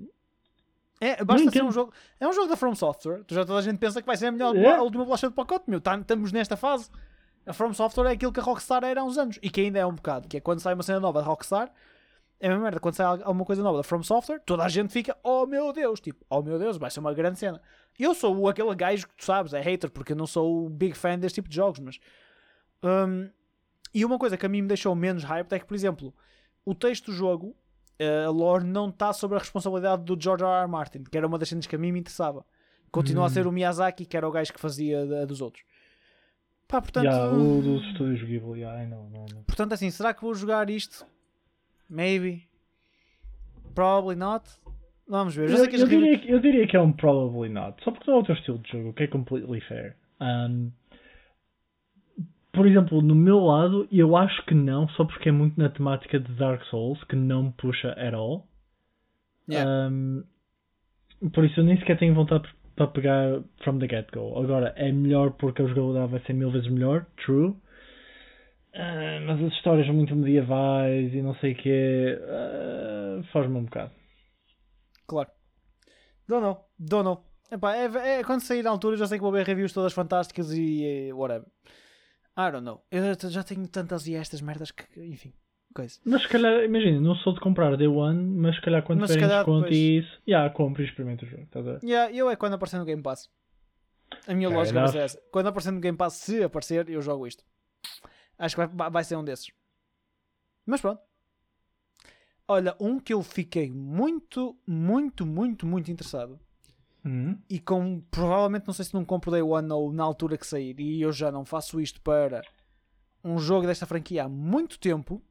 é, 1.01 1.21
basta 1.25 1.51
ser 1.51 1.63
um 1.63 1.71
jogo. 1.71 1.91
É 2.19 2.25
um 2.27 2.31
jogo 2.31 2.47
da 2.47 2.55
From 2.55 2.73
Software. 2.73 3.23
Tu 3.25 3.35
já 3.35 3.45
toda 3.45 3.59
a 3.59 3.61
gente 3.61 3.77
pensa 3.77 3.99
que 4.01 4.07
vai 4.07 4.15
ser 4.15 4.27
a 4.27 4.31
melhor 4.31 4.55
É. 4.55 4.75
a 4.75 4.81
última 4.81 5.03
bolacha 5.03 5.27
de 5.27 5.33
pacote, 5.35 5.69
meu. 5.69 5.81
Tá- 5.81 5.97
Estamos 5.97 6.31
nesta 6.31 6.55
fase. 6.55 6.89
A 7.49 7.53
From 7.53 7.73
Software 7.73 8.07
é 8.09 8.11
aquilo 8.13 8.31
que 8.31 8.39
a 8.39 8.43
Rockstar 8.43 8.83
era 8.83 9.01
há 9.01 9.03
uns 9.03 9.17
anos 9.17 9.39
e 9.41 9.49
que 9.49 9.61
ainda 9.61 9.79
é 9.79 9.85
um 9.85 9.93
bocado. 9.95 10.27
Que 10.27 10.37
é 10.37 10.39
quando 10.39 10.59
sai 10.59 10.73
uma 10.75 10.83
cena 10.83 10.99
nova 10.99 11.19
da 11.19 11.25
Rockstar, 11.25 11.71
é 12.39 12.45
a 12.45 12.49
mesma 12.49 12.63
merda. 12.63 12.79
Quando 12.79 12.93
sai 12.95 13.05
alguma 13.07 13.43
coisa 13.43 13.63
nova 13.63 13.77
da 13.77 13.83
From 13.83 14.03
Software, 14.03 14.39
toda 14.45 14.63
a 14.63 14.69
gente 14.69 14.93
fica, 14.93 15.17
oh 15.23 15.45
meu 15.47 15.73
Deus, 15.73 15.99
tipo, 15.99 16.23
oh 16.29 16.41
meu 16.43 16.59
Deus, 16.59 16.77
vai 16.77 16.91
ser 16.91 16.99
uma 16.99 17.13
grande 17.13 17.39
cena. 17.39 17.59
Eu 17.97 18.13
sou 18.13 18.47
aquele 18.47 18.73
gajo 18.75 19.07
que 19.07 19.15
tu 19.15 19.25
sabes, 19.25 19.51
é 19.53 19.59
hater, 19.61 19.89
porque 19.89 20.11
eu 20.13 20.15
não 20.15 20.27
sou 20.27 20.65
o 20.65 20.69
big 20.69 20.93
fan 20.95 21.17
deste 21.17 21.35
tipo 21.35 21.49
de 21.49 21.55
jogos, 21.55 21.79
mas. 21.79 21.99
hum, 22.83 23.29
e 23.93 24.05
uma 24.05 24.19
coisa 24.19 24.37
que 24.37 24.45
a 24.45 24.49
mim 24.49 24.61
me 24.61 24.67
deixou 24.67 24.93
menos 24.93 25.23
hype 25.23 25.51
é 25.51 25.57
que, 25.59 25.65
por 25.65 25.73
exemplo, 25.73 26.13
o 26.63 26.75
texto 26.75 27.07
do 27.07 27.13
jogo, 27.13 27.55
eh, 27.97 28.25
a 28.25 28.29
lore, 28.29 28.63
não 28.63 28.89
está 28.89 29.11
sobre 29.11 29.35
a 29.37 29.39
responsabilidade 29.39 30.03
do 30.03 30.15
George 30.21 30.43
R. 30.43 30.51
R. 30.61 30.67
Martin, 30.67 31.03
que 31.03 31.17
era 31.17 31.25
uma 31.25 31.39
das 31.39 31.49
cenas 31.49 31.65
que 31.65 31.75
a 31.75 31.79
mim 31.79 31.91
me 31.91 31.99
interessava. 31.99 32.45
Continua 32.91 33.23
a 33.23 33.25
Hum. 33.25 33.29
ser 33.29 33.47
o 33.47 33.51
Miyazaki, 33.51 34.05
que 34.05 34.15
era 34.15 34.27
o 34.27 34.31
gajo 34.31 34.53
que 34.53 34.59
fazia 34.59 35.25
dos 35.25 35.41
outros. 35.41 35.63
Pá, 36.69 36.79
portanto. 36.81 37.05
Yeah, 37.05 37.33
o 37.33 37.61
dos 37.61 37.83
estúdios 37.87 38.21
Ghibli. 38.21 38.59
Yeah, 38.61 38.83
I 38.83 38.87
know, 38.87 39.07
I 39.09 39.33
know. 39.33 39.43
Portanto, 39.45 39.73
assim, 39.73 39.89
será 39.89 40.13
que 40.13 40.21
vou 40.21 40.33
jogar 40.35 40.69
isto? 40.69 41.05
Maybe. 41.89 42.43
Probably 43.73 44.15
not. 44.15 44.47
Vamos 45.07 45.35
ver. 45.35 45.49
Eu 45.49 45.57
Eu, 45.57 45.65
eu 45.65 45.87
diria, 45.87 46.19
que- 46.19 46.31
eu 46.31 46.39
diria 46.39 46.67
que 46.67 46.77
é 46.77 46.79
um 46.81 46.91
probably 46.93 47.49
not. 47.49 47.83
Só 47.83 47.91
porque 47.91 48.09
não 48.09 48.17
é 48.19 48.21
o 48.21 48.23
teu 48.23 48.35
estilo 48.35 48.59
de 48.59 48.71
jogo, 48.71 48.93
que 48.93 49.03
é 49.03 49.07
completely 49.07 49.59
fair. 49.61 49.95
Um, 50.21 50.71
por 52.51 52.67
exemplo, 52.67 53.01
no 53.01 53.15
meu 53.15 53.39
lado, 53.39 53.87
eu 53.91 54.15
acho 54.15 54.45
que 54.45 54.53
não, 54.53 54.87
só 54.89 55.05
porque 55.05 55.29
é 55.29 55.31
muito 55.31 55.59
na 55.59 55.69
temática 55.69 56.19
de 56.19 56.31
Dark 56.33 56.63
Souls, 56.65 57.03
que 57.05 57.15
não 57.15 57.43
me 57.45 57.51
puxa 57.53 57.89
at 57.93 58.13
all. 58.13 58.47
Yeah. 59.49 59.89
Um, 59.89 60.23
por 61.33 61.43
isso 61.45 61.59
eu 61.59 61.63
nem 61.63 61.77
sequer 61.79 61.97
tenho 61.97 62.13
vontade 62.13 62.47
para 62.79 62.87
pegar 62.87 63.43
from 63.61 63.77
the 63.77 63.87
get-go. 63.87 64.41
Agora, 64.41 64.73
é 64.77 64.89
melhor 64.89 65.31
porque 65.31 65.61
a 65.61 65.67
jogabilidade 65.67 66.11
vai 66.13 66.21
ser 66.21 66.33
mil 66.33 66.49
vezes 66.49 66.69
melhor, 66.69 67.05
true. 67.17 67.53
Ah, 68.73 69.19
mas 69.25 69.43
as 69.43 69.51
histórias 69.51 69.85
são 69.85 69.93
muito 69.93 70.15
medievais 70.15 71.13
e 71.13 71.21
não 71.21 71.35
sei 71.35 71.51
o 71.51 71.55
que 71.57 72.17
faz-me 73.33 73.57
um 73.57 73.65
bocado. 73.65 73.91
Claro. 75.05 75.29
Don't 76.25 77.03
know. 77.03 77.25
Epá, 77.51 77.75
é, 77.75 78.19
é, 78.19 78.23
quando 78.23 78.41
sair 78.41 78.63
na 78.63 78.69
altura, 78.69 78.95
já 78.95 79.07
sei 79.07 79.17
que 79.17 79.23
vou 79.23 79.31
ver 79.31 79.45
reviews 79.45 79.73
todas 79.73 79.91
fantásticas 79.91 80.53
e 80.53 81.09
eh, 81.09 81.13
whatever. 81.13 81.47
I 82.37 82.51
don't 82.51 82.63
know. 82.63 82.85
Eu 82.89 83.03
já 83.29 83.43
tenho 83.43 83.67
tantas 83.67 84.07
e 84.07 84.15
estas 84.15 84.39
merdas 84.39 84.71
que, 84.71 84.85
enfim, 85.01 85.33
coisa. 85.73 85.99
Mas 86.05 86.21
se 86.23 86.27
calhar, 86.29 86.63
imagina, 86.63 86.99
não 86.99 87.15
sou 87.15 87.33
de 87.33 87.39
comprar 87.39 87.75
Day 87.77 87.87
One, 87.87 88.19
mas 88.37 88.55
se 88.55 88.61
calhar 88.61 88.83
quando 88.83 89.05
calhar 89.07 89.29
desconto 89.43 89.61
depois- 89.63 89.77
e 89.77 89.97
isso, 89.99 90.21
já, 90.27 90.49
compro 90.49 90.81
e 90.81 90.85
experimento 90.85 91.25
o 91.25 91.27
jogo, 91.27 91.43
estás 91.43 91.67
a 91.67 91.71
ver? 91.73 91.79
Yeah, 91.83 92.13
eu 92.13 92.29
é 92.29 92.35
quando 92.35 92.53
aparecer 92.53 92.77
no 92.79 92.85
Game 92.85 93.01
Pass. 93.01 93.29
A 94.27 94.33
minha 94.33 94.47
Fair 94.49 94.57
lógica 94.57 94.73
vai 94.75 94.83
enough. 94.83 94.91
ser 94.93 94.99
essa. 94.99 95.21
Quando 95.31 95.47
aparecer 95.47 95.71
no 95.71 95.79
Game 95.79 95.97
Pass, 95.97 96.13
se 96.15 96.43
aparecer, 96.43 96.89
eu 96.89 97.01
jogo 97.01 97.27
isto. 97.27 97.43
Acho 98.37 98.55
que 98.55 98.65
vai, 98.67 98.89
vai 98.89 99.03
ser 99.03 99.15
um 99.15 99.23
desses. 99.23 99.51
Mas 100.65 100.81
pronto. 100.81 101.01
Olha, 102.47 102.75
um 102.79 102.99
que 102.99 103.13
eu 103.13 103.21
fiquei 103.21 103.69
muito, 103.71 104.57
muito, 104.65 105.25
muito, 105.25 105.67
muito 105.67 105.91
interessado. 105.91 106.39
Uhum. 107.05 107.37
E 107.49 107.59
com 107.59 108.01
provavelmente 108.09 108.65
não 108.67 108.73
sei 108.73 108.85
se 108.85 108.93
não 108.93 109.05
compro 109.05 109.29
Day 109.31 109.41
One 109.41 109.71
ou 109.71 109.93
na 109.93 110.03
altura 110.03 110.37
que 110.37 110.47
sair. 110.47 110.79
E 110.79 111.01
eu 111.01 111.11
já 111.11 111.31
não 111.31 111.45
faço 111.45 111.79
isto 111.79 112.01
para 112.01 112.41
um 113.23 113.37
jogo 113.37 113.67
desta 113.67 113.85
franquia 113.85 114.23
há 114.23 114.29
muito 114.29 114.79
tempo. 114.79 115.21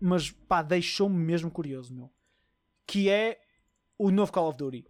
Mas 0.00 0.30
pá, 0.30 0.62
deixou-me 0.62 1.16
mesmo 1.16 1.50
curioso, 1.50 1.94
meu. 1.94 2.10
Que 2.86 3.10
é 3.10 3.40
o 3.98 4.10
novo 4.10 4.32
Call 4.32 4.48
of 4.48 4.58
Duty. 4.58 4.86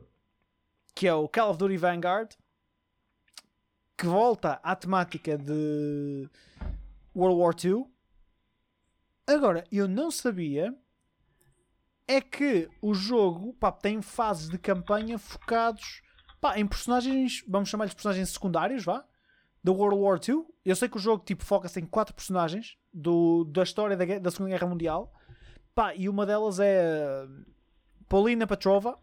Que 0.94 1.09
é 1.09 1.14
o 1.14 1.29
Call 1.29 1.51
of 1.51 1.59
Duty 1.59 1.77
Vanguard. 1.77 2.33
Que 3.97 4.07
volta 4.07 4.61
à 4.62 4.77
temática 4.77 5.37
de 5.37 6.29
World 7.14 7.40
War 7.40 7.55
II. 7.62 7.87
Agora, 9.27 9.64
eu 9.73 9.88
não 9.88 10.11
sabia 10.11 10.75
é 12.07 12.21
que 12.23 12.71
o 12.81 12.94
jogo 12.94 13.53
pá, 13.55 13.71
tem 13.71 14.01
fases 14.01 14.49
de 14.49 14.57
campanha 14.57 15.18
focados 15.18 16.01
pá, 16.40 16.59
em 16.59 16.66
personagens, 16.66 17.44
vamos 17.47 17.68
chamar-lhes 17.68 17.94
personagens 17.94 18.31
secundários, 18.31 18.85
vá, 18.85 19.05
da 19.62 19.73
World 19.73 19.99
War 19.99 20.21
II. 20.27 20.44
Eu 20.64 20.77
sei 20.77 20.88
que 20.88 20.97
o 20.97 21.01
jogo 21.01 21.25
tipo, 21.25 21.44
foca-se 21.44 21.81
em 21.81 21.87
quatro 21.87 22.14
personagens 22.14 22.77
do, 22.92 23.44
da 23.44 23.62
história 23.62 23.97
da, 23.97 24.18
da 24.18 24.31
Segunda 24.31 24.51
Guerra 24.51 24.66
Mundial. 24.66 25.12
Pá, 25.75 25.94
e 25.94 26.09
uma 26.09 26.27
delas 26.27 26.59
é 26.61 27.25
uh, 27.25 27.47
Paulina 28.09 28.47
Petrova, 28.47 28.99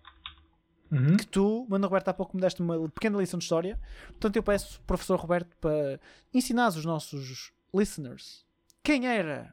Uhum. 0.91 1.17
que 1.17 1.25
tu, 1.25 1.65
Mano 1.67 1.87
Roberto, 1.87 2.09
há 2.09 2.13
pouco 2.13 2.37
me 2.37 2.41
deste 2.41 2.61
uma 2.61 2.87
pequena 2.89 3.17
lição 3.17 3.39
de 3.39 3.43
história. 3.43 3.77
Portanto, 4.09 4.35
eu 4.35 4.43
peço, 4.43 4.79
professor 4.81 5.19
Roberto, 5.19 5.49
para 5.59 5.99
ensinar 6.31 6.67
os 6.67 6.85
nossos 6.85 7.51
listeners 7.73 8.45
quem 8.85 9.07
era 9.07 9.51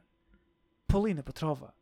Paulina 0.87 1.23
Petrova. 1.23 1.73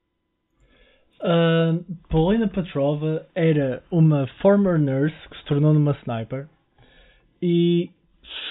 Uh, 1.19 1.83
Paulina 2.07 2.47
Petrova 2.47 3.27
era 3.35 3.83
uma 3.91 4.25
former 4.41 4.79
nurse 4.79 5.17
que 5.29 5.37
se 5.37 5.45
tornou 5.45 5.73
numa 5.73 5.91
sniper 5.99 6.47
e 7.41 7.91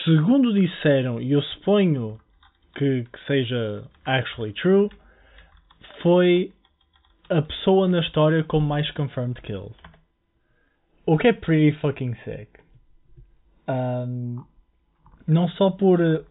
segundo 0.04 0.52
disseram, 0.52 1.20
e 1.20 1.32
eu 1.32 1.42
suponho 1.42 2.18
que, 2.74 3.04
que 3.04 3.26
seja 3.26 3.84
actually 4.04 4.52
true, 4.54 4.88
foi 6.02 6.52
a 7.28 7.42
pessoa 7.42 7.88
na 7.88 8.00
história 8.00 8.42
com 8.44 8.60
mais 8.60 8.90
confirmed 8.92 9.40
kills. 9.42 9.74
O 11.06 11.16
que 11.16 11.28
é 11.28 11.32
pretty 11.32 11.76
fucking 11.78 12.14
sick. 12.24 12.48
Um, 13.68 14.44
não 15.26 15.48
só 15.50 15.70
por 15.70 16.00
uh, 16.00 16.24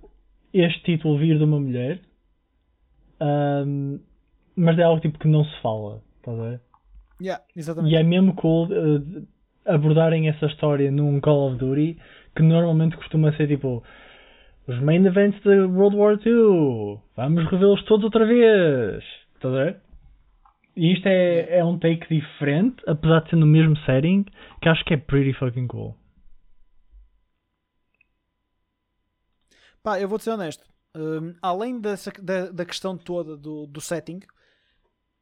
este 0.53 0.81
título 0.83 1.17
vir 1.17 1.37
de 1.37 1.43
uma 1.43 1.59
mulher, 1.59 2.01
um, 3.21 3.99
mas 4.55 4.77
é 4.77 4.83
algo 4.83 5.01
tipo 5.01 5.19
que 5.19 5.27
não 5.27 5.45
se 5.45 5.61
fala. 5.61 6.01
Estás 6.17 6.39
a 6.39 6.43
ver? 6.43 6.61
Yeah, 7.21 7.43
exatamente. 7.55 7.93
E 7.93 7.97
é 7.97 8.03
mesmo 8.03 8.33
cool 8.35 8.67
uh, 8.67 9.27
abordarem 9.65 10.27
essa 10.27 10.47
história 10.47 10.91
num 10.91 11.19
Call 11.19 11.49
of 11.49 11.57
Duty 11.57 11.97
que 12.39 12.43
normalmente 12.43 12.95
costuma 12.95 13.35
ser 13.35 13.49
tipo 13.49 13.83
os 14.65 14.79
main 14.79 15.05
events 15.05 15.41
de 15.43 15.59
World 15.59 15.97
War 15.97 16.17
II. 16.25 17.01
Vamos 17.17 17.51
revê-los 17.51 17.83
todos 17.83 18.05
outra 18.05 18.25
vez. 18.25 19.03
Estás 19.35 19.53
a 19.53 19.57
ver? 19.65 19.81
E 20.73 20.93
isto 20.93 21.05
é, 21.07 21.57
é 21.57 21.65
um 21.65 21.77
take 21.77 22.07
diferente, 22.07 22.81
apesar 22.87 23.23
de 23.23 23.31
ser 23.31 23.35
no 23.35 23.45
mesmo 23.45 23.75
setting, 23.79 24.23
que 24.61 24.69
acho 24.69 24.85
que 24.85 24.93
é 24.93 24.97
pretty 24.97 25.33
fucking 25.33 25.67
cool. 25.67 25.97
Pá, 29.83 29.99
eu 29.99 30.07
vou-te 30.07 30.23
ser 30.23 30.31
honesto. 30.31 30.63
Um, 30.95 31.35
além 31.41 31.81
dessa, 31.81 32.09
da, 32.21 32.51
da 32.51 32.65
questão 32.65 32.97
toda 32.97 33.35
do, 33.35 33.67
do 33.67 33.81
setting, 33.81 34.21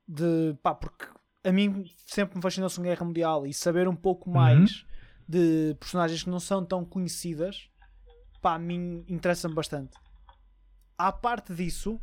de 0.08 0.56
pá, 0.62 0.76
porque 0.76 1.06
a 1.44 1.52
mim 1.52 1.86
sempre 2.06 2.36
me 2.36 2.44
fascinou 2.44 2.68
a 2.68 2.70
Segunda 2.70 2.90
Guerra 2.90 3.06
Mundial 3.06 3.48
e 3.48 3.54
saber 3.54 3.88
um 3.88 3.96
pouco 3.96 4.30
mais 4.30 4.82
Uhum. 4.82 4.97
De 5.28 5.76
personagens 5.80 6.24
que 6.24 6.30
não 6.30 6.40
são 6.40 6.63
tão 6.63 6.86
conhecidas, 6.86 7.70
pá, 8.42 8.56
a 8.56 8.60
mim 8.60 9.04
interessa-me 9.08 9.54
bastante. 9.54 9.92
À 10.98 11.12
parte 11.12 11.54
disso, 11.54 12.00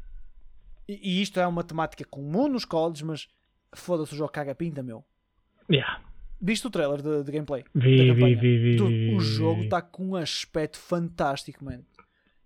e, 0.89 1.19
e 1.19 1.23
isto 1.23 1.41
é 1.41 1.47
uma 1.47 1.65
temática 1.65 2.05
comum 2.05 2.49
nos 2.49 2.65
colleges, 2.65 3.03
mas 3.03 3.29
foda-se 3.75 4.13
o 4.15 4.17
jogo 4.17 4.31
caga 4.33 4.55
pinta, 4.55 4.83
meu. 4.83 5.05
Yeah. 5.71 6.01
Viste 6.41 6.67
o 6.67 6.71
trailer 6.71 7.01
de, 7.01 7.23
de 7.25 7.33
gameplay? 7.33 7.65
Vi, 7.75 8.13
vi, 8.13 8.35
vi, 8.35 8.59
vi, 8.59 8.77
Tu- 8.77 8.87
vi, 8.87 9.15
o 9.15 9.21
jogo 9.21 9.63
está 9.63 9.81
com 9.81 10.11
um 10.11 10.17
aspecto 10.17 10.79
fantástico, 10.79 11.65
mano. 11.65 11.85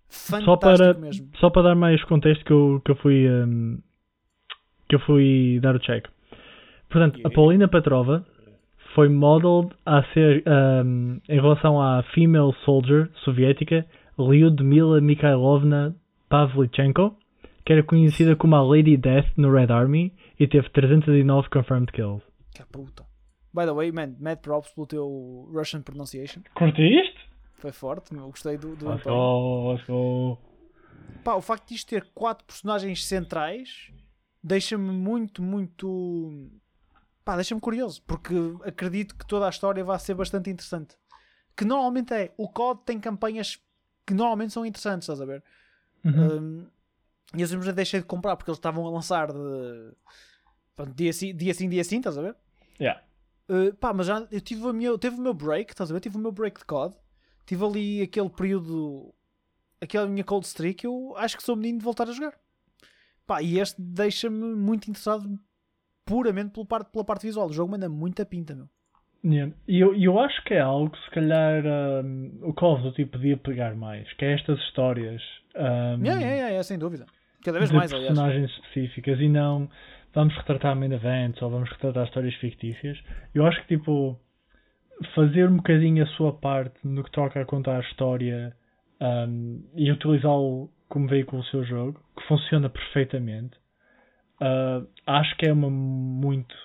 Só 0.07 0.37
Fantástico 0.39 0.59
para, 0.59 0.93
mesmo. 0.93 1.29
só 1.39 1.49
para 1.51 1.61
dar 1.63 1.75
mais 1.75 2.03
contexto 2.05 2.43
que 2.43 2.51
eu, 2.51 2.81
que 2.83 2.91
eu 2.91 2.95
fui 2.95 3.29
hum, 3.29 3.79
que 4.87 4.95
eu 4.95 4.99
fui 5.01 5.59
dar 5.61 5.75
o 5.75 5.79
check. 5.79 6.07
Portanto, 6.89 7.19
a. 7.23 7.29
Paulina 7.29 7.67
Petrova 7.67 8.25
foi 8.93 9.09
modeled 9.09 9.73
a 9.85 10.03
ser 10.13 10.43
hum, 10.47 11.19
em 11.27 11.39
relação 11.39 11.81
à 11.81 12.03
female 12.13 12.53
soldier 12.65 13.09
soviética 13.23 13.85
Lyudmila 14.17 14.99
Mikhailovna 14.99 15.95
Pavlichenko, 16.29 17.15
que 17.65 17.73
era 17.73 17.83
conhecida 17.83 18.35
como 18.35 18.55
a 18.55 18.61
Lady 18.61 18.97
Death 18.97 19.27
no 19.37 19.51
Red 19.51 19.71
Army 19.71 20.13
e 20.39 20.47
teve 20.47 20.69
309 20.69 21.49
confirmed 21.49 21.91
kills. 21.91 22.23
Que 22.53 22.63
puta. 22.65 23.05
By 23.53 23.65
the 23.65 23.73
way, 23.73 23.91
man, 23.91 24.15
mad 24.19 24.41
props 24.41 24.69
pelo 24.73 24.87
teu 24.87 25.49
Russian 25.51 25.81
pronunciation. 25.81 26.41
Curtiste? 26.53 27.17
Foi 27.55 27.71
forte, 27.71 28.13
meu. 28.13 28.27
Gostei 28.27 28.57
do, 28.57 28.75
do 28.75 28.89
Let's 28.89 29.03
go, 29.03 29.71
let's 29.71 29.85
go. 29.87 30.37
Pá, 31.23 31.35
o 31.35 31.41
facto 31.41 31.69
de 31.69 31.75
isto 31.75 31.89
ter 31.89 32.07
quatro 32.13 32.45
personagens 32.45 33.05
centrais 33.05 33.91
deixa-me 34.43 34.91
muito, 34.91 35.41
muito. 35.41 36.49
Pá, 37.29 37.35
deixa-me 37.35 37.61
curioso. 37.61 38.01
Porque 38.07 38.33
acredito 38.65 39.15
que 39.15 39.23
toda 39.23 39.45
a 39.45 39.51
história 39.51 39.83
vai 39.83 39.99
ser 39.99 40.15
bastante 40.15 40.49
interessante. 40.49 40.95
Que 41.55 41.63
normalmente 41.63 42.11
é. 42.11 42.33
O 42.35 42.49
COD 42.49 42.81
tem 42.83 42.99
campanhas 42.99 43.59
que 44.03 44.15
normalmente 44.15 44.51
são 44.51 44.65
interessantes, 44.65 45.07
estás 45.07 45.21
a 45.21 45.25
ver? 45.25 45.43
Uhum. 46.03 46.37
Um, 46.37 46.67
e 47.35 47.41
eu 47.43 47.47
simplesmente 47.47 47.75
deixei 47.75 47.99
de 47.99 48.07
comprar 48.07 48.35
porque 48.35 48.49
eles 48.49 48.57
estavam 48.57 48.83
a 48.87 48.89
lançar 48.89 49.31
de. 49.31 49.93
Pronto, 50.75 50.91
dia 50.95 51.13
sim, 51.13 51.35
dia 51.35 51.53
sim, 51.53 51.69
dia 51.69 51.83
sim, 51.83 51.97
estás 51.97 52.17
a 52.17 52.23
ver? 52.23 52.35
Yeah. 52.81 52.99
Uh, 53.47 53.75
pá, 53.75 53.93
mas 53.93 54.07
já 54.07 54.27
eu 54.31 54.41
tive 54.41 54.65
o 54.65 54.73
meu, 54.73 54.97
teve 54.97 55.17
o 55.17 55.21
meu 55.21 55.35
break, 55.35 55.71
estás 55.71 55.91
a 55.91 55.93
ver? 55.93 55.99
Tive 55.99 56.17
o 56.17 56.19
meu 56.19 56.31
break 56.31 56.59
de 56.59 56.65
COD. 56.65 56.95
Tive 57.45 57.63
ali 57.63 58.01
aquele 58.01 58.29
período, 58.31 59.13
aquela 59.79 60.07
minha 60.07 60.23
cold 60.23 60.47
streak. 60.47 60.83
Eu 60.83 61.13
acho 61.15 61.37
que 61.37 61.43
sou 61.43 61.55
menino 61.55 61.77
de 61.77 61.85
voltar 61.85 62.09
a 62.09 62.11
jogar. 62.11 62.33
Pá, 63.27 63.43
e 63.43 63.59
este 63.59 63.79
deixa-me 63.79 64.55
muito 64.55 64.89
interessado 64.89 65.39
puramente 66.09 66.51
pela 66.51 66.65
parte, 66.65 66.91
pela 66.91 67.05
parte 67.05 67.27
visual. 67.27 67.47
O 67.47 67.53
jogo 67.53 67.71
manda 67.71 67.87
muita 67.87 68.25
pinta, 68.25 68.55
meu. 68.55 68.67
Yeah. 69.23 69.53
E 69.67 69.79
eu, 69.79 69.93
eu 69.93 70.19
acho 70.19 70.43
que 70.45 70.53
é 70.53 70.59
algo 70.59 70.89
que 70.89 71.03
se 71.03 71.11
calhar 71.11 71.63
hum, 72.03 72.39
o 72.41 72.53
Call 72.53 72.75
of 72.75 72.83
Duty 72.83 73.05
podia 73.05 73.37
pegar 73.37 73.75
mais, 73.75 74.11
que 74.13 74.25
é 74.25 74.33
estas 74.33 74.57
histórias 74.59 75.21
hum, 75.55 76.05
É, 76.05 76.53
é, 76.53 76.55
é, 76.55 76.63
sem 76.63 76.79
dúvida. 76.79 77.05
Cada 77.43 77.59
vez 77.59 77.69
de 77.69 77.75
mais, 77.75 77.93
aliás. 77.93 78.07
personagens 78.07 78.51
específicas 78.51 79.19
e 79.19 79.29
não 79.29 79.69
vamos 80.13 80.35
retratar 80.35 80.75
main 80.75 80.91
events 80.91 81.41
ou 81.41 81.49
vamos 81.49 81.69
retratar 81.69 82.05
histórias 82.05 82.33
fictícias. 82.35 82.97
Eu 83.35 83.45
acho 83.45 83.61
que 83.61 83.77
tipo 83.77 84.17
fazer 85.13 85.47
um 85.47 85.57
bocadinho 85.57 86.03
a 86.03 86.07
sua 86.07 86.33
parte 86.33 86.79
no 86.83 87.03
que 87.03 87.11
toca 87.11 87.41
a 87.41 87.45
contar 87.45 87.77
a 87.77 87.81
história 87.81 88.55
hum, 89.01 89.63
e 89.75 89.91
utilizá-lo 89.91 90.69
como 90.87 91.07
veículo 91.07 91.41
do 91.41 91.47
seu 91.49 91.63
jogo, 91.65 91.99
que 92.17 92.27
funciona 92.27 92.69
perfeitamente, 92.69 93.57
ah, 94.39 94.81
acho 95.05 95.35
que 95.37 95.45
é 95.45 95.53
uma 95.53 95.69
muito 95.69 96.55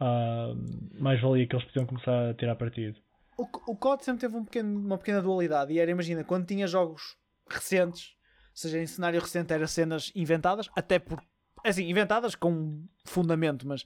ah, 0.00 0.52
mais-valia 0.98 1.46
que 1.46 1.54
eles 1.54 1.66
podiam 1.66 1.86
começar 1.86 2.30
a 2.30 2.34
tirar 2.34 2.56
partido. 2.56 2.98
O, 3.38 3.44
o 3.70 3.76
COD 3.76 4.04
sempre 4.04 4.20
teve 4.22 4.36
um 4.36 4.44
pequeno- 4.44 4.78
uma 4.78 4.96
pequena 4.98 5.20
dualidade 5.20 5.72
e 5.72 5.78
era, 5.78 5.90
imagina, 5.90 6.24
quando 6.24 6.46
tinha 6.46 6.66
jogos 6.66 7.16
recentes, 7.48 8.14
ou 8.50 8.56
seja, 8.56 8.78
em 8.78 8.86
cenário 8.86 9.20
recente 9.20 9.52
era 9.52 9.66
cenas 9.66 10.10
inventadas, 10.14 10.70
até 10.74 10.98
por 10.98 11.22
assim, 11.64 11.88
inventadas 11.88 12.34
com 12.34 12.86
fundamento, 13.04 13.66
mas 13.66 13.84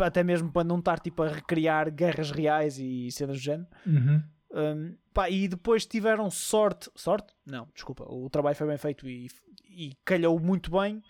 até 0.00 0.24
mesmo 0.24 0.50
para 0.50 0.64
não 0.64 0.78
estar 0.78 0.98
tipo 0.98 1.22
a 1.22 1.28
recriar 1.28 1.90
guerras 1.90 2.30
reais 2.30 2.78
e 2.78 3.10
cenas 3.10 3.36
do 3.36 3.42
género. 3.42 3.68
Uhum. 3.86 4.22
Um, 4.54 4.96
pá, 5.14 5.30
e 5.30 5.46
depois 5.48 5.86
tiveram 5.86 6.30
sorte, 6.30 6.90
sorte? 6.94 7.32
Não, 7.46 7.68
desculpa, 7.74 8.04
o 8.04 8.28
trabalho 8.28 8.56
foi 8.56 8.66
bem 8.66 8.78
feito 8.78 9.08
e, 9.08 9.28
e 9.68 9.94
calhou 10.04 10.38
muito 10.40 10.70
bem 10.70 11.02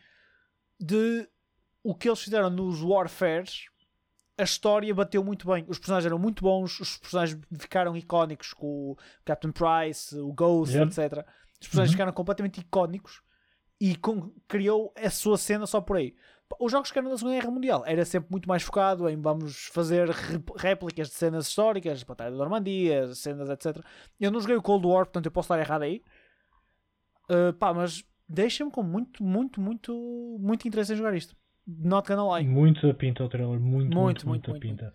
de 0.78 1.28
o 1.82 1.94
que 1.94 2.08
eles 2.08 2.20
fizeram 2.22 2.48
nos 2.50 2.80
Warfares. 2.82 3.66
A 4.38 4.44
história 4.44 4.94
bateu 4.94 5.22
muito 5.22 5.46
bem. 5.46 5.64
Os 5.68 5.78
personagens 5.78 6.06
eram 6.06 6.18
muito 6.18 6.42
bons, 6.42 6.80
os 6.80 6.96
personagens 6.96 7.38
ficaram 7.58 7.96
icónicos 7.96 8.52
com 8.54 8.92
o 8.92 8.96
Captain 9.24 9.52
Price, 9.52 10.16
o 10.18 10.32
Ghost, 10.32 10.74
Yep. 10.76 10.86
etc. 10.88 11.26
Os 11.60 11.68
personagens 11.68 11.90
Uhum. 11.90 11.92
ficaram 11.92 12.12
completamente 12.12 12.60
icónicos 12.60 13.22
e 13.80 13.94
com- 13.96 14.32
criou 14.48 14.92
a 14.96 15.10
sua 15.10 15.36
cena 15.36 15.66
só 15.66 15.80
por 15.80 15.96
aí. 15.98 16.14
Os 16.60 16.70
jogos 16.72 16.90
que 16.90 16.98
eram 16.98 17.08
da 17.10 17.16
Segunda 17.16 17.36
Guerra 17.36 17.50
Mundial 17.50 17.82
era 17.86 18.04
sempre 18.04 18.30
muito 18.30 18.46
mais 18.48 18.62
focado 18.62 19.08
em 19.08 19.20
vamos 19.20 19.66
fazer 19.72 20.08
réplicas 20.56 21.08
de 21.08 21.14
cenas 21.14 21.46
históricas, 21.46 22.02
Batalha 22.02 22.30
da 22.30 22.36
Normandia, 22.36 23.14
cenas 23.14 23.48
etc. 23.48 23.82
Eu 24.20 24.30
não 24.30 24.40
joguei 24.40 24.56
o 24.56 24.62
Cold 24.62 24.86
War, 24.86 25.06
portanto 25.06 25.26
eu 25.26 25.32
posso 25.32 25.46
estar 25.46 25.58
errado 25.58 25.82
aí. 25.82 26.02
Uh, 27.30 27.52
pá, 27.54 27.72
mas 27.72 28.04
deixa-me 28.28 28.70
com 28.70 28.82
muito, 28.82 29.22
muito, 29.22 29.60
muito, 29.60 30.36
muito 30.40 30.66
interesse 30.68 30.92
em 30.92 30.96
jogar 30.96 31.14
isto. 31.14 31.34
Not 31.66 32.08
gonna 32.08 32.36
lie. 32.38 32.46
Muito 32.48 32.88
a 32.88 32.94
pinta 32.94 33.24
o 33.24 33.28
trailer, 33.28 33.58
muito, 33.60 33.68
muito, 33.70 33.94
Muito, 33.96 33.98
muito, 33.98 34.28
muito, 34.28 34.50
a 34.50 34.50
muito, 34.52 34.62
pinta. 34.62 34.94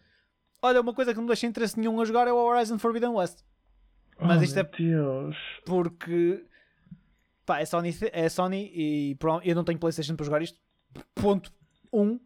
Olha, 0.62 0.82
uma 0.82 0.94
coisa 0.94 1.14
que 1.14 1.20
não 1.20 1.28
deixa 1.28 1.46
interesse 1.48 1.80
nenhum 1.80 2.00
a 2.02 2.06
jogar 2.06 2.28
é 2.28 2.32
o 2.34 2.36
Horizon 2.38 2.78
Forbidden 2.80 3.10
West. 3.12 3.40
Mas 4.20 4.42
oh, 4.42 4.44
isto 4.44 4.60
é- 4.60 4.64
Deus. 4.64 5.36
Porque 5.66 6.44
pá, 7.46 7.60
é 7.62 7.66
Sony, 7.66 7.96
é 8.12 8.28
Sony 8.30 8.72
e 8.74 9.16
pro- 9.16 9.42
eu 9.44 9.56
não 9.56 9.64
tenho 9.64 9.80
Playstation 9.80 10.16
para 10.16 10.26
jogar 10.26 10.42
isto. 10.42 10.60
Ponto 11.16 11.52
1. 11.94 12.02
Um. 12.02 12.20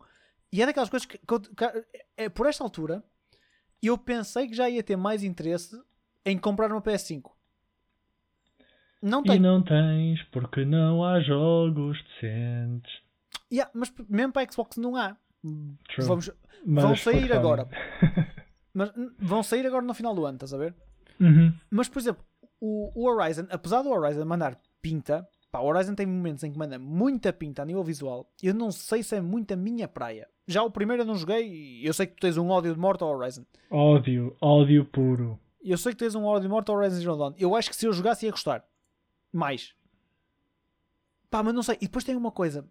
E 0.51 0.61
é 0.61 0.65
daquelas 0.65 0.89
coisas 0.89 1.05
que, 1.05 1.17
que 1.17 1.39
que- 1.55 1.85
é, 2.17 2.29
por 2.29 2.47
esta 2.47 2.63
altura 2.63 3.03
eu 3.83 3.97
pensei 3.97 4.47
que 4.47 4.53
já 4.55 4.69
ia 4.69 4.81
ter 4.83 4.95
mais 4.95 5.23
interesse 5.23 5.79
em 6.25 6.37
comprar 6.37 6.71
uma 6.71 6.81
PS5. 6.81 7.31
Não 9.01 9.23
E 9.25 9.39
não 9.39 9.61
tens, 9.63 10.21
porque 10.31 10.63
não 10.63 11.03
há 11.03 11.19
jogos 11.21 11.97
decentes. 12.03 12.91
Yeah, 13.51 13.69
mas 13.73 13.93
mesmo 14.09 14.31
para 14.31 14.47
a 14.47 14.51
Xbox 14.51 14.77
não 14.77 14.95
há. 14.95 15.17
True. 15.43 16.07
Vamos, 16.07 16.31
Mas 16.65 16.83
vão 16.83 16.95
sair 16.95 17.33
agora. 17.33 17.67
mas, 18.73 18.95
hum, 18.95 19.11
vão 19.19 19.43
sair 19.43 19.65
agora 19.65 19.83
no 19.83 19.93
final 19.93 20.15
do 20.15 20.25
ano, 20.25 20.35
estás 20.35 20.53
a 20.53 20.57
ver? 20.57 20.75
Uhum. 21.19 21.53
Mas, 21.69 21.89
por 21.89 21.99
exemplo, 21.99 22.23
o, 22.59 22.91
o 22.95 23.07
Horizon, 23.07 23.47
apesar 23.49 23.81
do 23.81 23.89
Horizon 23.89 24.23
mandar 24.25 24.59
pinta, 24.81 25.27
pá, 25.51 25.59
o 25.59 25.65
Horizon 25.65 25.95
tem 25.95 26.05
momentos 26.05 26.43
em 26.43 26.51
que 26.51 26.57
manda 26.57 26.77
muita 26.79 27.33
pinta 27.33 27.63
a 27.63 27.65
nível 27.65 27.83
visual. 27.83 28.31
Eu 28.41 28.53
não 28.53 28.71
sei 28.71 29.03
se 29.03 29.15
é 29.15 29.21
muito 29.21 29.53
a 29.53 29.57
minha 29.57 29.87
praia. 29.87 30.27
Já 30.47 30.63
o 30.63 30.71
primeiro 30.71 31.03
eu 31.03 31.05
não 31.07 31.15
joguei 31.15 31.47
e 31.47 31.85
eu 31.85 31.93
sei 31.93 32.07
que 32.07 32.15
tu 32.15 32.21
tens 32.21 32.37
um 32.37 32.49
ódio 32.49 32.73
de 32.73 32.79
morte 32.79 33.03
ao 33.03 33.09
Horizon. 33.09 33.45
Ódio, 33.69 34.35
ódio 34.41 34.85
puro. 34.85 35.39
Eu 35.63 35.77
sei 35.77 35.93
que 35.93 35.99
tens 35.99 36.15
um 36.15 36.25
ódio 36.25 36.43
de 36.43 36.49
morte 36.49 36.69
ao 36.69 36.77
Horizon 36.77 36.99
Zero 36.99 37.17
Dawn. 37.17 37.33
Eu 37.37 37.55
acho 37.55 37.69
que 37.69 37.75
se 37.75 37.85
eu 37.85 37.93
jogasse 37.93 38.25
ia 38.25 38.31
gostar. 38.31 38.65
Mais. 39.31 39.73
Pá, 41.29 41.41
mas 41.43 41.53
não 41.53 41.63
sei. 41.63 41.75
E 41.75 41.85
depois 41.85 42.03
tem 42.03 42.15
uma 42.15 42.31
coisa. 42.31 42.67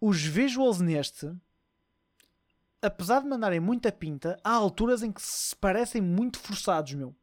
Os 0.00 0.22
visuals 0.22 0.80
neste, 0.80 1.30
apesar 2.80 3.20
de 3.20 3.28
mandarem 3.28 3.60
muita 3.60 3.90
pinta, 3.90 4.38
há 4.44 4.52
alturas 4.52 5.02
em 5.02 5.10
que 5.10 5.20
se 5.20 5.54
parecem 5.56 6.00
muito 6.00 6.38
forçados, 6.38 6.94
meu. 6.94 7.14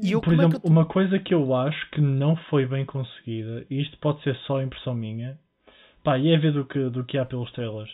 E 0.00 0.12
eu, 0.12 0.20
Por 0.20 0.32
é 0.32 0.36
exemplo, 0.36 0.60
uma 0.62 0.86
coisa 0.86 1.18
que 1.18 1.34
eu 1.34 1.54
acho 1.54 1.90
que 1.90 2.00
não 2.00 2.36
foi 2.48 2.66
bem 2.66 2.84
conseguida, 2.84 3.66
e 3.68 3.82
isto 3.82 3.98
pode 3.98 4.22
ser 4.22 4.36
só 4.46 4.62
impressão 4.62 4.94
minha, 4.94 5.38
pá, 6.04 6.16
e 6.18 6.32
é 6.32 6.38
ver 6.38 6.52
do 6.52 6.64
que, 6.64 6.88
do 6.90 7.04
que 7.04 7.18
há 7.18 7.24
pelos 7.24 7.50
trailers, 7.52 7.90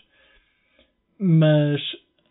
mas 1.18 1.80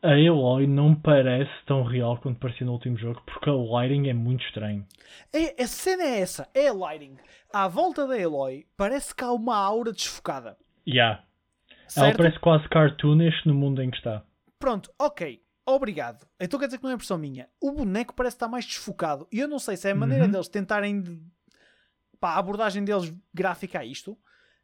a 0.04 0.20
Eloy 0.20 0.68
não 0.68 0.94
parece 0.94 1.52
tão 1.66 1.84
real 1.84 2.18
quanto 2.18 2.38
parecia 2.38 2.66
no 2.66 2.74
último 2.74 2.98
jogo, 2.98 3.22
porque 3.26 3.50
a 3.50 3.54
lighting 3.54 4.10
é 4.10 4.14
muito 4.14 4.46
estranho. 4.46 4.86
É, 5.32 5.64
a 5.64 5.66
cena 5.66 6.04
é 6.04 6.20
essa, 6.20 6.48
é 6.54 6.68
a 6.68 6.74
lighting. 6.74 7.18
À 7.52 7.68
volta 7.68 8.06
da 8.06 8.20
Eloy, 8.20 8.68
parece 8.76 9.16
que 9.16 9.24
há 9.24 9.32
uma 9.32 9.56
aura 9.56 9.94
desfocada. 9.94 10.58
Yeah. 10.88 11.24
Ela 11.96 12.08
Certo? 12.08 12.18
parece 12.18 12.40
quase 12.40 12.68
cartoonish 12.70 13.46
no 13.46 13.54
mundo 13.54 13.82
em 13.82 13.90
que 13.92 13.98
está. 13.98 14.24
Pronto, 14.60 14.92
ok. 15.00 15.42
Obrigado. 15.66 16.28
Então 16.40 16.60
quer 16.60 16.66
dizer 16.66 16.78
que 16.78 16.84
não 16.84 16.92
é 16.92 16.94
impressão 16.96 17.18
minha. 17.18 17.48
O 17.62 17.72
boneco 17.72 18.14
parece 18.14 18.36
estar 18.36 18.48
mais 18.48 18.66
desfocado. 18.66 19.28
E 19.32 19.40
eu 19.40 19.48
não 19.48 19.60
sei 19.60 19.78
se 19.78 19.88
é 19.88 19.92
a 19.92 19.96
maneira 19.96 20.26
Uhum. 20.26 20.32
deles 20.32 20.48
tentarem. 20.50 21.02
De... 21.02 21.22
Pá, 22.20 22.32
a 22.34 22.38
abordagem 22.40 22.84
deles 22.84 23.14
gráfica 23.34 23.80
a 23.80 23.86
isto. 23.86 24.18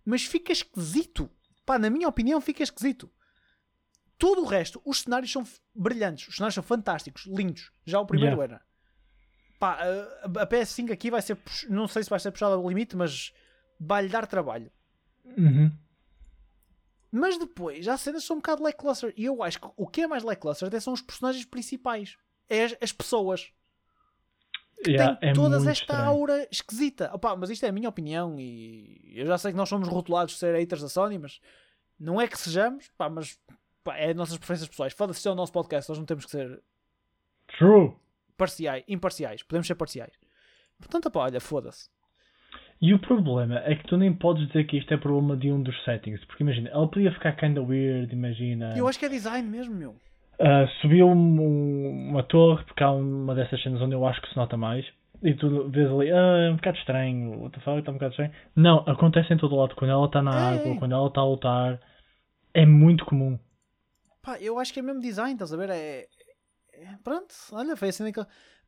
Mas 0.04 0.26
fica 0.26 0.52
esquisito. 0.52 1.30
Pá, 1.66 1.78
na 1.80 1.90
minha 1.90 2.08
opinião, 2.08 2.42
fica 2.42 2.64
esquisito. 2.64 3.10
Todo 4.18 4.42
o 4.42 4.46
resto, 4.46 4.82
os 4.86 5.02
cenários 5.02 5.32
são 5.32 5.46
brilhantes. 5.74 6.28
Os 6.28 6.36
cenários 6.36 6.56
são 6.56 6.64
fantásticos, 6.64 7.26
lindos. 7.28 7.72
Já 7.86 8.00
o 8.02 8.06
primeiro 8.06 8.36
Yeah. 8.36 8.56
era. 8.56 8.70
Pá, 9.60 9.78
a, 9.82 10.42
a 10.44 10.48
PS5 10.48 10.92
aqui 10.92 11.10
vai 11.12 11.22
ser. 11.22 11.38
Não 11.70 11.88
sei 11.88 12.04
se 12.04 12.10
vai 12.10 12.20
ser 12.20 12.32
puxada 12.32 12.56
ao 12.56 12.68
limite, 12.68 12.96
mas 12.98 13.32
vai-lhe 13.80 14.10
dar 14.10 14.26
trabalho. 14.28 14.70
Uhum. 15.38 15.72
Mas 17.12 17.38
depois, 17.38 17.88
as 17.88 18.02
cenas 18.02 18.24
são 18.24 18.36
um 18.36 18.40
bocado 18.40 18.62
lackluster. 18.64 19.14
E 19.18 19.26
eu 19.26 19.42
acho 19.42 19.60
que 19.60 19.68
o 19.76 19.88
que 19.88 20.02
é 20.02 20.08
mais 20.08 20.24
lackluster 20.24 20.68
até 20.68 20.80
são 20.80 20.94
os 20.94 21.02
personagens 21.02 21.44
principais. 21.46 22.18
É 22.48 22.66
as, 22.66 22.76
as 22.82 22.92
pessoas. 22.92 23.52
Yeah, 24.88 25.16
Tem 25.18 25.30
é 25.30 25.34
todas 25.34 25.68
esta 25.68 25.84
estranho. 25.94 26.06
aura 26.06 26.48
esquisita. 26.50 27.12
Opa, 27.14 27.36
mas 27.36 27.50
isto 27.50 27.66
é 27.66 27.70
a 27.70 27.72
minha 27.72 27.90
opinião. 27.90 28.40
E 28.40 29.12
eu 29.16 29.26
já 29.26 29.38
sei 29.38 29.52
que 29.52 29.58
nós 29.58 29.68
somos 29.68 29.88
rotulados 29.88 30.34
de 30.36 30.40
ser 30.40 30.56
haters 30.56 30.82
da 30.82 30.88
Sony, 30.90 31.18
mas 31.18 31.42
não 32.00 32.20
é 32.22 32.28
que 32.28 32.38
sejamos. 32.38 32.90
Pá, 32.98 33.10
mas 33.10 33.38
pá, 33.84 33.98
é 33.98 34.12
as 34.12 34.16
nossas 34.16 34.38
preferências 34.38 34.70
pessoais. 34.70 34.94
Foda-se, 34.94 35.28
é 35.28 35.32
o 35.32 35.36
nosso 35.36 35.52
podcast. 35.52 35.90
Nós 35.90 35.98
não 35.98 36.06
temos 36.06 36.26
que 36.26 36.32
ser 36.32 36.62
True. 37.58 37.94
parciais, 38.38 38.84
imparciais. 38.88 39.44
Podemos 39.44 39.68
ser 39.68 39.76
parciais. 39.76 40.14
Portanto, 40.78 41.12
pá, 41.12 41.22
olha, 41.22 41.42
foda-se. 41.42 41.90
E 42.82 42.94
o 42.94 43.00
problema 43.00 43.60
é 43.66 43.76
que 43.76 43.84
tu 43.88 43.98
nem 43.98 44.14
podes 44.14 44.48
dizer 44.48 44.66
que 44.66 44.78
isto 44.78 44.94
é 44.94 44.98
problema 44.98 45.36
de 45.36 45.52
um 45.52 45.62
dos 45.62 45.76
settings. 45.84 46.24
Porque 46.26 46.44
imagina, 46.44 46.70
ele 46.74 46.88
podia 46.88 47.12
ficar 47.12 47.34
kinda 47.34 47.62
weird, 47.62 48.14
imagina. 48.14 48.74
Eu 48.78 48.88
acho 48.88 48.98
que 48.98 49.06
é 49.06 49.10
design 49.10 49.48
mesmo, 49.50 49.76
meu. 49.76 49.96
Ah, 50.40 50.66
subiu 50.82 51.08
um- 51.10 52.10
uma 52.12 52.24
torre, 52.24 52.64
porque 52.64 52.82
há 52.82 52.92
uma 52.92 53.36
dessas 53.36 53.62
cenas 53.62 53.82
onde 53.82 53.94
eu 53.94 54.06
acho 54.08 54.22
que 54.22 54.30
se 54.30 54.38
nota 54.38 54.56
mais. 54.56 54.86
E 55.22 55.34
tu 55.34 55.68
vês 55.70 55.90
ali, 55.92 56.10
ah, 56.10 56.48
é 56.48 56.52
um 56.52 56.56
bocado 56.56 56.78
estranho, 56.78 57.42
what 57.42 57.54
the 57.54 57.60
fuck, 57.62 57.80
está 57.80 57.92
um 57.92 57.96
bocado 57.96 58.12
estranho. 58.12 58.32
Não, 58.56 58.78
acontece 58.88 59.34
em 59.34 59.38
todo 59.38 59.54
lado. 59.58 59.76
Quando 59.76 59.92
ela 59.92 60.06
está 60.06 60.22
na 60.22 60.32
É, 60.54 60.56
água, 60.56 60.72
é. 60.72 60.76
quando 60.78 60.94
ela 60.94 61.08
está 61.08 61.20
a 61.20 61.26
lutar, 61.28 61.82
é 62.54 62.66
muito 62.66 63.04
comum. 63.04 63.38
Pá, 64.22 64.38
eu 64.40 64.58
acho 64.58 64.72
que 64.74 64.80
é 64.80 64.82
mesmo 64.84 65.02
design, 65.02 65.34
estás 65.34 65.52
a 65.52 65.58
ver? 65.58 65.70
É. 65.70 66.06
é- 66.74 66.96
Pronto, 67.04 67.34
olha, 67.52 67.76
foi 67.76 67.90
assim 67.90 68.10
que. 68.14 68.26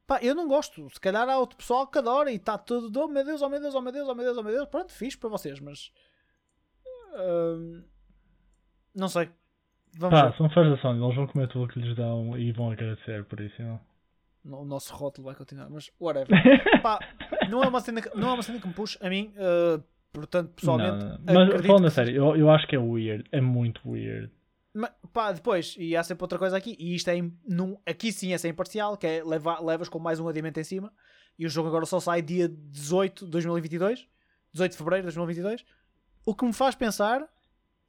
Pá, 0.07 0.19
eu 0.21 0.35
não 0.35 0.47
gosto. 0.47 0.89
Se 0.89 0.99
calhar 0.99 1.27
há 1.29 1.37
outro 1.37 1.57
pessoal 1.57 1.87
que 1.87 1.97
adora 1.97 2.31
e 2.31 2.35
está 2.35 2.57
tudo. 2.57 2.99
Oh 2.99 3.07
meu 3.07 3.23
Deus, 3.23 3.41
oh 3.41 3.49
meu 3.49 3.61
Deus, 3.61 3.73
oh 3.75 3.81
meu 3.81 3.91
Deus, 3.91 4.07
oh 4.07 4.15
meu 4.15 4.25
Deus, 4.25 4.37
oh 4.37 4.43
meu 4.43 4.53
Deus. 4.53 4.67
Pronto, 4.67 4.91
fiz 4.91 5.15
para 5.15 5.29
vocês, 5.29 5.59
mas. 5.59 5.91
hum, 7.15 7.83
não 8.95 9.07
sei. 9.07 9.29
Vamos 9.97 10.19
Pá, 10.19 10.27
ver. 10.29 10.37
são 10.37 10.49
fãs 10.49 10.69
da 10.69 10.77
Sony, 10.81 11.03
eles 11.03 11.15
vão 11.15 11.27
comer 11.27 11.47
tudo 11.49 11.65
o 11.65 11.67
que 11.67 11.79
lhes 11.79 11.95
dão 11.95 12.37
e 12.37 12.51
vão 12.51 12.71
agradecer 12.71 13.25
por 13.25 13.39
isso. 13.39 13.61
Não? 13.61 13.79
O 14.61 14.65
nosso 14.65 14.93
rótulo 14.95 15.25
vai 15.25 15.35
continuar, 15.35 15.69
mas 15.69 15.91
whatever. 15.99 16.27
Pá, 16.81 16.99
não 17.49 17.63
é 17.63 17.67
uma 17.67 17.79
cena 17.79 18.01
que, 18.01 18.09
não 18.17 18.29
é 18.29 18.33
uma 18.33 18.43
cena 18.43 18.59
que 18.59 18.67
me 18.67 18.73
puxa 18.73 18.97
a 19.05 19.09
mim. 19.09 19.33
uh, 19.35 19.83
portanto, 20.11 20.51
pessoalmente. 20.53 21.05
Não, 21.05 21.33
não. 21.33 21.53
Mas 21.55 21.65
falando 21.65 21.87
a 21.87 21.89
sério, 21.89 22.15
eu, 22.15 22.35
eu 22.35 22.49
acho 22.49 22.65
que 22.67 22.75
é 22.75 22.79
weird, 22.79 23.25
é 23.31 23.41
muito 23.41 23.81
weird. 23.87 24.31
Ma- 24.73 24.91
pá, 25.11 25.31
depois, 25.33 25.75
e 25.77 25.95
há 25.97 26.03
sempre 26.03 26.23
outra 26.23 26.39
coisa 26.39 26.55
aqui, 26.55 26.75
e 26.79 26.95
isto 26.95 27.09
é 27.09 27.15
num, 27.45 27.77
aqui 27.85 28.11
sim 28.11 28.33
é 28.33 28.37
ser 28.37 28.47
imparcial, 28.49 28.95
que 28.97 29.05
é 29.05 29.23
leva, 29.23 29.59
levas 29.59 29.89
com 29.89 29.99
mais 29.99 30.19
um 30.19 30.27
adiamento 30.27 30.59
em 30.59 30.63
cima, 30.63 30.93
e 31.37 31.45
o 31.45 31.49
jogo 31.49 31.67
agora 31.67 31.85
só 31.85 31.99
sai 31.99 32.21
dia 32.21 32.47
18 32.47 33.25
de 33.25 33.31
2022, 33.31 34.07
18 34.53 34.71
de 34.71 34.77
fevereiro 34.77 35.01
de 35.09 35.15
2022, 35.15 35.65
o 36.25 36.33
que 36.33 36.45
me 36.45 36.53
faz 36.53 36.73
pensar 36.75 37.27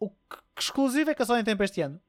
o 0.00 0.10
que, 0.10 0.16
que 0.56 0.62
exclusivo 0.62 1.10
é 1.10 1.14
que 1.14 1.22
a 1.22 1.24
Sony 1.26 1.44
tem 1.44 1.54
para 1.56 1.64
este 1.66 1.80
ano. 1.82 2.00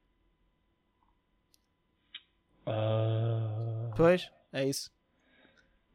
Ah, 2.66 3.90
Pois, 3.96 4.30
é 4.52 4.64
isso. 4.68 4.90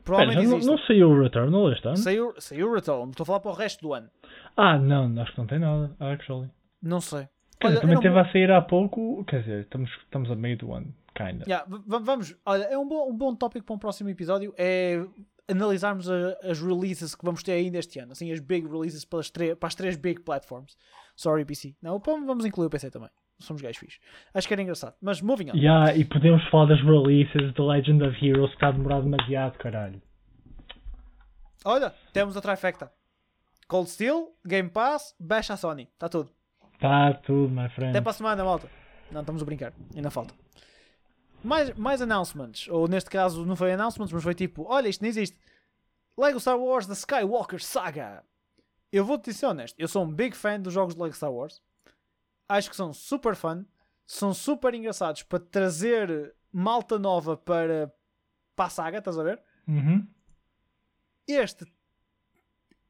Pera, 0.03 0.25
Provavelmente 0.25 0.49
já 0.61 0.65
não, 0.71 0.77
não 0.77 0.85
saiu 0.85 1.09
o 1.09 1.21
Returnal 1.21 1.71
este 1.71 1.87
ano? 1.87 1.97
Saiu, 1.97 2.33
saiu 2.39 2.69
o 2.69 2.73
Return, 2.73 3.11
estou 3.11 3.23
a 3.23 3.25
falar 3.27 3.39
para 3.41 3.51
o 3.51 3.53
resto 3.53 3.81
do 3.81 3.93
ano. 3.93 4.09
Ah, 4.55 4.77
não, 4.77 5.21
acho 5.21 5.33
que 5.33 5.37
não 5.37 5.47
tem 5.47 5.59
nada, 5.59 5.95
actually. 5.99 6.49
Não 6.81 7.01
sei. 7.01 7.27
Olha, 7.67 7.75
dizer, 7.75 7.81
também 7.81 7.91
era 7.93 7.99
um 7.99 8.01
teve 8.01 8.13
bom- 8.15 8.21
a 8.21 8.31
sair 8.31 8.51
há 8.51 8.61
pouco, 8.61 9.23
quer 9.25 9.41
dizer, 9.41 9.61
estamos, 9.61 9.89
estamos 10.03 10.31
a 10.31 10.35
meio 10.35 10.57
do 10.57 10.73
ano, 10.73 10.93
kinda. 11.15 11.43
Yeah, 11.47 11.65
vamos, 11.87 12.35
olha, 12.45 12.63
é 12.63 12.77
um 12.77 12.87
bom, 12.87 13.09
um 13.09 13.15
bom 13.17 13.35
tópico 13.35 13.65
para 13.65 13.75
um 13.75 13.79
próximo 13.79 14.09
episódio 14.09 14.53
é 14.57 15.05
analisarmos 15.47 16.09
a- 16.09 16.37
as 16.43 16.61
releases 16.61 17.15
que 17.15 17.25
vamos 17.25 17.41
ter 17.43 17.53
ainda 17.53 17.79
este 17.79 17.99
ano, 17.99 18.11
assim, 18.11 18.31
as 18.31 18.39
big 18.39 18.67
releases 18.67 19.03
para 19.03 19.19
as, 19.19 19.29
para 19.31 19.67
as 19.67 19.75
três 19.75 19.95
big 19.97 20.21
platforms. 20.21 20.77
Sorry, 21.15 21.43
PC. 21.43 21.75
Não, 21.81 21.99
vamos 21.99 22.45
incluir 22.45 22.67
o 22.67 22.69
PC 22.69 22.89
também. 22.91 23.09
Somos 23.39 23.61
gajos 23.61 23.77
fixos. 23.77 23.99
Acho 24.33 24.47
que 24.47 24.53
era 24.53 24.61
engraçado. 24.61 24.95
Mas 25.01 25.21
moving 25.21 25.49
on. 25.51 25.55
Yeah, 25.55 25.95
e 25.95 26.03
podemos 26.05 26.43
falar 26.49 26.65
das 26.67 26.81
releases 26.81 27.53
de 27.53 27.61
Legend 27.61 28.03
of 28.05 28.25
Heroes 28.25 28.49
que 28.49 28.55
está 28.55 28.67
a 28.67 28.71
demorar 28.71 29.01
demasiado, 29.01 29.57
caralho. 29.57 30.01
Olha, 31.65 31.93
temos 32.13 32.35
a 32.37 32.41
trifecta. 32.41 32.91
Cold 33.67 33.89
Steel, 33.89 34.29
Game 34.45 34.69
Pass, 34.69 35.15
Bash 35.19 35.51
à 35.51 35.57
Sony. 35.57 35.83
Está 35.93 36.09
tudo. 36.09 36.31
Tá 36.79 37.13
tudo, 37.13 37.53
my 37.53 37.67
friend. 37.69 37.91
Até 37.91 38.01
para 38.01 38.11
a 38.11 38.13
semana, 38.13 38.43
malta. 38.43 38.69
Não, 39.11 39.21
estamos 39.21 39.41
a 39.41 39.45
brincar. 39.45 39.73
Ainda 39.95 40.09
falta. 40.09 40.33
Mais, 41.43 41.73
mais 41.75 42.01
announcements. 42.01 42.67
Ou 42.69 42.87
neste 42.87 43.09
caso 43.09 43.45
não 43.45 43.55
foi 43.55 43.73
announcements, 43.73 44.11
mas 44.13 44.23
foi 44.23 44.33
tipo: 44.33 44.65
olha, 44.67 44.87
isto 44.87 45.01
não 45.01 45.09
existe. 45.09 45.37
Lego 46.17 46.39
Star 46.39 46.57
Wars 46.57 46.87
The 46.87 46.93
Skywalker 46.93 47.61
Saga. 47.61 48.23
Eu 48.91 49.05
vou-te 49.05 49.33
ser 49.33 49.45
honesto. 49.45 49.75
Eu 49.77 49.87
sou 49.87 50.03
um 50.03 50.11
big 50.11 50.35
fan 50.35 50.59
dos 50.59 50.73
jogos 50.73 50.95
de 50.95 51.01
Lego 51.01 51.15
Star 51.15 51.31
Wars. 51.31 51.61
Acho 52.47 52.69
que 52.69 52.75
são 52.75 52.93
super 52.93 53.35
fun. 53.35 53.65
São 54.05 54.33
super 54.33 54.73
engraçados 54.73 55.21
para 55.23 55.39
trazer 55.39 56.33
malta 56.51 56.97
nova 56.97 57.37
para, 57.37 57.93
para 58.55 58.65
a 58.65 58.69
saga, 58.69 58.97
estás 58.97 59.19
a 59.19 59.23
ver? 59.23 59.39
Uhum. 59.67 60.07
Este 61.27 61.71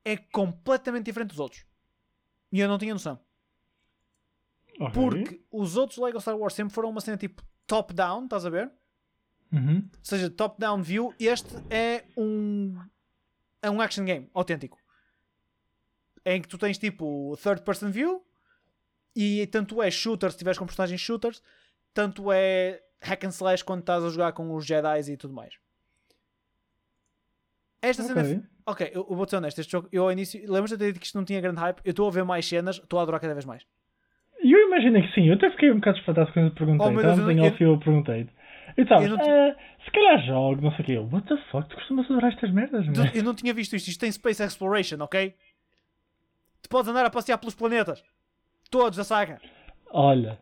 é 0.06 0.16
completamente 0.16 1.06
diferente 1.06 1.30
dos 1.30 1.40
outros. 1.40 1.66
E 2.52 2.60
eu 2.62 2.70
não 2.70 2.78
tinha 2.78 2.94
noção. 2.94 3.20
Ok. 4.80 4.94
Porque 4.94 5.42
os 5.52 5.76
outros 5.76 6.00
Lego 6.00 6.22
Star 6.22 6.38
Wars 6.38 6.54
sempre 6.54 6.74
foram 6.74 6.90
uma 6.90 7.02
cena 7.02 7.18
tipo 7.18 7.44
top-down, 7.68 8.24
estás 8.24 8.46
a 8.46 8.50
ver? 8.50 8.72
Uhum. 9.52 9.78
Ou 9.78 10.00
seja, 10.02 10.30
top-down 10.30 10.82
view. 10.82 11.14
Este 11.20 11.54
é 11.70 12.06
um. 12.16 12.80
É 13.62 13.70
um 13.70 13.82
action 13.82 14.06
game 14.06 14.30
autêntico. 14.34 14.80
Em 16.26 16.42
que 16.42 16.48
tu 16.48 16.58
tens 16.58 16.78
tipo 16.78 17.38
third 17.44 17.62
person 17.64 17.92
view. 17.92 18.24
E 19.16 19.46
tanto 19.48 19.82
é 19.82 19.92
shooter 19.92 20.32
se 20.32 20.38
tiveres 20.38 20.58
com 20.58 20.66
personagens 20.66 21.02
shooters. 21.02 21.42
Tanto 21.94 22.32
é 22.32 22.82
hack 23.02 23.26
and 23.26 23.30
slash 23.30 23.64
quando 23.64 23.82
estás 23.82 24.04
a 24.04 24.10
jogar 24.10 24.32
com 24.32 24.56
os 24.56 24.66
Jedi 24.66 25.12
e 25.12 25.18
tudo 25.18 25.34
mais. 25.34 25.56
Esta 27.82 28.04
cena. 28.04 28.50
Ok. 28.66 28.90
Eu, 28.94 29.08
eu 29.10 29.16
vou 29.16 29.28
ser 29.28 29.38
honesto. 29.38 29.60
Este 29.60 29.72
jogo, 29.72 29.90
eu 29.92 30.04
ao 30.04 30.12
início. 30.12 30.40
Lembras-te 30.42 30.78
de 30.78 30.78
ter 30.78 30.88
dito 30.94 31.00
que 31.02 31.06
isto 31.06 31.18
não 31.18 31.26
tinha 31.26 31.42
grande 31.42 31.60
hype? 31.60 31.82
Eu 31.84 31.92
estou 31.92 32.08
a 32.08 32.12
ver 32.12 32.24
mais 32.24 32.48
cenas. 32.48 32.78
Estou 32.78 33.00
a 33.00 33.02
adorar 33.02 33.20
cada 33.20 33.34
vez 33.34 33.46
mais. 33.46 33.66
Eu 34.70 34.78
imaginei 34.78 35.02
que 35.02 35.14
sim, 35.14 35.28
eu 35.28 35.34
até 35.34 35.50
fiquei 35.52 35.72
um 35.72 35.76
bocado 35.76 35.98
espantado 35.98 36.32
quando 36.32 36.46
eu 36.46 36.52
perguntei. 36.52 36.88
Oh, 36.88 36.92
Estávamos 36.92 37.20
eu 37.26 37.32
em 37.32 37.36
não- 37.36 37.48
off 37.48 37.64
e 37.64 37.66
eu 37.66 37.78
perguntei-te. 37.80 38.32
E 38.78 38.84
não 38.86 39.18
te- 39.18 39.30
"Ah, 39.30 39.56
se 39.84 39.92
calhar 39.92 40.26
jogo, 40.26 40.62
não 40.62 40.72
sei 40.72 40.82
o 40.82 40.86
quê. 40.86 40.98
What 41.00 41.28
the 41.28 41.38
fuck, 41.52 41.68
tu 41.70 41.76
costumas 41.76 42.06
adorar 42.06 42.32
estas 42.32 42.52
merdas, 42.52 42.86
meu? 42.88 43.06
Eu 43.14 43.24
não 43.24 43.34
tinha 43.34 43.54
visto 43.54 43.76
isto. 43.76 43.88
Isto 43.88 44.00
tem 44.00 44.12
Space 44.12 44.42
Exploration, 44.44 44.98
ok? 45.02 45.34
Tu 46.62 46.70
podes 46.70 46.90
andar 46.90 47.06
a 47.06 47.10
passear 47.10 47.38
pelos 47.38 47.56
planetas. 47.56 48.04
Todos 48.70 48.98
da 48.98 49.04
saga. 49.04 49.40
Olha, 49.92 50.38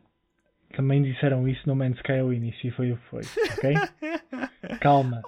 também 0.76 1.02
disseram 1.02 1.48
isso 1.48 1.62
no 1.66 1.76
Man's 1.76 1.96
Sky 1.98 2.20
ao 2.20 2.34
início 2.34 2.68
e 2.68 2.72
foi 2.72 2.92
o 2.92 2.98
que 2.98 3.04
foi, 3.10 3.22
ok? 3.58 3.74
Calma. 4.82 5.22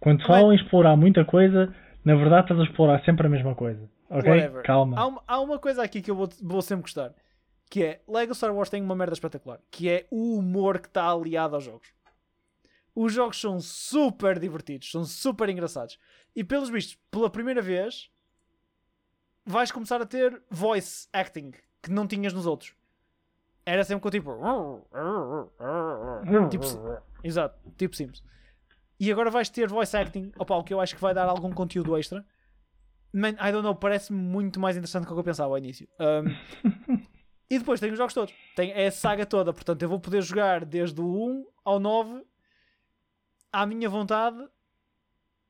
Quando 0.00 0.24
falam 0.26 0.52
em 0.52 0.56
explorar 0.56 0.96
muita 0.96 1.24
coisa, 1.24 1.74
na 2.04 2.14
verdade 2.14 2.44
estás 2.44 2.60
a 2.60 2.64
explorar 2.64 3.02
sempre 3.04 3.26
a 3.26 3.30
mesma 3.30 3.54
coisa, 3.54 3.88
ok? 4.10 4.30
Whatever. 4.30 4.62
Calma. 4.62 4.98
Há 4.98 5.06
uma, 5.06 5.22
há 5.26 5.40
uma 5.40 5.58
coisa 5.58 5.82
aqui 5.82 6.00
que 6.02 6.10
eu 6.10 6.14
vou, 6.16 6.28
vou 6.42 6.62
sempre 6.62 6.82
gostar. 6.82 7.12
Que 7.70 7.82
é, 7.82 8.02
Lego 8.06 8.34
Star 8.34 8.54
Wars 8.54 8.70
tem 8.70 8.82
uma 8.82 8.94
merda 8.94 9.14
espetacular. 9.14 9.60
Que 9.70 9.88
é 9.88 10.06
o 10.10 10.36
humor 10.36 10.78
que 10.78 10.88
está 10.88 11.10
aliado 11.10 11.54
aos 11.54 11.64
jogos. 11.64 11.88
Os 12.94 13.12
jogos 13.12 13.40
são 13.40 13.60
super 13.60 14.38
divertidos. 14.38 14.90
São 14.90 15.04
super 15.04 15.48
engraçados. 15.48 15.98
E 16.34 16.44
pelos 16.44 16.70
vistos, 16.70 16.98
pela 17.10 17.30
primeira 17.30 17.60
vez, 17.60 18.10
vais 19.44 19.72
começar 19.72 20.00
a 20.00 20.06
ter 20.06 20.40
voice 20.50 21.08
acting. 21.12 21.52
Que 21.82 21.90
não 21.90 22.06
tinhas 22.06 22.32
nos 22.32 22.46
outros. 22.46 22.74
Era 23.66 23.82
sempre 23.82 24.02
com 24.02 24.10
tipo... 24.10 24.30
Tipo, 26.50 26.64
exato, 27.22 27.58
tipo 27.76 27.96
Sims. 27.96 28.22
E 29.00 29.10
agora 29.10 29.30
vais 29.30 29.48
ter 29.48 29.68
voice 29.68 29.96
acting, 29.96 30.32
opa, 30.38 30.56
o 30.56 30.64
que 30.64 30.72
eu 30.72 30.80
acho 30.80 30.94
que 30.94 31.00
vai 31.00 31.12
dar 31.12 31.28
algum 31.28 31.52
conteúdo 31.52 31.96
extra. 31.96 32.24
Man, 33.12 33.30
I 33.30 33.52
don't 33.52 33.62
know, 33.62 33.74
parece-me 33.74 34.18
muito 34.18 34.60
mais 34.60 34.76
interessante 34.76 35.06
do 35.06 35.14
que 35.14 35.20
eu 35.20 35.24
pensava 35.24 35.50
ao 35.50 35.58
início. 35.58 35.88
Um, 36.00 36.96
e 37.48 37.58
depois 37.58 37.80
tem 37.80 37.90
os 37.90 37.98
jogos 37.98 38.14
todos. 38.14 38.34
Tem 38.56 38.72
é 38.72 38.86
a 38.86 38.90
saga 38.90 39.26
toda, 39.26 39.52
portanto 39.52 39.82
eu 39.82 39.88
vou 39.88 40.00
poder 40.00 40.22
jogar 40.22 40.64
desde 40.64 41.00
o 41.00 41.06
1 41.06 41.46
ao 41.64 41.78
9 41.78 42.24
à 43.52 43.66
minha 43.66 43.88
vontade. 43.88 44.36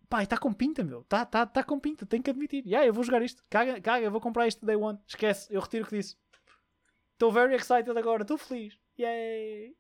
Pá, 0.09 0.22
está 0.22 0.36
com 0.36 0.53
pinta, 0.53 0.84
meu. 0.84 1.01
Está 1.01 1.24
tá, 1.24 1.47
tá 1.47 1.64
com 1.64 1.80
pinta, 1.80 2.07
tenho 2.07 2.22
que 2.22 2.30
admitir. 2.30 2.64
Yeah, 2.66 2.86
eu 2.86 2.92
vou 2.92 3.03
jogar 3.03 3.22
isto. 3.22 3.42
Caga, 3.49 3.80
caga, 3.80 4.05
eu 4.05 4.11
vou 4.11 4.20
comprar 4.20 4.47
isto 4.47 4.64
day 4.64 4.76
one. 4.76 4.99
Esquece, 5.07 5.53
eu 5.53 5.61
retiro 5.61 5.84
o 5.84 5.88
que 5.88 5.97
disse. 5.97 6.16
Estou 7.12 7.32
very 7.32 7.55
excited 7.55 7.97
agora, 7.97 8.22
estou 8.22 8.36
feliz. 8.36 8.78
Yay! 8.99 9.74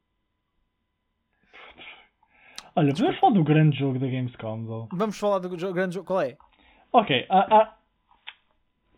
Olha, 2.76 2.92
vamos 2.92 3.18
falar 3.20 3.34
do 3.34 3.44
grande 3.44 3.78
jogo 3.78 3.98
da 3.98 4.06
Gamescom, 4.06 4.64
though. 4.64 4.88
Vamos 4.92 5.18
falar 5.18 5.38
do 5.38 5.48
grande 5.48 5.94
jogo. 5.94 6.06
Qual 6.06 6.20
é? 6.20 6.36
Ok, 6.90 7.26
há, 7.28 7.56
há, 7.56 7.76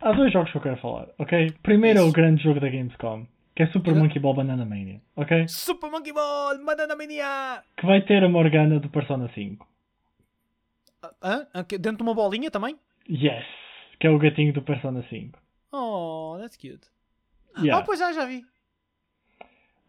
há 0.01 0.13
dois 0.13 0.33
jogos 0.33 0.51
que 0.51 0.59
eu 0.59 0.63
quero 0.63 0.77
falar, 0.79 1.09
ok? 1.19 1.53
Primeiro 1.63 1.99
é 1.99 2.03
o 2.03 2.07
Isso. 2.07 2.15
grande 2.15 2.43
jogo 2.43 2.61
da 2.61 2.69
Gamescom, 2.69 3.27
que 3.55 3.63
é 3.63 3.67
Super 3.69 3.95
Monkey 3.95 4.19
Ball 4.19 4.35
Banana 4.35 4.65
Mania, 4.65 5.01
ok? 5.15 5.49
Super 5.49 5.91
Monkey 5.91 6.13
Ball, 6.13 6.65
Banana 6.65 6.97
Mania! 6.97 7.63
Que 7.77 7.87
vai 7.87 8.03
ter 8.03 8.23
a 8.23 8.29
Morgana 8.29 8.79
do 8.81 8.89
Persona 8.89 9.31
5. 9.35 9.67
Hã? 11.23 11.47
Dentro 11.81 11.99
de 11.99 12.03
uma 12.03 12.15
bolinha 12.15 12.51
também? 12.51 12.77
Yes! 13.09 13.45
Que 13.99 14.07
é 14.07 14.11
o 14.11 14.19
gatinho 14.19 14.53
do 14.53 14.63
Persona 14.63 15.03
5. 15.09 15.39
Oh, 15.73 16.37
that's 16.39 16.57
cute. 16.57 16.87
Yeah. 17.59 17.79
Ah, 17.79 17.85
pois 17.85 17.99
já, 17.99 18.13
já 18.13 18.27
vi. 18.27 18.45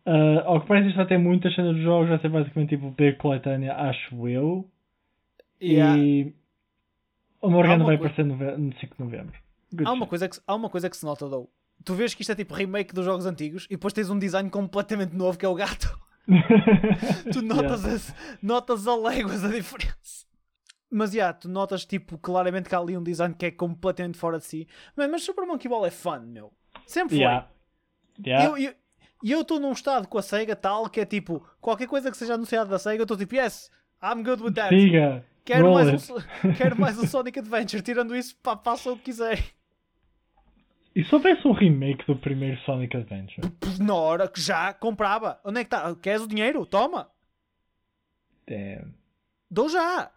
Ah, 0.05 0.43
ao 0.45 0.61
que 0.61 0.67
parece 0.67 0.87
isto 0.87 0.97
vai 0.97 1.05
ter 1.05 1.17
muitas 1.17 1.53
cenas 1.53 1.75
dos 1.75 1.83
jogos, 1.83 2.07
vai 2.07 2.19
ser 2.19 2.29
basicamente 2.29 2.69
tipo 2.69 2.91
big 2.91 3.17
coletânea, 3.17 3.75
acho 3.75 4.27
eu. 4.29 4.69
Yeah. 5.61 5.97
E 5.97 6.33
a 7.43 7.49
Morgana 7.49 7.83
vai 7.83 7.95
aparecer 7.95 8.23
no 8.23 8.37
5 8.37 8.95
de 8.95 9.03
novembro. 9.03 9.37
Good 9.71 9.87
Há 9.87 9.91
uma, 9.91 10.07
coisa 10.07 10.29
que, 10.29 10.39
há 10.45 10.55
uma 10.55 10.69
coisa 10.69 10.89
que 10.89 10.97
se 10.97 11.05
nota, 11.05 11.27
though. 11.27 11.49
Tu 11.83 11.93
vês 11.93 12.13
que 12.13 12.21
isto 12.21 12.31
é 12.31 12.35
tipo 12.35 12.53
remake 12.53 12.93
dos 12.93 13.05
jogos 13.05 13.25
antigos 13.25 13.65
e 13.65 13.75
depois 13.75 13.93
tens 13.93 14.09
um 14.09 14.17
design 14.17 14.49
completamente 14.49 15.15
novo 15.15 15.37
que 15.37 15.45
é 15.45 15.49
o 15.49 15.55
gato. 15.55 15.97
Tu 17.31 17.41
notas, 17.41 17.85
as, 17.85 18.13
notas 18.41 18.87
a 18.87 18.95
léguas 18.95 19.43
a 19.43 19.47
diferença. 19.47 20.25
Mas 20.89 21.11
já, 21.11 21.33
tu 21.33 21.49
notas 21.49 21.85
tipo 21.85 22.17
claramente 22.17 22.69
que 22.69 22.75
há 22.75 22.79
ali 22.79 22.97
um 22.97 23.03
design 23.03 23.33
que 23.35 23.45
é 23.45 23.51
completamente 23.51 24.17
fora 24.17 24.37
de 24.37 24.45
si. 24.45 24.67
Man, 24.95 25.09
mas 25.09 25.23
Super 25.23 25.45
Monkey 25.45 25.67
Ball 25.69 25.85
é 25.85 25.91
fun, 25.91 26.19
meu. 26.21 26.51
Sempre 26.85 27.15
foi. 27.15 27.19
Yeah. 27.19 27.47
Yeah. 28.25 28.75
E 29.23 29.31
eu- 29.31 29.41
estou 29.41 29.59
num 29.59 29.71
estado 29.71 30.07
com 30.07 30.17
a 30.17 30.21
SEGA 30.21 30.55
tal 30.55 30.89
que 30.89 31.01
é 31.01 31.05
tipo, 31.05 31.45
qualquer 31.59 31.87
coisa 31.87 32.09
que 32.09 32.17
seja 32.17 32.35
anunciada 32.35 32.69
da 32.69 32.79
SEGA, 32.79 33.01
eu 33.01 33.03
estou 33.03 33.17
tipo, 33.17 33.35
yes, 33.35 33.69
I'm 34.01 34.23
good 34.23 34.41
with 34.41 34.53
that. 34.53 34.69
Siga! 34.69 35.25
Quero 35.43 35.65
roll 35.67 35.75
mais, 35.75 36.09
um, 36.09 36.15
it. 36.17 36.57
quero 36.57 36.79
mais 36.79 36.99
um 36.99 37.07
Sonic 37.07 37.39
Adventure. 37.39 37.81
Tirando 37.81 38.15
isso, 38.15 38.35
pá, 38.43 38.57
faça 38.57 38.91
o 38.91 38.97
que 38.97 39.03
quiser. 39.03 39.43
E 40.97 41.03
se 41.05 41.13
houvesse 41.13 41.47
um 41.47 41.51
remake 41.51 42.03
do 42.07 42.15
primeiro 42.17 42.59
Sonic 42.61 42.97
Adventure? 42.97 43.47
Na 43.79 43.93
hora 43.93 44.27
que 44.27 44.41
já 44.41 44.73
comprava. 44.73 45.39
Onde 45.45 45.59
é 45.59 45.63
que 45.63 45.67
está? 45.67 45.95
Queres 45.95 46.23
o 46.23 46.27
dinheiro? 46.27 46.65
Toma. 46.65 47.07
Damn. 48.47 48.93
Dou 49.51 49.69
já. 49.69 50.11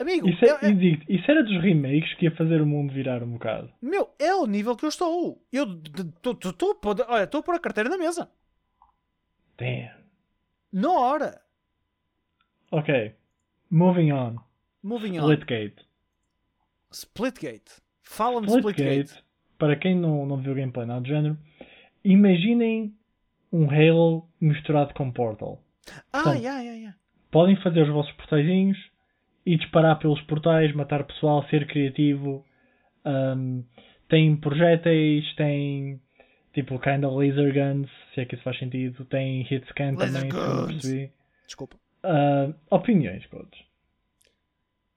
Amigo, 0.00 0.28
Isso, 0.28 0.44
é, 0.44 0.48
é- 0.48 0.58
é- 0.62 0.70
e 0.70 0.74
digo-te, 0.74 1.14
isso 1.14 1.30
era 1.30 1.44
dos 1.44 1.62
remakes 1.62 2.14
que 2.14 2.24
ia 2.24 2.34
fazer 2.34 2.60
o 2.60 2.66
mundo 2.66 2.92
virar 2.92 3.22
um 3.22 3.32
bocado. 3.32 3.70
meu, 3.82 4.10
é 4.18 4.34
o 4.34 4.46
nível 4.46 4.74
que 4.76 4.84
eu 4.84 4.88
estou. 4.88 5.40
Eu 5.52 5.80
estou 6.48 6.70
a 6.72 6.74
pôr- 6.74 7.06
olha, 7.06 7.24
estou 7.24 7.40
a 7.40 7.42
pôr 7.42 7.54
a 7.54 7.60
carteira 7.60 7.88
na 7.90 7.98
mesa. 7.98 8.28
Damn. 9.58 9.92
Na 10.72 10.90
hora. 10.90 11.40
Ok. 12.72 13.14
Moving 13.70 14.10
on. 14.12 14.36
Moving 14.82 15.18
on. 15.20 15.30
Splitgate. 15.30 15.86
Splitgate. 16.90 17.72
Fala-me 18.02 18.48
Splitgate. 18.48 18.90
Splitgate, 19.10 19.23
para 19.64 19.76
quem 19.76 19.98
não, 19.98 20.26
não 20.26 20.36
viu 20.36 20.54
gameplay 20.54 20.86
nada 20.86 21.00
do 21.00 21.08
género, 21.08 21.38
imaginem 22.04 22.94
um 23.50 23.64
Halo 23.70 24.28
misturado 24.38 24.92
com 24.92 25.10
Portal. 25.10 25.58
Ah, 26.12 26.22
Portanto, 26.22 26.42
yeah, 26.42 26.60
yeah, 26.60 26.78
yeah. 26.78 26.98
Podem 27.30 27.56
fazer 27.62 27.80
os 27.80 27.88
vossos 27.88 28.12
portaizinhos 28.12 28.76
e 29.46 29.56
disparar 29.56 29.98
pelos 29.98 30.20
portais, 30.22 30.74
matar 30.74 31.04
pessoal, 31.04 31.42
ser 31.48 31.66
criativo. 31.66 32.44
Um, 33.06 33.64
tem 34.06 34.36
projéteis, 34.36 35.34
tem 35.34 35.98
tipo 36.52 36.78
kind 36.78 37.02
of 37.04 37.16
laser 37.16 37.54
guns, 37.54 37.88
se 38.14 38.20
é 38.20 38.26
que 38.26 38.34
isso 38.34 38.44
faz 38.44 38.58
sentido. 38.58 39.02
Tem 39.06 39.44
hit 39.44 39.66
scan 39.70 39.92
Laser 39.96 40.12
também, 40.12 40.30
se 40.30 40.36
eu 40.36 40.46
não 40.46 40.56
guns. 40.56 40.72
percebi. 40.72 41.12
Desculpa. 41.46 41.76
Uh, 42.04 42.54
opiniões, 42.70 43.24
coach. 43.28 43.66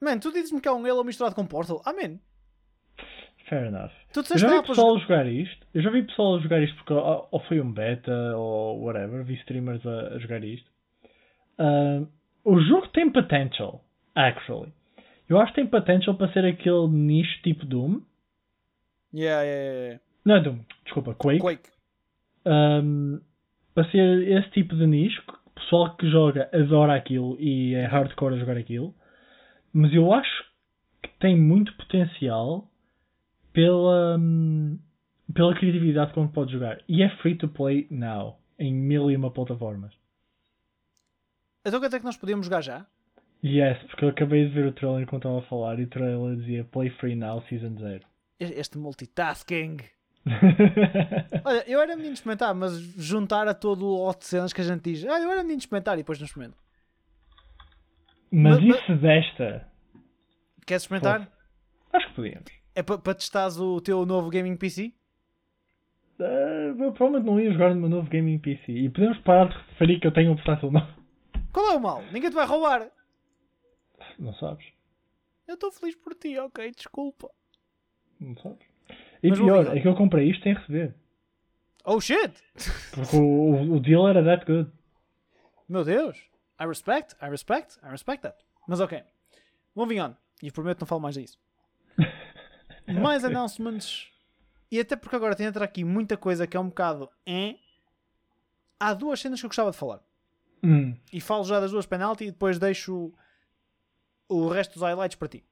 Man, 0.01 0.19
tu 0.19 0.29
dizes-me 0.33 0.59
que 0.59 0.67
é 0.67 0.71
um 0.73 0.85
Halo 0.85 1.05
misturado 1.05 1.35
com 1.35 1.45
Portal. 1.45 1.81
Amém. 1.85 2.19
Fair 3.49 3.67
enough. 3.67 3.91
Tu 4.13 4.19
Eu 4.19 4.37
já 4.37 4.47
vi 4.47 4.53
dá 4.55 4.61
para 4.61 4.67
pessoal 4.69 4.99
jogar- 4.99 5.23
jogar 5.23 5.25
isto. 5.31 5.67
Eu 5.73 5.81
já 5.81 5.89
vi 5.89 6.03
pessoal 6.03 6.39
jogar 6.41 6.61
isto 6.61 6.75
porque 6.77 6.93
ou, 6.93 7.27
ou 7.31 7.39
foi 7.41 7.61
um 7.61 7.71
beta 7.71 8.11
ou 8.35 8.81
whatever. 8.83 9.23
Vi 9.23 9.35
streamers 9.35 9.85
a, 9.85 10.15
a 10.15 10.19
jogar 10.19 10.43
isto. 10.43 10.69
Ah, 11.57 12.01
o 12.43 12.59
jogo 12.61 12.87
tem 12.89 13.09
potential, 13.09 13.83
actually. 14.15 14.71
Eu 15.29 15.39
acho 15.39 15.51
que 15.53 15.61
tem 15.61 15.67
potential 15.67 16.15
para 16.15 16.31
ser 16.33 16.45
aquele 16.45 16.87
nicho 16.87 17.41
tipo 17.41 17.65
Doom. 17.65 18.01
Yeah, 19.13 19.43
yeah, 19.43 19.77
yeah. 19.79 19.99
Não 20.25 20.35
é 20.35 20.41
Doom, 20.41 20.59
desculpa, 20.83 21.13
Quake. 21.15 21.39
Quake. 21.39 21.69
Um, 22.45 23.19
para 23.73 23.89
ser 23.91 24.27
esse 24.27 24.49
tipo 24.51 24.75
de 24.75 24.85
nicho, 24.87 25.21
o 25.45 25.49
pessoal 25.51 25.95
que 25.95 26.09
joga 26.09 26.49
adora 26.53 26.95
aquilo 26.95 27.37
e 27.39 27.75
é 27.75 27.85
hardcore 27.85 28.35
a 28.35 28.37
jogar 28.39 28.57
aquilo, 28.57 28.93
mas 29.73 29.93
eu 29.93 30.13
acho 30.13 30.45
que 31.01 31.09
tem 31.19 31.35
muito 31.37 31.73
potencial 31.77 32.67
pela, 33.57 34.17
hum, 34.19 34.77
pela 35.33 35.55
criatividade 35.57 36.13
com 36.13 36.27
que 36.27 36.33
pode 36.35 36.51
jogar. 36.51 36.79
E 36.87 37.01
é 37.01 37.09
free 37.17 37.33
to 37.35 37.47
play 37.49 37.87
now, 37.89 38.37
em 38.59 38.71
mil 38.71 39.09
e 39.09 39.15
uma 39.15 39.31
plataformas. 39.31 39.91
Então 41.65 41.79
quer 41.79 41.87
dizer 41.87 41.97
que 42.01 42.05
nós 42.05 42.15
podíamos 42.17 42.45
jogar 42.45 42.61
já? 42.61 42.85
Yes, 43.43 43.81
porque 43.87 44.05
eu 44.05 44.09
acabei 44.09 44.47
de 44.47 44.53
ver 44.53 44.67
o 44.67 44.71
trailer 44.73 45.01
enquanto 45.01 45.23
estava 45.27 45.39
a 45.39 45.49
falar 45.49 45.79
e 45.79 45.85
o 45.85 45.87
trailer 45.87 46.35
dizia 46.37 46.63
Play 46.65 46.91
Free 46.91 47.15
Now 47.15 47.41
Season 47.49 47.75
0. 47.79 48.05
Este 48.39 48.77
multitasking. 48.77 49.77
Olha, 51.43 51.63
eu 51.67 51.81
era 51.81 51.95
menino 51.95 52.13
de 52.13 52.19
experimentar, 52.19 52.53
mas 52.53 52.77
juntar 52.79 53.47
a 53.47 53.55
todo 53.55 53.87
o 53.87 54.05
lote 54.05 54.19
de 54.19 54.25
cenas 54.25 54.53
que 54.53 54.61
a 54.61 54.63
gente 54.63 54.83
diz, 54.83 55.03
ah, 55.05 55.19
eu 55.19 55.31
era 55.31 55.41
menino 55.41 55.57
de 55.57 55.63
experimentar 55.63 55.95
e 55.95 56.01
depois 56.01 56.19
não 56.19 56.25
experimento. 56.27 56.57
mas 58.31 58.63
Mas- 58.63 58.79
isso 58.81 58.95
desta, 58.97 59.67
Queres 60.65 60.83
experimentar? 60.83 61.27
acho 61.93 62.07
que 62.09 62.13
podíamos. 62.13 62.56
É 62.77 62.83
para 62.83 62.99
pa 62.99 63.15
testares 63.15 63.57
o 63.57 63.81
teu 63.81 64.05
novo 64.05 64.29
gaming 64.29 64.55
PC? 64.55 64.93
Uh, 66.19 66.79
eu 66.79 66.91
provavelmente 66.93 67.25
não 67.25 67.39
ia 67.39 67.51
jogar 67.51 67.73
no 67.73 67.81
meu 67.81 67.89
novo 67.89 68.07
gaming 68.07 68.37
PC. 68.37 68.71
E 68.71 68.87
podemos 68.87 69.17
parar 69.21 69.49
de 69.49 69.57
referir 69.69 69.99
que 69.99 70.05
eu 70.05 70.13
tenho 70.13 70.31
um 70.31 70.35
portátil 70.35 70.69
novo. 70.69 70.85
Qual 71.51 71.71
é 71.71 71.75
o 71.75 71.79
mal? 71.79 72.03
Ninguém 72.11 72.29
te 72.29 72.35
vai 72.35 72.45
roubar. 72.45 72.87
Não 74.19 74.31
sabes? 74.35 74.63
Eu 75.47 75.55
estou 75.55 75.71
feliz 75.71 75.95
por 75.95 76.13
ti, 76.13 76.37
ok, 76.37 76.69
desculpa. 76.69 77.31
Não 78.19 78.37
sabes? 78.37 78.67
E 79.23 79.29
Mas 79.29 79.39
pior, 79.39 79.75
é 79.75 79.81
que 79.81 79.87
eu 79.87 79.95
comprei 79.95 80.29
isto 80.29 80.43
sem 80.43 80.53
receber. 80.53 80.93
Oh 81.83 81.99
shit! 81.99 82.31
Porque 82.93 83.15
o, 83.15 83.23
o, 83.23 83.73
o 83.77 83.79
deal 83.79 84.07
era 84.07 84.23
that 84.23 84.45
good. 84.45 84.71
Meu 85.67 85.83
Deus! 85.83 86.15
I 86.61 86.67
respect, 86.67 87.15
I 87.23 87.25
respect, 87.27 87.79
I 87.83 87.89
respect 87.89 88.21
that. 88.21 88.37
Mas 88.67 88.79
ok. 88.79 89.03
Moving 89.75 89.99
on. 89.99 90.15
E 90.43 90.51
prometo 90.51 90.81
não 90.81 90.87
falo 90.87 91.01
mais 91.01 91.15
disso. 91.15 91.39
mais 93.01 93.23
announcements. 93.23 94.07
E 94.71 94.79
até 94.79 94.95
porque 94.95 95.15
agora 95.15 95.35
tem 95.35 95.45
entra 95.45 95.63
aqui 95.65 95.83
muita 95.83 96.17
coisa 96.17 96.45
que 96.47 96.57
é 96.57 96.59
um 96.59 96.67
bocado. 96.69 97.09
Hein? 97.25 97.59
Há 98.79 98.93
duas 98.93 99.19
cenas 99.19 99.39
que 99.39 99.45
eu 99.45 99.49
gostava 99.49 99.71
de 99.71 99.77
falar. 99.77 100.01
Hum. 100.63 100.95
E 101.13 101.21
falo 101.21 101.43
já 101.43 101.59
das 101.59 101.71
duas 101.71 101.85
penalty 101.85 102.25
e 102.25 102.31
depois 102.31 102.59
deixo 102.59 103.13
o 104.27 104.47
resto 104.49 104.73
dos 104.73 104.81
highlights 104.81 105.15
para 105.15 105.27
ti. 105.29 105.45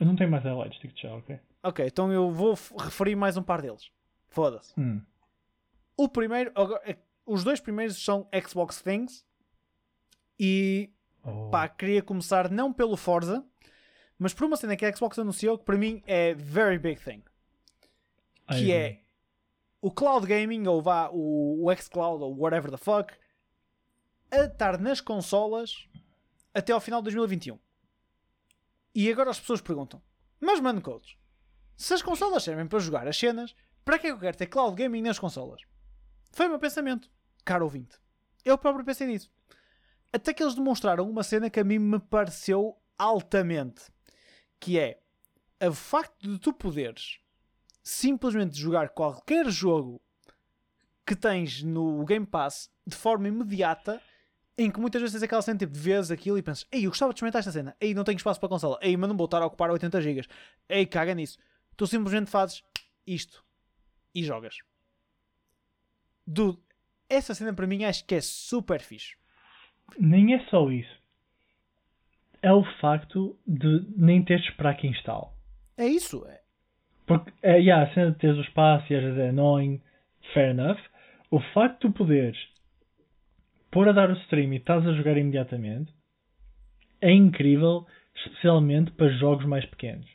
Eu 0.00 0.06
não 0.06 0.16
tenho 0.16 0.30
mais 0.30 0.42
highlights, 0.44 0.80
digo 0.80 0.94
já, 0.96 1.14
ok? 1.14 1.38
Ok, 1.62 1.86
então 1.86 2.12
eu 2.12 2.30
vou 2.30 2.54
referir 2.78 3.14
mais 3.14 3.36
um 3.36 3.42
par 3.42 3.60
deles. 3.60 3.90
Foda-se. 4.28 4.72
Hum. 4.78 5.00
O 5.96 6.08
primeiro, 6.08 6.52
é- 6.84 6.96
os 7.26 7.44
dois 7.44 7.60
primeiros 7.60 8.02
são 8.02 8.28
Xbox 8.46 8.82
Things. 8.82 9.24
E 10.38 10.90
Oh. 11.26 11.48
pá, 11.50 11.68
queria 11.68 12.02
começar 12.02 12.50
não 12.50 12.72
pelo 12.72 12.96
Forza, 12.96 13.44
mas 14.18 14.32
por 14.32 14.44
uma 14.44 14.56
cena 14.56 14.76
que 14.76 14.84
a 14.84 14.94
Xbox 14.94 15.18
anunciou 15.18 15.58
que 15.58 15.64
para 15.64 15.76
mim 15.76 16.02
é 16.06 16.34
very 16.34 16.78
big 16.78 17.00
thing. 17.00 17.22
Que 18.48 18.72
é 18.72 19.00
o 19.80 19.90
cloud 19.90 20.26
gaming, 20.26 20.66
ou 20.66 20.80
vá, 20.80 21.10
o, 21.12 21.66
o 21.66 21.76
xCloud, 21.76 22.22
ou 22.22 22.36
whatever 22.36 22.70
the 22.70 22.76
fuck, 22.76 23.14
a 24.30 24.44
estar 24.44 24.78
nas 24.78 25.00
consolas 25.00 25.88
até 26.54 26.72
ao 26.72 26.80
final 26.80 27.00
de 27.00 27.04
2021. 27.04 27.58
E 28.94 29.10
agora 29.10 29.30
as 29.30 29.40
pessoas 29.40 29.60
perguntam: 29.60 30.00
Mas, 30.40 30.60
mano, 30.60 30.80
coach, 30.80 31.18
se 31.76 31.92
as 31.92 32.02
consolas 32.02 32.42
servem 32.42 32.66
para 32.66 32.78
jogar 32.78 33.08
as 33.08 33.16
cenas, 33.16 33.54
para 33.84 33.98
que 33.98 34.06
é 34.06 34.10
que 34.10 34.16
eu 34.16 34.20
quero 34.20 34.36
ter 34.36 34.46
cloud 34.46 34.76
gaming 34.76 35.02
nas 35.02 35.18
consolas? 35.18 35.62
Foi 36.32 36.46
o 36.46 36.50
meu 36.50 36.58
pensamento, 36.58 37.10
caro 37.44 37.64
ouvinte. 37.64 37.98
Eu 38.44 38.56
próprio 38.56 38.84
pensei 38.84 39.06
nisso. 39.06 39.32
Até 40.12 40.32
que 40.32 40.42
eles 40.42 40.54
demonstraram 40.54 41.08
uma 41.10 41.22
cena 41.22 41.50
que 41.50 41.60
a 41.60 41.64
mim 41.64 41.78
me 41.78 41.98
pareceu 41.98 42.76
altamente. 42.96 43.92
Que 44.60 44.78
é 44.78 44.98
o 45.60 45.72
facto 45.72 46.30
de 46.30 46.38
tu 46.38 46.52
poderes 46.52 47.18
simplesmente 47.82 48.58
jogar 48.58 48.88
qualquer 48.88 49.48
jogo 49.50 50.00
que 51.06 51.14
tens 51.14 51.62
no 51.62 52.02
Game 52.04 52.24
Pass 52.24 52.70
de 52.86 52.96
forma 52.96 53.28
imediata, 53.28 54.00
em 54.56 54.70
que 54.70 54.80
muitas 54.80 55.02
vezes 55.02 55.12
tens 55.12 55.22
aquela 55.22 55.42
cena 55.42 55.58
tipo, 55.58 55.74
vês 55.74 56.10
aquilo 56.10 56.38
e 56.38 56.42
pensas, 56.42 56.66
ei, 56.72 56.86
eu 56.86 56.90
gostava 56.90 57.12
de 57.12 57.18
experimentar 57.18 57.40
esta 57.40 57.52
cena, 57.52 57.76
ei, 57.80 57.92
não 57.92 58.04
tenho 58.04 58.16
espaço 58.16 58.40
para 58.40 58.46
a 58.46 58.50
consola, 58.50 58.78
ei, 58.80 58.96
mas 58.96 59.08
não 59.08 59.16
vou 59.16 59.26
estar 59.26 59.42
a 59.42 59.46
ocupar 59.46 59.70
80 59.70 60.00
GB, 60.00 60.26
ei, 60.68 60.86
caga 60.86 61.14
nisso. 61.14 61.38
Tu 61.76 61.86
simplesmente 61.86 62.30
fazes 62.30 62.62
isto 63.06 63.44
e 64.14 64.22
jogas. 64.22 64.58
Dude, 66.26 66.58
essa 67.08 67.34
cena 67.34 67.52
para 67.52 67.66
mim 67.66 67.84
acho 67.84 68.04
que 68.06 68.14
é 68.14 68.20
super 68.20 68.80
fixe. 68.80 69.16
Nem 69.98 70.34
é 70.34 70.46
só 70.48 70.70
isso. 70.70 71.03
É 72.44 72.52
o 72.52 72.62
facto 72.80 73.36
de 73.46 73.86
nem 73.96 74.22
teres 74.22 74.44
esperar 74.44 74.76
que 74.76 74.86
instale. 74.86 75.28
É 75.78 75.86
isso. 75.86 76.24
É. 76.26 76.40
Porque, 77.06 77.32
é, 77.42 77.58
yeah, 77.58 77.82
a 77.90 77.94
cena 77.94 78.10
de 78.12 78.18
teres 78.18 78.36
o 78.36 78.42
espaço 78.42 78.92
e 78.92 78.96
às 78.96 79.02
vezes 79.02 79.18
é 79.18 79.28
annoying, 79.30 79.80
fair 80.32 80.50
enough. 80.50 80.78
O 81.30 81.40
facto 81.40 81.74
de 81.74 81.80
tu 81.80 81.98
poderes 81.98 82.38
pôr 83.70 83.88
a 83.88 83.92
dar 83.92 84.10
o 84.10 84.16
stream 84.24 84.52
e 84.52 84.56
estás 84.56 84.86
a 84.86 84.92
jogar 84.92 85.16
imediatamente 85.16 85.92
é 87.00 87.10
incrível, 87.12 87.86
especialmente 88.14 88.90
para 88.92 89.08
jogos 89.18 89.44
mais 89.46 89.64
pequenos. 89.66 90.06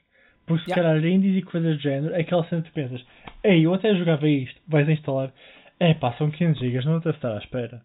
Porque 0.46 0.64
se 0.64 0.70
Yeah. 0.72 1.00
calhar 1.00 1.06
indies 1.12 1.38
e 1.38 1.42
coisas 1.46 1.76
do 1.78 1.82
género, 1.82 2.16
é 2.16 2.22
aquela 2.22 2.48
cena 2.48 2.62
que 2.64 2.70
tu 2.70 2.74
pensas, 2.74 3.06
ei, 3.44 3.66
eu 3.66 3.74
até 3.74 3.94
jogava 3.96 4.28
isto, 4.28 4.60
vais 4.68 4.88
instalar, 4.90 5.32
é 5.80 5.94
pá, 5.94 6.14
são 6.18 6.32
500 6.32 6.60
GB, 6.60 6.86
não 6.86 7.00
deve 7.00 7.16
estar 7.18 7.34
à 7.36 7.38
espera. 7.40 7.82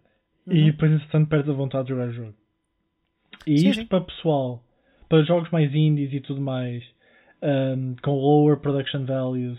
E 0.48 0.60
Uhum. 0.60 0.66
depois, 0.66 0.92
entretanto, 0.92 1.28
perdes 1.28 1.50
a 1.50 1.52
vontade 1.54 1.84
de 1.84 1.90
jogar 1.90 2.08
o 2.08 2.12
jogo. 2.12 2.34
E 3.46 3.58
Sim, 3.58 3.70
isto 3.70 3.82
sim. 3.82 3.86
para 3.86 4.00
pessoal, 4.00 4.62
para 5.08 5.22
jogos 5.24 5.50
mais 5.50 5.74
indies 5.74 6.12
e 6.12 6.20
tudo 6.20 6.40
mais, 6.40 6.82
um, 7.42 7.96
com 8.02 8.12
lower 8.12 8.58
production 8.58 9.04
values, 9.04 9.58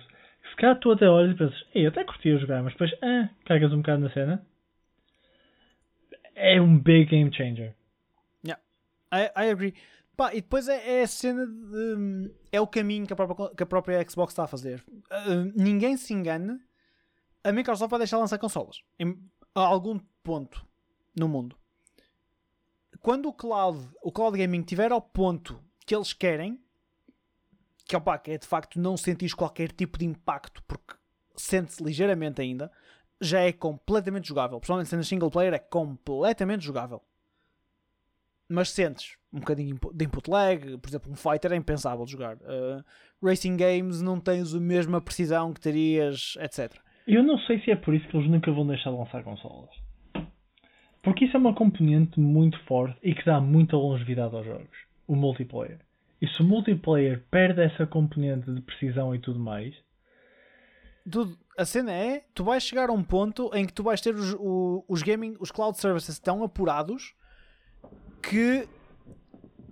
se 0.49 0.55
calhar 0.57 0.79
tu 0.79 0.91
até 0.91 1.09
olhas 1.09 1.35
e 1.35 1.37
pensas, 1.37 1.65
ei, 1.73 1.85
eu 1.85 1.89
até 1.89 2.03
curtia 2.03 2.37
jogar, 2.37 2.63
mas 2.63 2.73
depois, 2.73 2.91
ah, 3.01 3.29
cagas 3.45 3.71
um 3.73 3.77
bocado 3.77 4.01
na 4.01 4.11
cena. 4.11 4.45
É 6.33 6.59
um 6.59 6.77
big 6.77 7.05
game 7.05 7.33
changer. 7.33 7.73
I, 9.13 9.31
I 9.35 9.49
agree. 9.51 9.73
Pá, 10.17 10.33
e 10.33 10.41
depois 10.41 10.67
é, 10.67 10.99
é 10.99 11.03
a 11.03 11.07
cena 11.07 11.45
de. 11.45 11.95
hum, 11.97 12.29
É 12.51 12.59
o 12.59 12.67
caminho 12.67 13.05
que 13.05 13.13
a 13.13 13.15
própria, 13.15 13.49
que 13.55 13.63
a 13.63 13.65
própria 13.65 14.09
Xbox 14.09 14.31
está 14.33 14.43
a 14.43 14.47
fazer. 14.47 14.83
Uh, 14.89 15.51
ninguém 15.55 15.97
se 15.97 16.13
engane. 16.13 16.59
A 17.43 17.51
Microsoft 17.51 17.89
vai 17.89 17.99
deixar 17.99 18.17
lançar 18.17 18.37
consolas. 18.39 18.81
Em, 18.99 19.17
a 19.53 19.61
algum 19.61 19.99
ponto 20.23 20.65
no 21.17 21.27
mundo. 21.27 21.55
Quando 23.05 23.29
o 23.29 23.33
cloud, 23.33 23.87
o 24.01 24.11
cloud 24.11 24.35
gaming 24.35 24.63
tiver 24.63 24.91
ao 24.91 24.99
ponto 24.99 25.61
que 25.85 25.95
eles 25.95 26.11
querem, 26.11 26.59
que, 27.87 27.95
opa, 27.95 28.19
é 28.25 28.35
de 28.35 28.47
facto 28.47 28.79
não 28.79 28.97
sentir 28.97 29.35
qualquer 29.35 29.71
tipo 29.71 29.99
de 29.99 30.05
impacto, 30.05 30.63
porque 30.67 30.95
sente-se 31.35 31.83
ligeiramente 31.83 32.41
ainda, 32.41 32.71
já 33.21 33.41
é 33.41 33.51
completamente 33.51 34.27
jogável. 34.27 34.59
Principalmente 34.59 34.89
sendo 34.89 35.03
single 35.03 35.29
player, 35.29 35.53
é 35.53 35.59
completamente 35.59 36.65
jogável 36.65 36.99
mas 38.47 38.69
sentes 38.69 39.17
um 39.33 39.39
bocadinho 39.39 39.77
de 39.93 40.05
input 40.05 40.29
lag, 40.29 40.77
por 40.77 40.87
exemplo, 40.87 41.11
um 41.11 41.15
fighter 41.15 41.51
é 41.51 41.55
impensável 41.55 42.05
de 42.05 42.11
jogar. 42.11 42.37
Uh, 42.37 42.83
racing 43.21 43.55
games 43.55 44.01
não 44.01 44.19
tens 44.19 44.53
a 44.53 44.59
mesma 44.59 44.99
precisão 44.99 45.53
que 45.53 45.59
terias, 45.59 46.35
etc. 46.39 46.73
Eu 47.07 47.21
não 47.21 47.37
sei 47.39 47.59
se 47.61 47.69
é 47.69 47.75
por 47.75 47.93
isso 47.93 48.07
que 48.07 48.17
eles 48.17 48.29
nunca 48.29 48.51
vão 48.51 48.65
deixar 48.65 48.91
de 48.91 48.97
lançar 48.97 49.23
consolas. 49.23 49.84
Porque 51.05 51.23
isso 51.25 51.37
é 51.37 51.39
uma 51.39 51.53
componente 51.55 52.19
muito 52.19 52.59
forte 52.65 52.97
e 53.01 53.15
que 53.15 53.23
dá 53.25 53.39
muita 53.39 53.77
longevidade 53.77 54.35
aos 54.35 54.45
jogos. 54.45 54.77
O 55.07 55.15
multiplayer. 55.15 55.79
E 56.21 56.27
se 56.27 56.41
o 56.41 56.43
multiplayer 56.43 57.23
perde 57.31 57.61
essa 57.61 57.85
componente 57.87 58.51
de 58.51 58.59
precisão 58.61 59.13
e 59.15 59.19
tudo 59.19 59.39
mais, 59.39 59.73
Tudo- 61.09 61.37
a 61.57 61.63
cena 61.63 61.91
é, 61.93 62.25
tu 62.33 62.43
vais 62.43 62.63
chegar 62.63 62.89
a 62.89 62.91
um 62.93 63.03
ponto 63.03 63.49
em 63.53 63.65
que 63.65 63.71
tu 63.71 63.83
vais 63.83 64.01
ter 64.01 64.15
os, 64.15 64.35
os 64.87 65.03
gaming, 65.03 65.35
os 65.39 65.51
cloud 65.51 65.77
services 65.79 66.17
tão 66.19 66.43
apurados 66.43 67.13
que 68.23 68.67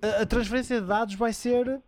a, 0.02 0.22
a 0.22 0.26
transferência 0.28 0.80
de 0.80 0.86
dados 0.88 1.16
vai 1.16 1.34
ser 1.34 1.82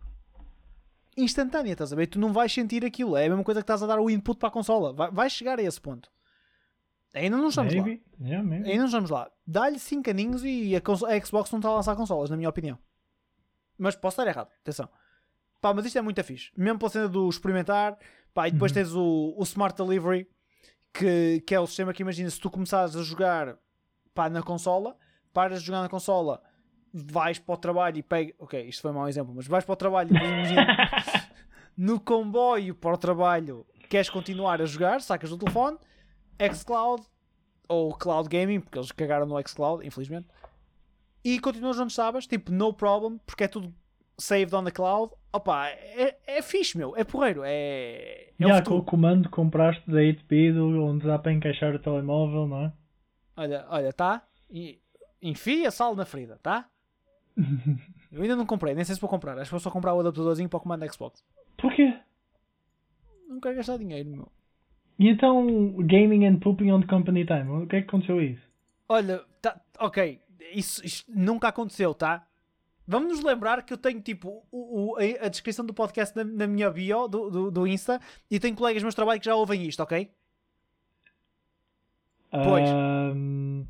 instantânea, 1.16 1.72
estás 1.72 1.92
a 1.92 1.96
ver? 1.96 2.08
Tu 2.08 2.18
não 2.18 2.32
vais 2.32 2.52
sentir 2.52 2.84
aquilo. 2.84 3.16
É 3.16 3.26
a 3.26 3.28
mesma 3.28 3.44
coisa 3.44 3.60
que 3.60 3.64
estás 3.64 3.82
a 3.82 3.86
dar 3.86 4.00
o 4.00 4.10
input 4.10 4.38
para 4.38 4.48
a 4.48 4.52
consola. 4.52 4.92
Vai, 4.92 5.10
vais 5.12 5.32
chegar 5.32 5.58
a 5.58 5.62
esse 5.62 5.80
ponto. 5.80 6.10
Ainda 7.16 7.36
não 7.36 7.48
estamos 7.48 7.74
lá. 7.74 7.82
maybe, 7.82 8.02
yeah, 8.20 8.42
maybe. 8.46 8.66
Ainda 8.68 8.78
não 8.80 8.86
estamos 8.86 9.10
lá. 9.10 9.30
Dá-lhe 9.46 9.78
5 9.78 10.10
aninhos 10.10 10.44
e 10.44 10.74
a, 10.76 10.78
a 10.80 11.24
Xbox 11.24 11.50
não 11.50 11.58
está 11.58 11.68
a 11.70 11.74
lançar 11.74 11.96
consolas, 11.96 12.28
na 12.30 12.36
minha 12.36 12.48
opinião. 12.48 12.78
Mas 13.78 13.94
posso 13.96 14.20
estar 14.20 14.30
errado, 14.30 14.48
atenção. 14.60 14.88
Pá, 15.60 15.72
mas 15.74 15.84
isto 15.86 15.98
é 15.98 16.02
muito 16.02 16.22
fixe. 16.22 16.50
Mesmo 16.56 16.78
pela 16.78 16.90
cena 16.90 17.08
do 17.08 17.28
experimentar. 17.28 17.98
Pá, 18.34 18.48
e 18.48 18.50
depois 18.50 18.70
Uhum. 18.70 18.74
tens 18.74 18.94
o, 18.94 19.34
o 19.36 19.42
Smart 19.44 19.76
Delivery, 19.82 20.28
que, 20.92 21.42
que 21.46 21.54
é 21.54 21.60
o 21.60 21.66
sistema 21.66 21.92
que 21.92 22.02
imagina 22.02 22.28
se 22.30 22.38
tu 22.40 22.50
começares 22.50 22.94
a 22.94 23.02
jogar 23.02 23.56
pá, 24.14 24.28
na 24.28 24.42
consola, 24.42 24.96
paras 25.32 25.60
de 25.60 25.66
jogar 25.66 25.80
na 25.82 25.88
consola, 25.88 26.42
vais 26.92 27.38
para 27.38 27.54
o 27.54 27.56
trabalho 27.58 27.96
e 27.98 28.02
pega. 28.02 28.34
Ok, 28.38 28.62
isto 28.68 28.82
foi 28.82 28.90
um 28.90 28.94
mau 28.94 29.08
exemplo, 29.08 29.32
mas 29.34 29.46
vais 29.46 29.64
para 29.64 29.72
o 29.72 29.76
trabalho 29.76 30.10
e 30.10 30.12
depois 30.12 30.30
imagina 30.30 30.76
no 31.76 31.98
comboio 32.00 32.74
para 32.74 32.94
o 32.94 32.98
trabalho 32.98 33.66
queres 33.88 34.10
continuar 34.10 34.60
a 34.60 34.66
jogar, 34.66 35.00
sacas 35.00 35.30
do 35.30 35.38
telefone, 35.38 35.78
xCloud 36.38 37.02
ou 37.68 37.94
Cloud 37.94 38.28
Gaming, 38.28 38.60
porque 38.60 38.78
eles 38.78 38.92
cagaram 38.92 39.26
no 39.26 39.40
xCloud, 39.46 39.86
infelizmente, 39.86 40.28
e 41.24 41.40
continuas 41.40 41.78
onde 41.78 41.90
estavas, 41.90 42.26
tipo, 42.26 42.52
no 42.52 42.72
problem, 42.72 43.18
porque 43.26 43.44
é 43.44 43.48
tudo 43.48 43.74
saved 44.18 44.54
on 44.54 44.64
the 44.64 44.70
cloud. 44.70 45.12
Opa, 45.32 45.68
é, 45.68 46.16
é 46.26 46.42
fixe, 46.42 46.78
meu, 46.78 46.96
é 46.96 47.04
porreiro, 47.04 47.42
é. 47.44 47.50
é 47.50 48.32
Yeah, 48.40 48.64
com 48.64 48.76
o 48.76 48.84
comando 48.84 49.24
que 49.24 49.34
compraste 49.34 49.90
da 49.90 49.98
8-bit, 49.98 50.56
onde 50.58 51.06
dá 51.06 51.18
para 51.18 51.32
encaixar 51.32 51.74
o 51.74 51.78
telemóvel, 51.78 52.46
não 52.46 52.66
é? 52.66 52.72
Olha, 53.36 53.66
olha, 53.68 53.92
tá? 53.92 54.22
Enfia 55.20 55.70
sal 55.70 55.94
na 55.94 56.04
ferida, 56.04 56.38
tá? 56.42 56.68
Eu 58.12 58.22
ainda 58.22 58.36
não 58.36 58.46
comprei, 58.46 58.74
nem 58.74 58.84
sei 58.84 58.94
se 58.94 59.00
vou 59.00 59.10
comprar. 59.10 59.32
Acho 59.36 59.44
que 59.44 59.50
vou 59.50 59.60
só 59.60 59.70
comprar 59.70 59.94
o 59.94 60.00
adaptadorzinho 60.00 60.48
para 60.48 60.56
o 60.56 60.60
comando 60.60 60.90
Xbox. 60.90 61.22
Porquê? 61.58 61.98
Não 63.28 63.40
quero 63.40 63.56
gastar 63.56 63.78
dinheiro, 63.78 64.08
meu. 64.08 64.32
E 64.98 65.08
então, 65.08 65.74
gaming 65.80 66.26
and 66.26 66.38
pooping 66.38 66.70
on 66.72 66.82
company 66.82 67.24
time, 67.26 67.48
o 67.50 67.66
que 67.66 67.76
é 67.76 67.82
que 67.82 67.88
aconteceu 67.88 68.18
a 68.18 68.24
isso? 68.24 68.42
Olha, 68.88 69.22
tá, 69.42 69.60
ok, 69.78 70.18
isso, 70.54 70.84
isto 70.84 71.10
nunca 71.14 71.48
aconteceu, 71.48 71.92
tá? 71.94 72.26
Vamos 72.88 73.08
nos 73.16 73.24
lembrar 73.24 73.62
que 73.64 73.72
eu 73.72 73.76
tenho 73.78 74.00
tipo 74.00 74.44
o, 74.50 74.92
o- 74.92 74.96
a, 74.96 75.28
descrição 75.28 75.66
do 75.66 75.74
podcast 75.74 76.16
na, 76.16 76.22
na 76.22 76.46
minha 76.46 76.70
bio 76.70 77.08
do, 77.08 77.28
do, 77.30 77.50
do 77.50 77.66
Insta 77.66 78.00
e 78.30 78.38
tenho 78.38 78.54
colegas 78.54 78.82
meus 78.82 78.92
de 78.94 78.96
trabalho 78.96 79.18
que 79.20 79.26
já 79.26 79.34
ouvem 79.34 79.64
isto, 79.66 79.82
ok? 79.82 80.08
Pois. 82.30 82.68
Ahm, 82.70 83.64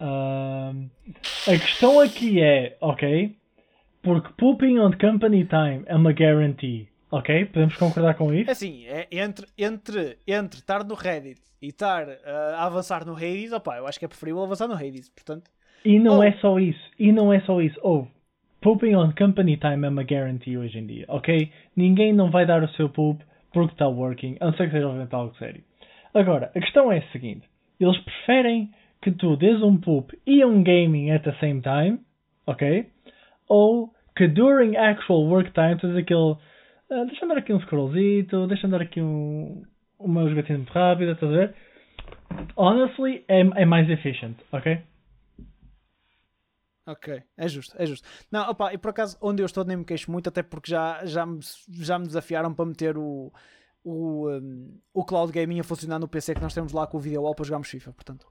ahm, 0.00 0.88
a 1.46 1.58
questão 1.58 2.00
aqui 2.00 2.42
é, 2.42 2.76
ok? 2.80 3.36
Porque 4.02 4.28
pooping 4.36 4.78
on 4.78 4.92
company 4.98 5.44
time 5.46 5.82
é 5.86 5.96
uma 5.96 6.12
guarantee, 6.12 6.88
ok? 7.18 7.44
Podemos 7.46 7.76
concordar 7.76 8.14
com 8.14 8.32
É 8.32 8.40
isso? 8.40 8.50
assim, 8.50 8.84
é 8.86 9.06
entre, 9.12 9.46
entre, 9.58 10.18
entre 10.26 10.58
estar 10.60 10.84
no 10.84 10.94
Reddit 10.94 11.40
e 11.62 11.68
estar 11.68 12.06
ah, 12.24 12.56
a 12.58 12.66
avançar 12.66 13.04
no 13.06 13.14
Hades, 13.16 13.52
opá, 13.52 13.76
eu 13.78 13.86
acho 13.86 13.98
que 13.98 14.04
é 14.04 14.08
preferível 14.08 14.42
avançar 14.42 14.68
no 14.68 14.74
Hades, 14.74 15.08
portanto. 15.10 15.50
E 15.84 15.98
não 15.98 16.18
Oh. 16.18 16.22
é 16.22 16.32
só 16.40 16.58
isso, 16.58 16.90
e 16.98 17.12
não 17.12 17.32
é 17.32 17.40
só 17.40 17.60
isso. 17.60 17.78
Oh, 17.82 18.06
pooping 18.62 18.94
on 18.94 19.12
company 19.12 19.56
time 19.58 19.86
é 19.86 19.90
uma 19.90 20.02
guarantee 20.02 20.56
hoje 20.56 20.78
em 20.78 20.86
dia, 20.86 21.04
ok? 21.08 21.50
Ninguém 21.76 22.12
não 22.12 22.30
vai 22.30 22.46
dar 22.46 22.62
o 22.62 22.68
seu 22.70 22.88
poop 22.88 23.22
porque 23.52 23.72
está 23.74 23.86
working, 23.86 24.36
a 24.40 24.46
não 24.46 24.54
ser 24.54 24.66
que 24.66 24.72
seja 24.72 24.86
obviamente 24.86 25.14
algo 25.14 25.34
sério. 25.36 25.62
Agora, 26.14 26.50
a 26.54 26.60
questão 26.60 26.90
é 26.90 26.98
a 26.98 27.12
seguinte: 27.12 27.46
eles 27.78 27.98
preferem 27.98 28.70
que 29.02 29.10
tu 29.12 29.36
dês 29.36 29.62
um 29.62 29.76
poop 29.76 30.18
e 30.26 30.42
um 30.44 30.62
gaming 30.64 31.10
at 31.10 31.22
the 31.22 31.34
same 31.38 31.60
time, 31.60 32.00
ok? 32.46 32.86
Ou 33.48 33.92
que 34.16 34.26
during 34.28 34.76
actual 34.76 35.26
work 35.26 35.50
time 35.52 35.76
tu 35.76 35.86
dês 35.88 35.98
aquele. 35.98 36.36
"Ah, 36.90 37.04
deixa 37.04 37.24
andar 37.24 37.38
aqui 37.38 37.52
um 37.52 37.60
scrollzito, 37.60 38.46
deixa 38.46 38.66
andar 38.66 38.82
aqui 38.82 39.00
um, 39.00 39.64
uma 39.98 40.28
jogatina 40.28 40.58
muito 40.58 40.72
rápida, 40.72 41.12
estás 41.12 41.32
a 41.32 41.36
ver? 41.36 41.54
Honestly, 42.56 43.24
é, 43.28 43.40
é 43.40 43.64
mais 43.64 43.88
efficient, 43.88 44.36
ok? 44.52 44.82
Ok, 46.86 47.22
é 47.36 47.48
justo, 47.48 47.74
é 47.78 47.86
justo. 47.86 48.06
Não, 48.30 48.50
opá, 48.50 48.74
e 48.74 48.78
por 48.78 48.90
acaso, 48.90 49.16
onde 49.20 49.42
eu 49.42 49.46
estou 49.46 49.64
nem 49.64 49.78
me 49.78 49.84
queixo 49.84 50.10
muito, 50.10 50.28
até 50.28 50.42
porque 50.42 50.70
já, 50.70 51.04
já, 51.06 51.24
me, 51.24 51.40
já 51.70 51.98
me 51.98 52.06
desafiaram 52.06 52.52
para 52.52 52.66
meter 52.66 52.98
o, 52.98 53.32
o, 53.82 54.28
um, 54.30 54.78
o 54.92 55.02
cloud 55.02 55.32
gaming 55.32 55.60
a 55.60 55.64
funcionar 55.64 55.98
no 55.98 56.06
PC 56.06 56.34
que 56.34 56.42
nós 56.42 56.52
temos 56.52 56.72
lá 56.72 56.86
com 56.86 56.98
o 56.98 57.00
video 57.00 57.22
wall 57.22 57.34
para 57.34 57.46
jogarmos 57.46 57.70
FIFA, 57.70 57.92
portanto. 57.94 58.26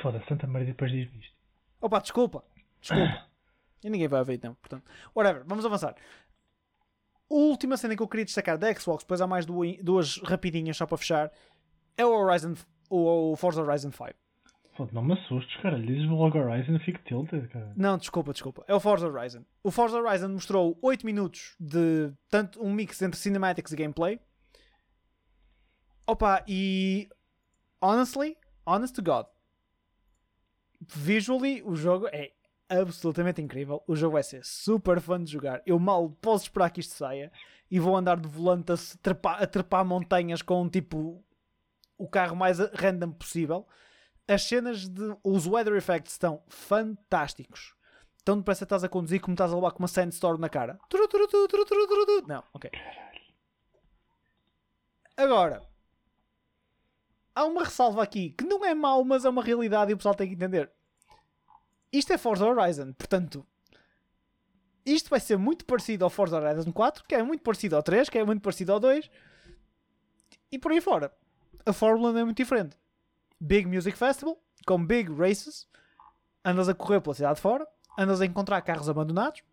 Foda-se, 0.00 0.26
Santa 0.26 0.46
Maria 0.46 0.68
depois 0.68 0.90
diz 0.90 1.12
isto. 1.14 1.34
Opa, 1.78 2.00
desculpa, 2.00 2.42
desculpa. 2.80 3.26
e 3.84 3.90
ninguém 3.90 4.08
vai 4.08 4.24
ver 4.24 4.34
então, 4.34 4.54
portanto. 4.54 4.84
Whatever, 5.14 5.44
vamos 5.46 5.66
avançar. 5.66 5.94
A 7.30 7.34
última 7.34 7.76
cena 7.76 7.96
que 7.96 8.02
eu 8.02 8.08
queria 8.08 8.24
destacar 8.24 8.56
da 8.58 8.72
Xbox, 8.74 9.02
depois 9.04 9.20
há 9.20 9.26
mais 9.26 9.44
du- 9.46 9.60
duas 9.82 10.18
rapidinhas 10.18 10.76
só 10.76 10.86
para 10.86 10.98
fechar, 10.98 11.32
é 11.96 12.04
o 12.04 12.10
Horizon, 12.12 12.54
o, 12.90 13.32
o 13.32 13.36
Forza 13.36 13.62
Horizon 13.62 13.90
5. 13.90 14.10
Foda, 14.76 14.90
não 14.92 15.02
me 15.04 15.14
assustes, 15.14 15.56
cara. 15.62 15.78
Dizes 15.80 16.08
logo 16.10 16.36
Horizon 16.38 16.78
fico 16.80 16.98
tilted, 17.04 17.46
cara. 17.48 17.72
Não, 17.76 17.96
desculpa, 17.96 18.32
desculpa. 18.32 18.64
É 18.66 18.74
o 18.74 18.80
Forza 18.80 19.06
Horizon. 19.08 19.44
O 19.62 19.70
Forza 19.70 19.98
Horizon 19.98 20.28
mostrou 20.30 20.76
8 20.82 21.06
minutos 21.06 21.54
de 21.60 22.12
tanto 22.28 22.60
um 22.62 22.72
mix 22.72 23.00
entre 23.00 23.18
cinematics 23.18 23.72
e 23.72 23.76
gameplay. 23.76 24.18
Opa, 26.06 26.44
e 26.48 27.08
honestly, 27.80 28.36
honest 28.66 28.94
to 28.94 29.02
God, 29.02 29.26
visually 30.80 31.62
o 31.64 31.74
jogo 31.76 32.08
é 32.08 32.32
absolutamente 32.68 33.40
incrível. 33.40 33.82
O 33.86 33.94
jogo 33.94 34.14
vai 34.14 34.22
ser 34.22 34.44
super 34.44 35.00
fun 35.00 35.22
de 35.22 35.32
jogar. 35.32 35.62
Eu 35.66 35.78
mal 35.78 36.10
posso 36.20 36.44
esperar 36.44 36.70
que 36.70 36.80
isto 36.80 36.94
saia 36.94 37.30
e 37.70 37.78
vou 37.78 37.96
andar 37.96 38.18
de 38.18 38.28
volante 38.28 38.72
a, 38.72 38.76
trepar, 39.02 39.42
a 39.42 39.46
trepar 39.46 39.84
montanhas 39.84 40.42
com 40.42 40.68
tipo 40.68 41.24
o 41.96 42.08
carro 42.08 42.36
mais 42.36 42.58
random 42.58 43.12
possível. 43.12 43.66
As 44.26 44.42
cenas 44.42 44.88
de. 44.88 45.16
Os 45.22 45.46
weather 45.46 45.74
effects 45.74 46.12
estão 46.12 46.42
fantásticos. 46.48 47.74
tão 48.24 48.38
depressa 48.38 48.64
estás 48.64 48.82
a 48.82 48.88
conduzir 48.88 49.20
como 49.20 49.34
estás 49.34 49.52
a 49.52 49.54
levar 49.54 49.72
com 49.72 49.80
uma 49.80 49.88
sandstorm 49.88 50.40
na 50.40 50.48
cara. 50.48 50.78
Não, 52.26 52.42
ok. 52.54 52.70
Agora, 55.16 55.62
há 57.34 57.44
uma 57.44 57.64
ressalva 57.64 58.02
aqui 58.02 58.30
que 58.30 58.44
não 58.44 58.64
é 58.64 58.74
mau, 58.74 59.04
mas 59.04 59.24
é 59.24 59.28
uma 59.28 59.42
realidade 59.42 59.90
e 59.90 59.94
o 59.94 59.96
pessoal 59.96 60.14
tem 60.14 60.28
que 60.28 60.34
entender. 60.34 60.70
Isto 61.94 62.12
é 62.12 62.18
Forza 62.18 62.44
Horizon, 62.44 62.92
portanto, 62.92 63.46
isto 64.84 65.08
vai 65.08 65.20
ser 65.20 65.38
muito 65.38 65.64
parecido 65.64 66.02
ao 66.02 66.10
Forza 66.10 66.36
Horizon 66.36 66.72
4, 66.72 67.04
que 67.04 67.14
é 67.14 67.22
muito 67.22 67.42
parecido 67.42 67.76
ao 67.76 67.84
3, 67.84 68.08
que 68.08 68.18
é 68.18 68.24
muito 68.24 68.42
parecido 68.42 68.72
ao 68.72 68.80
2, 68.80 69.08
e 70.50 70.58
por 70.58 70.72
aí 70.72 70.80
fora. 70.80 71.14
A 71.64 71.72
fórmula 71.72 72.12
não 72.12 72.18
é 72.18 72.24
muito 72.24 72.36
diferente. 72.36 72.76
Big 73.40 73.68
Music 73.68 73.96
Festival, 73.96 74.42
com 74.66 74.84
big 74.84 75.12
races, 75.12 75.68
andas 76.44 76.68
a 76.68 76.74
correr 76.74 77.00
pela 77.00 77.14
cidade 77.14 77.40
fora, 77.40 77.64
andas 77.96 78.20
a 78.20 78.26
encontrar 78.26 78.60
carros 78.62 78.88
abandonados 78.88 79.44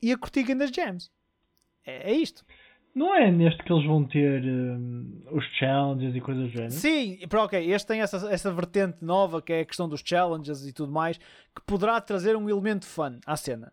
e 0.00 0.12
a 0.12 0.16
curtir 0.16 0.54
das 0.54 0.70
jams. 0.70 1.12
É, 1.84 2.12
é 2.12 2.14
isto. 2.14 2.46
Não 2.94 3.14
é 3.14 3.30
neste 3.30 3.62
que 3.62 3.72
eles 3.72 3.86
vão 3.86 4.04
ter 4.04 4.42
hum, 4.44 5.22
os 5.30 5.44
challenges 5.58 6.14
e 6.14 6.20
coisas 6.20 6.44
do 6.44 6.50
género? 6.50 6.72
Sim, 6.72 7.18
para 7.28 7.44
ok, 7.44 7.72
este 7.72 7.86
tem 7.86 8.00
essa, 8.00 8.16
essa 8.32 8.52
vertente 8.52 8.98
nova 9.00 9.40
que 9.40 9.52
é 9.52 9.60
a 9.60 9.64
questão 9.64 9.88
dos 9.88 10.02
challenges 10.04 10.66
e 10.66 10.72
tudo 10.72 10.92
mais, 10.92 11.16
que 11.18 11.62
poderá 11.66 12.00
trazer 12.00 12.36
um 12.36 12.48
elemento 12.48 12.86
fun 12.86 13.18
à 13.24 13.36
cena. 13.36 13.72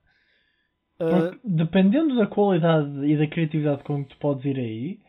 Uh, 0.99 1.09
Porque, 1.09 1.39
dependendo 1.43 2.15
da 2.15 2.27
qualidade 2.27 3.05
e 3.05 3.17
da 3.17 3.27
criatividade 3.27 3.83
com 3.83 4.03
que 4.03 4.15
tu 4.15 4.17
podes 4.17 4.45
ir 4.45 4.57
aí, 4.57 4.99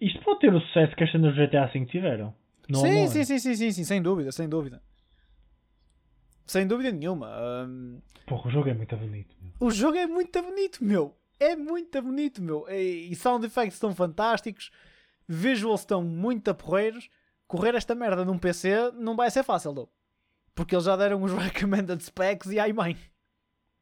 isto 0.00 0.22
pode 0.22 0.40
ter 0.40 0.54
o 0.54 0.60
sucesso 0.60 0.96
que 0.96 1.04
as 1.04 1.12
cenas 1.12 1.34
do 1.34 1.46
GTA 1.46 1.66
V 1.66 1.86
tiveram. 1.86 2.34
No 2.68 2.78
sim, 2.78 3.08
sim, 3.08 3.24
sim, 3.24 3.38
sim, 3.38 3.54
sim, 3.54 3.72
sim, 3.72 3.84
sem 3.84 4.02
dúvida, 4.02 4.32
sem 4.32 4.48
dúvida. 4.48 4.82
Sem 6.46 6.66
dúvida 6.66 6.92
nenhuma. 6.92 7.30
Um, 7.66 8.00
Porra, 8.26 8.48
o 8.48 8.50
jogo 8.50 8.68
é 8.68 8.74
muito 8.74 8.96
bonito. 8.96 9.34
meu. 9.40 9.52
o 9.60 9.70
jogo 9.70 9.96
é 9.96 10.06
muito 10.06 10.42
bonito, 10.42 10.84
meu. 10.84 11.14
É 11.38 11.56
muito 11.56 12.00
bonito, 12.00 12.42
meu. 12.42 12.66
E, 12.68 13.14
sound 13.16 13.46
effects 13.46 13.74
estão 13.74 13.94
fantásticos. 13.94 14.70
Visuals 15.28 15.80
estão 15.80 16.02
muito 16.02 16.54
porreiros. 16.54 17.08
Correr 17.46 17.74
esta 17.74 17.94
merda 17.94 18.24
num 18.24 18.38
PC 18.38 18.92
não 18.92 19.16
vai 19.16 19.30
ser 19.30 19.42
fácil, 19.42 19.72
não. 19.72 19.88
Porque 20.54 20.74
eles 20.74 20.84
já 20.84 20.96
deram 20.96 21.22
os 21.22 21.32
recommended 21.34 22.02
specs 22.02 22.50
e 22.50 22.58
ai 22.58 22.72
mãe. 22.72 22.96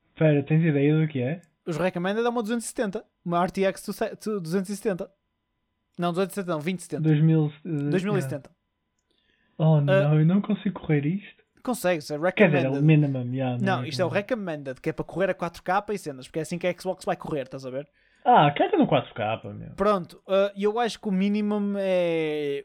Espera, 0.09 0.43
tens 0.43 0.65
ideia 0.65 0.99
do 0.99 1.09
que 1.09 1.21
é? 1.21 1.43
Os 1.67 1.77
recommended 1.77 2.25
é 2.25 2.29
uma 2.29 2.43
270. 2.43 3.05
Uma 3.25 3.45
RTX 3.45 3.87
270. 3.87 5.11
Não, 5.99 6.13
270 6.13 6.51
não, 6.51 6.59
2070. 6.59 7.03
2000, 7.03 7.53
eh, 7.65 7.91
2070. 7.91 8.51
Oh 9.59 9.81
não, 9.81 10.19
eu 10.19 10.27
não 10.27 10.41
consigo 10.41 10.81
correr 10.81 11.07
isto. 11.07 11.42
Consegues, 11.63 12.11
é 12.11 12.19
Quer 12.33 12.47
dizer, 12.47 12.59
é 12.59 12.61
recommended. 12.71 12.79
o 12.79 12.83
minimum, 12.85 13.35
yeah, 13.35 13.59
Não, 13.61 13.85
isto 13.85 14.01
é 14.03 14.05
o 14.05 14.09
recommended, 14.09 14.81
que 14.81 14.91
é 14.91 14.93
para 14.93 15.05
correr 15.05 15.31
a 15.31 15.35
4K 15.35 15.95
e 15.95 15.99
cenas, 15.99 16.27
porque 16.27 16.39
é 16.41 16.43
assim 16.43 16.59
que 16.59 16.67
a 16.67 16.73
Xbox 16.79 17.05
vai 17.05 17.17
correr, 17.17 17.43
estás 17.43 17.65
a 17.65 17.71
ver? 17.71 17.89
Ah, 18.25 18.51
carga 18.53 18.77
no 18.77 18.87
4K, 18.87 19.55
meu. 19.55 19.71
Pronto, 19.77 20.23
uh, 20.29 20.51
eu 20.57 20.79
acho 20.79 21.01
que 21.01 21.09
o 21.09 21.13
minimum 21.13 21.75
é 21.79 22.65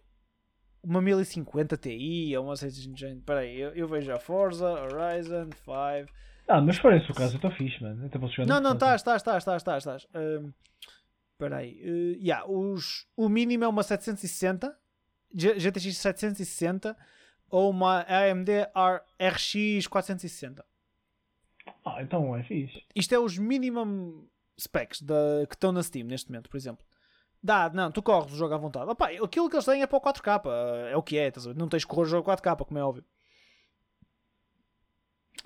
uma 0.83 1.01
1050 1.01 1.75
Ti 1.77 2.35
ou 2.37 2.45
uma 2.45 2.55
600 2.55 2.99
gente. 2.99 3.19
Espera 3.19 3.39
aí, 3.41 3.59
eu, 3.59 3.71
eu 3.75 3.87
vejo 3.87 4.11
a 4.11 4.19
Forza, 4.19 4.65
Horizon 4.69 5.49
5. 5.51 6.11
Ah, 6.47 6.61
mas 6.61 6.77
esse 6.77 7.11
o 7.11 7.13
caso, 7.13 7.33
eu 7.33 7.35
estou 7.37 7.51
fixe, 7.51 7.81
mano. 7.83 8.05
Até 8.05 8.17
posso 8.17 8.33
jogar 8.35 8.47
Não, 8.47 8.61
não, 8.61 8.77
tá, 8.77 8.91
portátil. 8.91 8.95
estás, 8.95 9.21
estás, 9.21 9.37
estás, 9.61 9.61
estás, 9.61 10.03
estás. 10.03 10.07
Um, 10.43 10.53
Espera 11.33 11.57
aí, 11.57 11.79
uh, 11.83 12.17
yeah, 12.23 12.43
os, 12.49 13.05
o 13.15 13.29
mínimo 13.29 13.63
é 13.63 13.67
uma 13.67 13.83
760, 13.83 14.75
G- 15.35 15.59
GTX 15.59 15.97
760 15.97 16.97
ou 17.49 17.69
uma 17.69 18.01
AMD 18.07 18.49
RX 19.19 19.87
460. 19.87 20.65
Ah, 21.85 22.01
então 22.01 22.35
é 22.35 22.43
fixe. 22.43 22.83
Isto 22.95 23.13
é 23.15 23.19
os 23.19 23.37
minimum 23.37 24.27
specs 24.59 25.01
da, 25.01 25.45
que 25.47 25.55
estão 25.55 25.71
na 25.71 25.83
Steam 25.83 26.05
neste 26.07 26.29
momento, 26.29 26.49
por 26.49 26.57
exemplo. 26.57 26.85
Dá, 27.43 27.69
não, 27.69 27.91
tu 27.91 28.01
corres 28.01 28.31
o 28.33 28.35
jogo 28.35 28.53
à 28.53 28.57
vontade. 28.57 28.89
Opa, 28.89 29.07
aquilo 29.09 29.49
que 29.49 29.55
eles 29.55 29.65
têm 29.65 29.81
é 29.81 29.87
para 29.87 29.97
o 29.97 30.01
4K, 30.01 30.41
é 30.91 30.97
o 30.97 31.03
que 31.03 31.17
é, 31.17 31.27
estás 31.27 31.45
a 31.45 31.53
ver? 31.53 31.59
não 31.59 31.67
tens 31.69 31.83
que 31.85 31.89
correr 31.89 32.01
o 32.03 32.05
jogo 32.05 32.29
4K, 32.29 32.65
como 32.65 32.79
é 32.79 32.83
óbvio. 32.83 33.05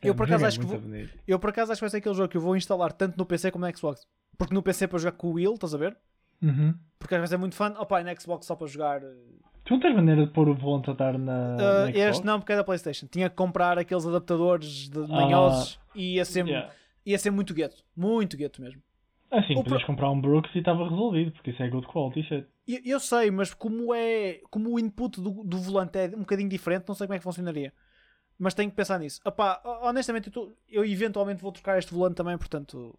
Eu, 0.02 0.14
É, 0.14 0.16
por 0.16 0.24
o 0.24 0.28
jogo 0.28 0.36
acaso, 0.36 0.46
é 0.46 0.48
acho 0.48 0.60
que 0.60 0.66
vou- 0.66 0.80
bonito. 0.80 1.20
Eu 1.28 1.40
por 1.40 1.50
acaso 1.50 1.72
acho 1.72 1.80
que 1.80 1.84
vai 1.84 1.90
ser 1.90 1.98
aquele 1.98 2.16
jogo 2.16 2.30
que 2.30 2.38
eu 2.38 2.42
vou 2.42 2.56
instalar 2.56 2.92
tanto 2.94 3.18
no 3.18 3.26
PC 3.26 3.52
como 3.52 3.66
no 3.68 3.78
Xbox. 3.78 4.08
Porque 4.38 4.54
no 4.54 4.64
PC 4.64 4.88
para 4.88 4.98
jogar 5.00 5.12
com 5.18 5.28
o 5.28 5.34
Will, 5.34 5.54
estás 5.54 5.74
a 5.76 5.78
ver? 5.78 5.98
Uhum. 6.42 6.74
Porque 6.98 7.18
vai 7.18 7.28
ser 7.28 7.38
muito 7.38 7.56
fã. 7.56 7.76
Opa, 7.78 8.02
e 8.02 8.04
no 8.04 8.20
Xbox 8.22 8.46
só 8.48 8.56
para 8.56 8.66
jogar. 8.68 9.02
Uh, 9.76 9.80
Tu 9.80 9.80
não 9.80 9.80
tens 9.80 9.96
maneira 9.96 10.26
de 10.26 10.32
pôr 10.32 10.50
o 10.50 10.54
volante 10.56 10.90
a 10.90 10.94
estar 10.94 11.18
na. 11.18 11.56
na 11.86 11.92
este 11.92 12.26
não, 12.26 12.40
porque 12.40 12.54
é 12.54 12.56
da 12.56 12.64
PlayStation. 12.64 13.08
Tinha 13.08 13.30
que 13.30 13.36
comprar 13.36 13.78
aqueles 13.78 14.06
adaptadores 14.06 14.90
de 14.90 15.00
manhosos 15.00 15.80
e 15.96 16.16
ia 16.16 16.26
ser, 16.26 16.44
Ah, 16.44 16.48
Yeah. 16.48 16.74
ia 17.06 17.18
ser 17.18 17.32
muito 17.32 17.54
gueto. 17.54 17.84
Muito 17.96 18.36
gueto 18.38 18.62
mesmo. 18.62 18.82
Assim, 19.30 19.54
O 19.54 19.64
podias 19.64 19.82
pro- 19.84 19.88
comprar 19.88 20.12
um 20.12 20.20
Brooks 20.20 20.54
e 20.56 20.60
estava 20.60 20.84
resolvido, 20.90 21.32
porque 21.32 21.52
isso 21.52 21.64
é 21.64 21.70
good 21.70 21.88
quality 21.88 22.22
shit. 22.24 22.46
Eu, 22.68 22.80
eu 22.84 23.00
sei, 23.00 23.32
mas 23.32 23.54
como 23.54 23.94
é 23.96 24.42
como 24.50 24.72
o 24.74 24.80
input 24.80 25.22
do, 25.22 25.44
do 25.44 25.58
volante 25.58 25.98
é 25.98 26.08
um 26.08 26.20
bocadinho 26.20 26.50
diferente, 26.50 26.86
não 26.88 26.94
sei 26.96 27.08
como 27.08 27.16
é 27.16 27.18
que 27.18 27.24
funcionaria. 27.24 27.72
Mas 28.38 28.54
tenho 28.54 28.70
que 28.70 28.76
pensar 28.76 29.00
nisso. 29.00 29.22
Epá, 29.26 29.62
honestamente, 29.84 30.28
eu, 30.28 30.34
tô- 30.34 30.52
eu 30.68 30.84
eventualmente 30.84 31.42
vou 31.42 31.52
trocar 31.52 31.78
este 31.78 31.94
volante 31.94 32.16
também, 32.16 32.38
portanto, 32.38 32.98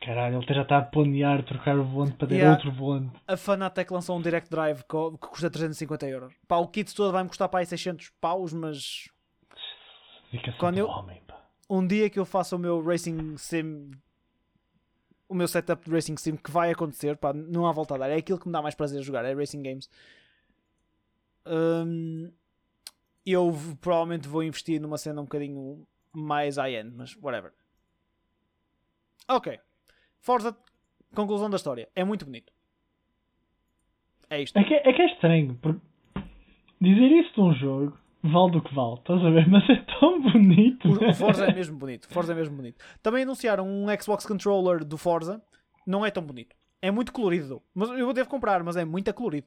Caralho, 0.00 0.38
ele 0.40 0.54
já 0.54 0.62
está 0.62 0.78
a 0.78 0.82
planear 0.82 1.42
trocar 1.44 1.76
o 1.76 1.84
volante 1.84 2.16
para 2.16 2.28
ter 2.28 2.36
Yeah. 2.36 2.54
outro 2.56 2.70
volante. 2.72 3.18
a 3.26 3.36
Fanatec 3.36 3.92
lançou 3.92 4.16
um 4.16 4.22
Direct 4.22 4.48
Drive 4.48 4.82
que, 4.84 5.18
custa 5.26 5.50
350 5.50 6.06
euros. 6.06 6.34
Pá, 6.46 6.56
o 6.58 6.68
kit 6.68 6.94
todo 6.94 7.10
vai-me 7.12 7.28
custar 7.28 7.48
para 7.48 7.60
aí 7.60 7.66
600 7.66 8.10
paus, 8.20 8.52
mas 8.52 9.08
Fica 10.30 10.52
Quando 10.52 10.74
do 10.76 10.80
eu- 10.82 10.88
homem, 10.88 11.20
pá. 11.26 11.42
um 11.68 11.84
dia 11.86 12.08
que 12.10 12.18
eu 12.18 12.24
faça 12.24 12.54
o 12.54 12.58
meu 12.58 12.82
Racing 12.84 13.36
Sim, 13.38 13.90
o 15.28 15.34
meu 15.34 15.48
setup 15.48 15.84
de 15.84 15.90
Racing 15.90 16.16
Sim, 16.16 16.36
que 16.36 16.50
vai 16.50 16.70
acontecer, 16.70 17.16
pá, 17.16 17.32
não 17.32 17.66
há 17.66 17.72
volta 17.72 17.94
a 17.94 17.98
dar. 17.98 18.10
É 18.10 18.16
aquilo 18.16 18.38
que 18.38 18.46
me 18.46 18.52
dá 18.52 18.62
mais 18.62 18.74
prazer 18.74 19.02
jogar, 19.02 19.24
é 19.24 19.34
Racing 19.34 19.62
Games. 19.62 19.90
Hum, 21.46 22.30
eu 23.26 23.52
provavelmente 23.80 24.28
vou 24.28 24.42
investir 24.42 24.80
numa 24.80 24.96
cena 24.98 25.20
um 25.20 25.24
bocadinho 25.24 25.86
mais 26.12 26.56
high-end, 26.56 26.92
mas 26.94 27.16
whatever. 27.16 27.52
Ok. 29.28 29.58
Forza, 30.20 30.56
conclusão 31.14 31.48
da 31.48 31.56
história. 31.56 31.88
É 31.94 32.04
muito 32.04 32.24
bonito. 32.24 32.52
É 34.30 34.42
isto. 34.42 34.56
É 34.56 34.64
que, 34.64 34.74
é 34.74 34.92
que 34.92 35.02
é 35.02 35.06
estranho, 35.06 35.58
porque 35.60 35.80
dizer 36.80 37.10
isso 37.20 37.32
de 37.34 37.40
um 37.40 37.54
jogo 37.54 37.98
vale 38.22 38.52
do 38.52 38.62
que 38.62 38.74
vale, 38.74 38.94
estás 38.94 39.24
a 39.24 39.30
ver? 39.30 39.48
Mas 39.48 39.68
é 39.70 39.76
tão 39.98 40.20
bonito. 40.20 40.88
O, 40.88 41.08
o 41.08 41.14
Forza 41.14 41.46
é 41.46 41.54
mesmo 41.54 41.78
bonito. 41.78 42.08
Forza 42.08 42.32
é 42.32 42.36
mesmo 42.36 42.56
bonito. 42.56 42.84
Também 43.02 43.22
anunciaram 43.22 43.66
um 43.66 43.86
Xbox 44.00 44.26
Controller 44.26 44.84
do 44.84 44.98
Forza. 44.98 45.42
Não 45.86 46.04
é 46.04 46.10
tão 46.10 46.22
bonito. 46.22 46.54
É 46.82 46.90
muito 46.90 47.12
colorido. 47.12 47.62
Mas 47.74 47.90
eu 47.90 48.12
devo 48.12 48.28
comprar, 48.28 48.62
mas 48.62 48.76
é 48.76 48.84
muito 48.84 49.12
colorido. 49.14 49.46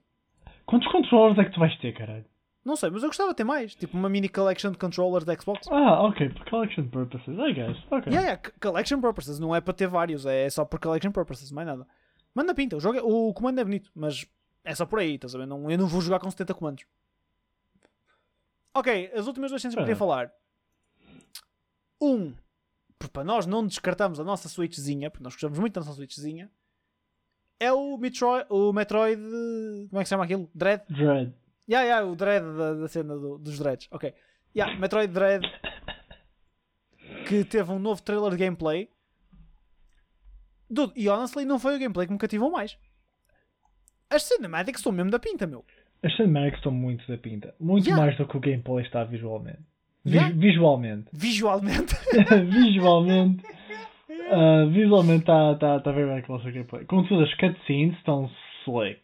Quantos 0.66 0.92
controllers 0.92 1.38
é 1.38 1.46
que 1.46 1.52
tu 1.52 1.60
vais 1.60 1.78
ter, 1.78 1.94
caralho? 1.94 2.26
Não 2.64 2.76
sei, 2.76 2.92
mas 2.92 3.02
eu 3.02 3.10
gostava 3.10 3.32
de 3.32 3.36
ter 3.38 3.44
mais. 3.44 3.74
Tipo 3.74 3.98
uma 3.98 4.08
mini 4.08 4.30
collection 4.30 4.72
de 4.72 4.78
controllers 4.78 5.26
da 5.26 5.34
Xbox. 5.36 5.68
Ah, 5.72 6.04
ok, 6.04 6.30
por 6.30 6.48
collection 6.50 6.88
purposes, 6.90 7.28
I 7.40 7.54
guess. 7.54 7.78
Ok. 7.90 8.12
Yeah, 8.14 8.22
yeah, 8.22 8.42
collection 8.62 9.02
purposes. 9.02 9.40
Não 9.40 9.56
é 9.56 9.60
para 9.60 9.74
ter 9.74 9.88
vários. 9.88 10.26
É 10.28 10.48
só 10.50 10.64
por 10.64 10.80
collection 10.80 11.12
purposes. 11.12 11.52
Mais 11.52 11.68
nada. 11.68 11.88
Manda 12.36 12.54
pinta. 12.54 12.78
O, 12.78 12.80
jogo 12.80 12.98
é- 13.00 13.02
o 13.02 13.34
comando 13.34 13.60
é 13.60 13.64
bonito. 13.64 13.90
Mas 13.96 14.28
é 14.64 14.76
só 14.76 14.86
por 14.86 15.00
aí. 15.00 15.16
Estás 15.16 15.34
a 15.34 15.40
ver? 15.40 15.48
Não, 15.48 15.72
eu 15.72 15.78
não 15.78 15.88
vou 15.88 16.02
jogar 16.02 16.20
com 16.20 16.30
70 16.30 16.54
comandos. 16.54 16.86
Ok. 18.76 19.12
As 19.16 19.26
últimas 19.28 19.50
duas 19.52 19.62
cenas 19.62 19.74
que 19.76 19.82
eu 19.82 19.84
queria 19.86 19.96
falar. 19.98 20.32
Um. 22.00 22.34
porque 23.00 23.12
Para 23.12 23.24
nós 23.24 23.46
não 23.48 23.66
descartamos 23.66 24.20
a 24.20 24.24
nossa 24.24 24.48
Switchzinha. 24.48 25.10
Porque 25.10 25.24
nós 25.24 25.34
gostamos 25.34 25.58
muito 25.58 25.74
da 25.74 25.82
nossa 25.82 25.94
Switchzinha. 25.94 26.50
É 27.60 27.72
o 27.74 27.98
Metroid. 27.98 28.46
O 28.50 28.72
Metroid. 28.72 29.20
Como 29.90 30.00
é 30.00 30.04
que 30.04 30.06
se 30.06 30.10
chama 30.10 30.24
aquilo? 30.26 30.48
Dread? 30.54 30.84
Dread. 30.90 31.34
Yeah, 31.70 31.86
yeah, 31.88 32.06
o 32.06 32.16
Dread 32.16 32.44
da, 32.58 32.74
da 32.74 32.88
cena 32.88 33.16
do- 33.16 33.38
dos 33.38 33.58
Dreads. 33.60 33.88
Ok. 33.92 34.14
Yeah, 34.56 34.78
Metroid 34.80 35.14
Dread. 35.14 35.44
que 37.28 37.46
teve 37.46 37.72
um 37.72 37.80
novo 37.80 38.02
trailer 38.02 38.32
de 38.32 38.38
gameplay. 38.38 38.90
Dude, 40.70 40.94
e 40.96 41.08
honestly, 41.10 41.46
não 41.46 41.60
foi 41.60 41.76
o 41.76 41.80
gameplay 41.80 42.08
que 42.08 42.14
me 42.14 42.20
cativou 42.20 42.52
mais. 42.52 42.78
As 44.10 44.24
cinematics 44.24 44.80
estão 44.80 44.92
mesmo 44.92 45.12
da 45.12 45.20
pinta, 45.20 45.46
meu. 45.48 45.66
As 46.04 46.16
cinematics 46.16 46.58
estão 46.60 46.72
muito 46.72 47.08
da 47.08 47.18
pinta. 47.18 47.54
Muito 47.60 47.86
Yeah. 47.86 48.04
mais 48.06 48.18
do 48.18 48.28
que 48.28 48.38
o 48.38 48.40
gameplay 48.40 48.84
está 48.86 49.04
visualmente. 49.04 49.60
Vi- 50.04 50.16
Yeah. 50.18 50.36
Visualmente. 50.36 51.10
Visualmente. 51.14 51.94
visualmente. 52.50 53.44
ah, 54.32 54.66
visualmente 54.72 55.22
está 55.22 55.56
tá, 55.56 55.80
tá 55.80 55.92
bem 55.94 56.06
bem 56.08 56.22
com 56.24 56.36
o 56.36 56.40
gameplay. 56.44 56.86
Contudo, 56.86 57.24
as 57.24 57.34
cutscenes 57.36 57.96
estão 57.98 58.30
slick. 58.66 59.02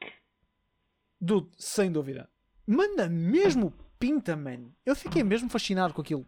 Dude, 1.22 1.50
sem 1.58 1.92
dúvida. 1.92 2.30
Manda 2.68 3.08
mesmo 3.10 3.74
pinta, 3.98 4.36
man. 4.36 4.70
Eu 4.86 4.96
fiquei 4.96 5.24
mesmo 5.24 5.50
fascinado 5.50 5.94
com 5.94 6.02
aquilo. 6.02 6.26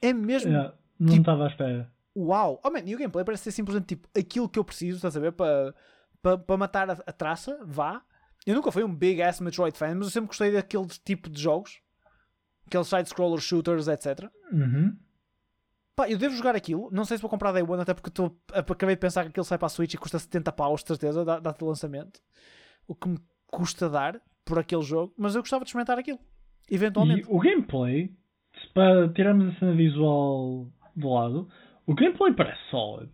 É 0.00 0.12
mesmo. 0.12 0.50
Yeah, 0.50 0.74
Não 0.98 1.08
Tipo- 1.08 1.20
estava 1.20 1.44
à 1.44 1.48
espera. 1.48 1.92
Uau! 2.16 2.60
Oh, 2.64 2.70
man, 2.70 2.80
e 2.80 2.94
o 2.94 2.98
gameplay 2.98 3.24
parece 3.24 3.44
ser 3.44 3.52
simplesmente 3.52 3.86
tipo 3.96 4.08
aquilo 4.18 4.48
que 4.48 4.58
eu 4.58 4.64
preciso, 4.64 4.96
estás 4.96 5.16
a 5.16 5.20
ver? 5.20 5.32
Para 5.32 5.74
pa, 6.20 6.36
pa 6.38 6.56
matar 6.56 6.90
a, 6.90 6.92
a 7.06 7.12
traça, 7.12 7.58
vá. 7.64 8.02
Eu 8.46 8.54
nunca 8.54 8.72
fui 8.72 8.82
um 8.84 8.94
big 8.94 9.22
ass 9.22 9.40
Metroid 9.40 9.76
fan, 9.78 9.94
mas 9.94 10.06
eu 10.08 10.10
sempre 10.10 10.28
gostei 10.28 10.50
daquele 10.52 10.86
tipo 11.04 11.30
de 11.30 11.40
jogos. 11.40 11.80
Aqueles 12.66 12.88
side-scroller 12.88 13.40
shooters, 13.40 13.88
etc. 13.88 14.28
Uhum. 14.52 14.96
Pá, 15.94 16.08
eu 16.10 16.18
devo 16.18 16.34
jogar 16.34 16.56
aquilo. 16.56 16.88
Não 16.90 17.04
sei 17.04 17.16
se 17.16 17.22
vou 17.22 17.30
comprar 17.30 17.52
Day 17.52 17.62
One, 17.62 17.82
até 17.82 17.94
porque 17.94 18.10
tô, 18.10 18.34
acabei 18.52 18.96
de 18.96 19.00
pensar 19.00 19.22
que 19.22 19.28
aquilo 19.28 19.44
sai 19.44 19.58
para 19.58 19.66
a 19.66 19.70
Switch 19.70 19.94
e 19.94 19.98
custa 19.98 20.18
70 20.18 20.50
paus, 20.52 20.82
de 20.82 20.88
certeza, 20.88 21.24
data 21.24 21.52
de 21.58 21.64
lançamento. 21.64 22.20
O 22.86 22.94
que 22.94 23.08
me 23.08 23.18
custa 23.46 23.88
dar 23.88 24.20
por 24.44 24.58
aquele 24.58 24.82
jogo. 24.82 25.14
Mas 25.16 25.34
eu 25.34 25.42
gostava 25.42 25.64
de 25.64 25.68
experimentar 25.70 25.98
aquilo. 25.98 26.18
Eventualmente. 26.70 27.22
E 27.22 27.24
o 27.28 27.38
gameplay, 27.38 28.08
se 28.60 28.68
para 28.72 29.08
tirarmos 29.12 29.54
a 29.54 29.58
cena 29.58 29.72
visual 29.72 30.66
do 30.96 31.08
lado, 31.12 31.48
o 31.86 31.94
gameplay 31.94 32.32
parece 32.34 32.60
sólido. 32.70 33.12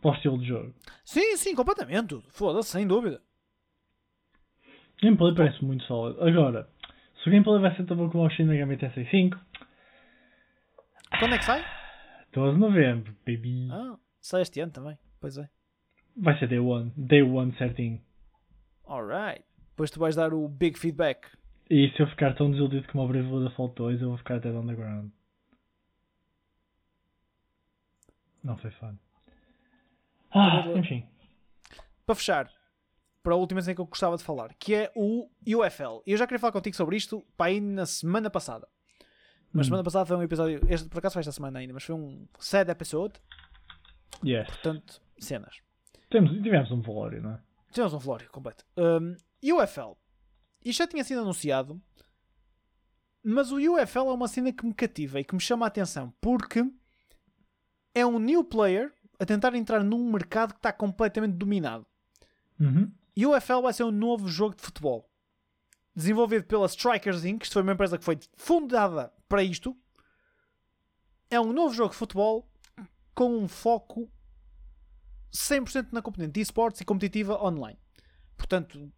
Para 0.00 0.12
o 0.12 0.14
estilo 0.14 0.38
de 0.38 0.46
jogo. 0.46 0.74
Sim, 1.04 1.36
sim, 1.36 1.54
completamente. 1.54 2.18
Foda-se, 2.30 2.70
sem 2.70 2.86
dúvida. 2.86 3.20
O 4.98 5.02
gameplay 5.02 5.34
parece 5.34 5.62
muito 5.64 5.84
sólido. 5.84 6.22
Agora, 6.24 6.68
se 7.22 7.28
o 7.28 7.32
gameplay 7.32 7.60
vai 7.60 7.76
ser 7.76 7.84
tão 7.84 7.96
bom 7.96 8.08
como 8.08 8.24
o 8.24 8.30
Shin 8.30 8.44
Megami 8.44 8.78
Tensei 8.78 9.06
5, 9.10 9.38
Quando 11.18 11.34
é 11.34 11.38
que 11.38 11.44
sai? 11.44 11.62
12 12.32 12.54
de 12.54 12.60
novembro, 12.60 13.14
baby. 13.26 13.68
Ah, 13.70 13.96
sai 14.20 14.42
este 14.42 14.60
ano 14.60 14.72
também. 14.72 14.96
Pois 15.20 15.36
é. 15.36 15.48
Vai 16.16 16.38
ser 16.38 16.48
day 16.48 16.58
one. 16.58 16.92
Day 16.96 17.22
one 17.22 17.54
certinho. 17.58 18.00
Alright. 18.86 19.44
Depois 19.80 19.90
tu 19.90 19.98
vais 19.98 20.14
dar 20.14 20.34
o 20.34 20.46
big 20.46 20.78
feedback. 20.78 21.26
E 21.70 21.88
se 21.96 22.02
eu 22.02 22.06
ficar 22.08 22.34
tão 22.34 22.50
desiludido 22.50 22.86
como 22.88 23.02
o 23.02 23.08
Brave 23.08 23.44
Default 23.48 23.74
2, 23.76 24.02
eu 24.02 24.08
vou 24.08 24.18
ficar 24.18 24.36
até 24.36 24.50
on 24.50 24.66
the 24.66 24.74
ground. 24.74 25.10
Não 28.44 28.58
foi 28.58 28.70
fun. 28.72 28.94
Ah, 30.32 30.64
enfim. 30.76 31.06
Para 32.04 32.14
fechar, 32.14 32.50
para 33.22 33.32
a 33.32 33.36
última 33.36 33.62
cena 33.62 33.74
que 33.74 33.80
eu 33.80 33.86
gostava 33.86 34.18
de 34.18 34.22
falar, 34.22 34.52
que 34.58 34.74
é 34.74 34.92
o 34.94 35.30
UFL. 35.46 36.02
Eu 36.06 36.18
já 36.18 36.26
queria 36.26 36.38
falar 36.38 36.52
contigo 36.52 36.76
sobre 36.76 36.96
isto 36.98 37.24
para 37.34 37.46
aí 37.46 37.58
na 37.58 37.86
semana 37.86 38.28
passada. 38.28 38.68
Mas 39.50 39.64
Hum. 39.66 39.70
semana 39.70 39.82
passada 39.84 40.04
foi 40.04 40.16
um 40.18 40.22
episódio. 40.22 40.60
Este 40.68 40.90
por 40.90 40.98
acaso 40.98 41.14
foi 41.14 41.20
esta 41.20 41.32
semana 41.32 41.58
ainda, 41.58 41.72
mas 41.72 41.84
foi 41.84 41.94
um 41.94 42.26
sad 42.38 42.70
episode. 42.70 43.14
Yes. 44.22 44.46
Portanto, 44.46 45.00
cenas. 45.18 45.62
Temos, 46.10 46.32
tivemos 46.32 46.70
um 46.70 46.82
velório, 46.82 47.22
não 47.22 47.30
é? 47.32 47.40
Tivemos 47.72 47.94
um 47.94 47.98
velório 47.98 48.28
completo. 48.30 48.64
Um, 48.76 49.16
UFL. 49.42 49.92
Isto 50.64 50.78
já 50.78 50.86
tinha 50.86 51.04
sido 51.04 51.20
anunciado. 51.20 51.80
Mas 53.22 53.50
o 53.52 53.56
UFL 53.56 54.08
é 54.08 54.12
uma 54.12 54.28
cena 54.28 54.52
que 54.52 54.64
me 54.64 54.72
cativa 54.72 55.20
e 55.20 55.24
que 55.24 55.34
me 55.34 55.40
chama 55.40 55.66
a 55.66 55.68
atenção. 55.68 56.12
Porque 56.20 56.64
é 57.94 58.04
um 58.04 58.18
new 58.18 58.42
player 58.44 58.92
a 59.18 59.26
tentar 59.26 59.54
entrar 59.54 59.84
num 59.84 60.10
mercado 60.10 60.54
que 60.54 60.58
está 60.58 60.72
completamente 60.72 61.34
dominado. 61.34 61.86
Uhum. 62.58 62.90
UFL 63.16 63.60
vai 63.62 63.72
ser 63.72 63.84
um 63.84 63.90
novo 63.90 64.28
jogo 64.28 64.56
de 64.56 64.62
futebol. 64.62 65.08
Desenvolvido 65.94 66.44
pela 66.44 66.66
Strikers 66.66 67.24
Inc., 67.24 67.42
isto 67.42 67.52
foi 67.52 67.62
uma 67.62 67.72
empresa 67.72 67.98
que 67.98 68.04
foi 68.04 68.18
fundada 68.36 69.12
para 69.28 69.42
isto. 69.42 69.76
É 71.28 71.38
um 71.40 71.52
novo 71.52 71.74
jogo 71.74 71.90
de 71.90 71.96
futebol 71.96 72.48
com 73.14 73.36
um 73.36 73.48
foco 73.48 74.10
100% 75.32 75.88
na 75.92 76.00
componente 76.00 76.32
de 76.32 76.40
esportes 76.40 76.80
e 76.80 76.84
competitiva 76.84 77.42
online. 77.44 77.78
Portanto, 78.36 78.90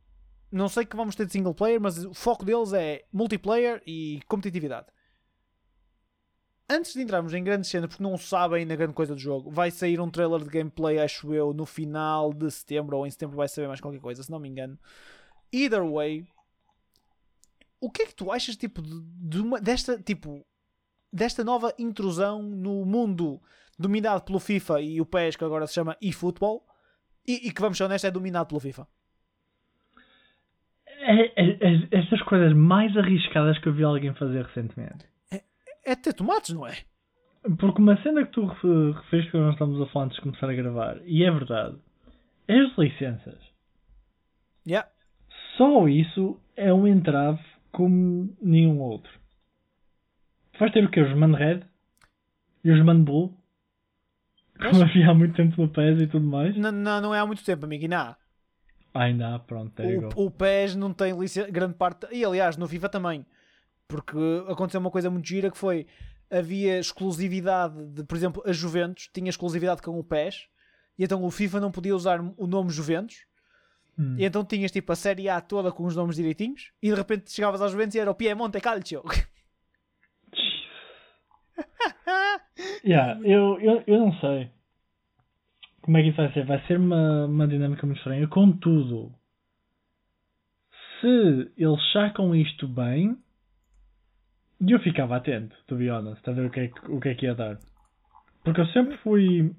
não 0.53 0.69
sei 0.69 0.85
que 0.85 0.95
vamos 0.95 1.17
ter 1.17 1.25
de 1.27 1.33
single 1.33 1.55
player, 1.55 1.81
mas 1.81 2.05
o 2.05 2.13
foco 2.13 2.45
deles 2.45 2.73
é 2.73 3.05
multiplayer 3.11 3.83
e 3.87 4.21
competitividade. 4.29 4.87
Antes 6.69 6.93
de 6.93 7.03
entrarmos 7.03 7.35
em 7.35 7.43
grandes 7.43 7.71
cenas, 7.71 7.89
porque 7.89 8.03
não 8.03 8.17
sabem 8.17 8.61
ainda 8.61 8.77
grande 8.77 8.95
coisa 8.95 9.15
do 9.15 9.21
jogo, 9.21 9.51
vai 9.51 9.71
sair 9.71 10.01
um 10.01 10.11
trailer 10.11 10.41
de 10.41 10.51
gameplay, 10.51 10.99
acho 10.99 11.33
eu, 11.35 11.53
no 11.53 11.67
final 11.67 12.33
de 12.33 12.51
setembro 12.51 12.99
ou 12.99 13.07
em 13.07 13.11
setembro 13.11 13.37
vai 13.37 13.49
saber 13.49 13.67
mais 13.67 13.81
qualquer 13.81 14.01
coisa, 14.01 14.23
se 14.23 14.31
não 14.31 14.39
me 14.39 14.49
engano. 14.49 14.79
Either 15.53 15.85
way, 15.85 16.27
o 17.81 17.91
que 17.91 18.03
é 18.03 18.07
que 18.07 18.15
tu 18.15 18.31
achas 18.31 18.57
tipo 18.57 18.81
de 18.83 19.41
uma, 19.41 19.61
desta 19.61 19.99
tipo 19.99 20.47
desta 21.13 21.43
nova 21.45 21.75
intrusão 21.79 22.43
no 22.43 22.87
mundo 22.87 23.43
dominado 23.79 24.23
pelo 24.23 24.39
FIFA 24.39 24.81
e 24.81 25.01
o 25.01 25.05
PES 25.05 25.37
que 25.37 25.45
agora 25.45 25.67
se 25.67 25.75
chama 25.75 25.97
eFootball 26.01 26.65
e, 27.27 27.49
e 27.49 27.53
que 27.53 27.61
vamos 27.61 27.77
ser 27.77 27.85
honestos 27.85 28.09
é 28.09 28.11
dominado 28.11 28.49
pelo 28.49 28.61
FIFA? 28.61 28.87
É, 31.05 31.33
é, 31.35 31.51
é, 31.61 31.89
estas 31.91 32.23
coisas 32.23 32.53
mais 32.53 32.97
arriscadas 32.97 33.59
que 33.59 33.67
eu 33.69 33.73
vi 33.73 33.83
alguém 33.83 34.15
fazer 34.15 34.45
recentemente. 34.45 35.05
É 35.85 35.97
ter 35.97 36.13
tomates, 36.13 36.55
não 36.55 36.65
é? 36.65 36.77
Porque 37.59 37.83
uma 37.83 38.01
cena 38.03 38.25
que 38.25 38.31
tu 38.31 38.47
refer- 38.47 38.93
referiste 38.93 39.33
quando 39.33 39.45
nós 39.47 39.55
estamos 39.55 39.81
a 39.81 39.87
falar 39.87 40.05
antes 40.05 40.17
de 40.17 40.23
começar 40.23 40.49
a 40.49 40.55
gravar, 40.55 41.01
e 41.05 41.25
é 41.25 41.31
verdade, 41.31 41.77
é 42.47 42.57
as 42.61 42.79
licenças. 42.79 43.41
Yeah. 44.65 44.89
Só 45.57 45.89
isso 45.89 46.41
é 46.57 46.73
um 46.73 46.87
entrave 46.87 47.43
como 47.73 48.33
nenhum 48.41 48.81
outro. 48.81 49.11
Tu 50.53 50.61
vais 50.61 50.73
ter 50.73 50.85
o 50.85 50.91
quê? 50.91 51.01
Os 51.01 51.17
Man 51.17 51.35
Red? 51.35 51.63
E 52.63 52.71
os 52.71 52.85
Man 52.85 53.03
Blue? 53.03 53.37
Como 54.71 54.85
havia 54.85 55.11
há 55.11 55.15
muito 55.15 55.35
tempo 55.35 55.61
no 55.61 55.69
PES 55.69 56.03
e 56.03 56.07
tudo 56.07 56.25
mais? 56.25 56.57
Não, 56.57 56.71
não, 56.71 57.01
não 57.01 57.15
é 57.15 57.19
há 57.19 57.27
muito 57.27 57.45
tempo, 57.45 57.65
amigo, 57.65 57.85
e 57.85 57.89
não 57.89 57.97
há. 57.97 58.17
Ainda 58.95 59.35
há, 59.35 59.39
pronto, 59.39 59.71
there 59.73 59.93
you 59.93 60.03
go. 60.03 60.21
O, 60.21 60.27
o 60.27 60.31
PES 60.31 60.75
não 60.75 60.93
tem 60.93 61.19
licença, 61.19 61.51
grande 61.51 61.75
parte. 61.75 62.07
E 62.11 62.25
aliás, 62.25 62.57
no 62.57 62.69
FIFA 62.69 62.89
também. 62.89 63.27
Porque 63.89 64.17
aconteceu 64.49 64.81
uma 64.81 64.91
coisa 64.91 65.11
muito 65.11 65.27
gira 65.27 65.51
que 65.51 65.59
foi. 65.59 65.87
Havia 66.31 66.79
exclusividade 66.79 67.75
de, 67.89 68.05
por 68.05 68.17
exemplo, 68.17 68.43
a 68.47 68.53
Juventus 68.53 69.11
tinha 69.13 69.29
exclusividade 69.29 69.83
com 69.83 69.99
o 69.99 70.05
PES 70.05 70.49
e 70.99 71.05
então 71.05 71.23
o 71.23 71.31
FIFA 71.31 71.61
não 71.61 71.71
podia 71.71 71.95
usar 71.95 72.21
o 72.39 72.47
nome 72.47 72.71
Juventus. 72.71 73.27
Hum. 73.99 74.17
E 74.19 74.25
então 74.25 74.43
tinhas 74.43 74.71
tipo 74.71 74.91
a 74.91 74.97
Série 74.97 75.29
A 75.29 75.43
toda 75.43 75.71
com 75.71 75.85
os 75.85 75.95
nomes 75.95 76.17
direitinhos 76.17 76.73
e 76.83 76.89
de 76.89 76.95
repente 76.95 77.31
chegavas 77.31 77.61
às 77.61 77.73
Juventus 77.73 77.95
e 77.95 77.99
era 77.99 78.11
o 78.11 78.15
Piemonte 78.15 78.61
Calcio. 78.61 79.03
Yeah, 82.85 83.21
eu, 83.23 83.61
eu, 83.61 83.83
eu 83.87 83.99
não 83.99 84.13
sei 84.21 84.51
como 85.83 85.99
é 85.99 86.03
que 86.03 86.09
isso 86.09 86.17
vai 86.17 86.33
ser. 86.33 86.47
Vai 86.47 86.67
ser 86.67 86.79
uma, 86.79 87.27
uma 87.27 87.47
dinâmica 87.47 87.85
muito 87.87 87.99
estranha. 87.99 88.27
Contudo, 88.29 89.13
se 91.01 91.53
eles 91.57 91.93
sacam 91.93 92.35
isto 92.35 92.67
bem, 92.69 93.19
eu 94.61 94.79
ficava 94.81 95.17
atento, 95.17 95.55
to 95.67 95.77
be 95.77 95.91
honest, 95.91 96.27
a 96.29 96.33
ver 96.33 96.47
o 96.47 96.51
que 96.51 96.61
é, 96.61 96.71
o 96.89 97.01
que, 97.01 97.09
é 97.09 97.15
que 97.15 97.27
ia 97.27 97.35
dar. 97.35 97.59
Porque 98.45 98.61
eu 98.61 98.67
sempre 98.67 98.97
fui 98.99 99.55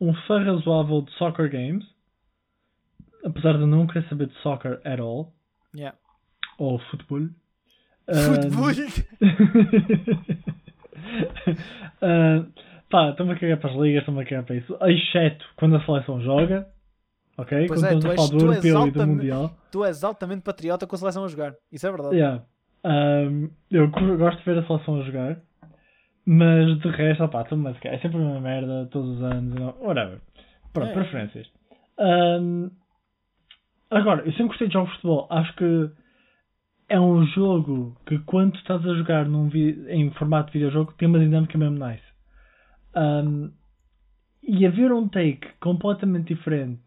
um 0.00 0.14
fã 0.26 0.42
razoável 0.44 1.02
de 1.02 1.10
soccer 1.12 1.50
games, 1.50 1.84
apesar 3.24 3.56
de 3.58 3.64
não 3.64 3.86
querer 3.86 4.06
saber 4.08 4.26
de 4.26 4.34
soccer 4.42 4.80
at 4.84 5.00
all, 5.00 5.32
Yeah. 5.74 5.98
ou 6.56 6.78
futebol. 6.78 7.28
Futebol. 8.06 8.68
Ah, 12.00 12.46
pá, 12.94 13.10
estou-me 13.10 13.32
a 13.32 13.36
cagar 13.38 13.58
para 13.58 13.70
as 13.70 13.76
ligas, 13.76 14.02
estou-me 14.02 14.20
a 14.22 14.24
cagar 14.24 14.44
para 14.44 14.54
isso. 14.56 14.78
Exceto 14.82 15.44
quando 15.56 15.76
a 15.76 15.84
seleção 15.84 16.20
joga. 16.20 16.66
Ok? 17.36 17.66
Pois 17.66 17.80
quando 17.80 17.90
é, 17.90 17.94
estamos 17.96 18.04
tu 18.04 18.08
a 18.08 18.10
és- 18.12 18.16
falar 18.16 18.38
do 18.38 18.44
europeu 18.46 18.86
e 18.86 18.90
do 18.92 19.06
mundial. 19.08 19.56
tu 19.72 19.84
és 19.84 20.04
altamente 20.04 20.42
patriota 20.42 20.86
com 20.86 20.94
a 20.94 20.98
seleção 20.98 21.24
a 21.24 21.28
jogar. 21.28 21.54
Isso 21.72 21.84
é 21.86 21.90
verdade. 21.90 22.14
Yeah. 22.14 22.42
Um, 22.84 23.50
eu 23.72 23.88
go- 23.88 24.16
gosto 24.16 24.38
de 24.38 24.44
ver 24.44 24.58
a 24.58 24.66
seleção 24.66 25.00
a 25.00 25.04
jogar. 25.04 25.40
Mas 26.26 26.78
de 26.78 26.88
resto, 26.90 27.24
opá, 27.24 27.42
estou-me 27.42 27.68
a 27.68 27.74
cagar. 27.74 27.94
É 27.94 27.98
sempre 27.98 28.18
a 28.18 28.20
mesma 28.20 28.40
merda, 28.40 28.88
todos 28.92 29.16
os 29.16 29.22
anos. 29.24 29.54
não- 29.58 29.74
Whatever. 29.80 30.20
Pronto, 30.72 30.90
É. 30.90 30.94
preferências. 30.94 31.46
Um, 31.98 32.70
agora, 33.90 34.20
eu 34.22 34.30
sempre 34.32 34.48
gostei 34.48 34.68
de 34.68 34.72
de 34.74 34.92
futebol. 34.92 35.26
Acho 35.30 35.54
que 35.56 35.90
é 36.88 37.00
um 37.00 37.26
jogo 37.26 37.96
que 38.06 38.18
quando 38.20 38.54
estás 38.56 38.84
a 38.86 38.94
jogar 38.94 39.26
num 39.26 39.48
em 39.88 40.10
formato 40.12 40.52
de 40.52 40.58
videojogo 40.58 40.92
tem 40.98 41.08
uma 41.08 41.18
dinâmica 41.18 41.58
mesmo 41.58 41.84
nice. 41.84 42.13
Um, 42.96 43.52
e 44.42 44.66
haver 44.66 44.92
um 44.92 45.08
take 45.08 45.48
completamente 45.60 46.34
diferente 46.34 46.82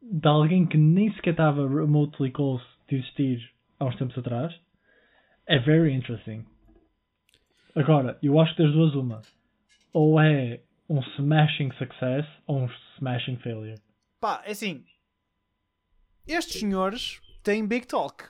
de 0.00 0.28
alguém 0.28 0.66
que 0.66 0.76
nem 0.76 1.12
sequer 1.14 1.30
estava 1.30 1.68
remotely 1.68 2.30
close 2.30 2.64
de 2.88 2.96
existir 2.96 3.50
há 3.78 3.86
uns 3.86 3.96
tempos 3.96 4.16
atrás 4.18 4.54
é 5.46 5.58
very 5.58 5.92
interesting. 5.92 6.44
Agora, 7.74 8.18
eu 8.22 8.38
acho 8.40 8.54
que 8.54 8.62
das 8.62 8.72
duas 8.72 8.94
uma. 8.94 9.22
Ou 9.92 10.20
é 10.20 10.62
um 10.88 11.00
smashing 11.16 11.72
success 11.72 12.26
ou 12.46 12.62
um 12.62 12.68
smashing 12.96 13.36
failure. 13.38 13.80
Pá, 14.20 14.42
é 14.44 14.52
assim. 14.52 14.84
Estes 16.26 16.60
senhores 16.60 17.20
têm 17.42 17.66
big 17.66 17.86
talk. 17.86 18.24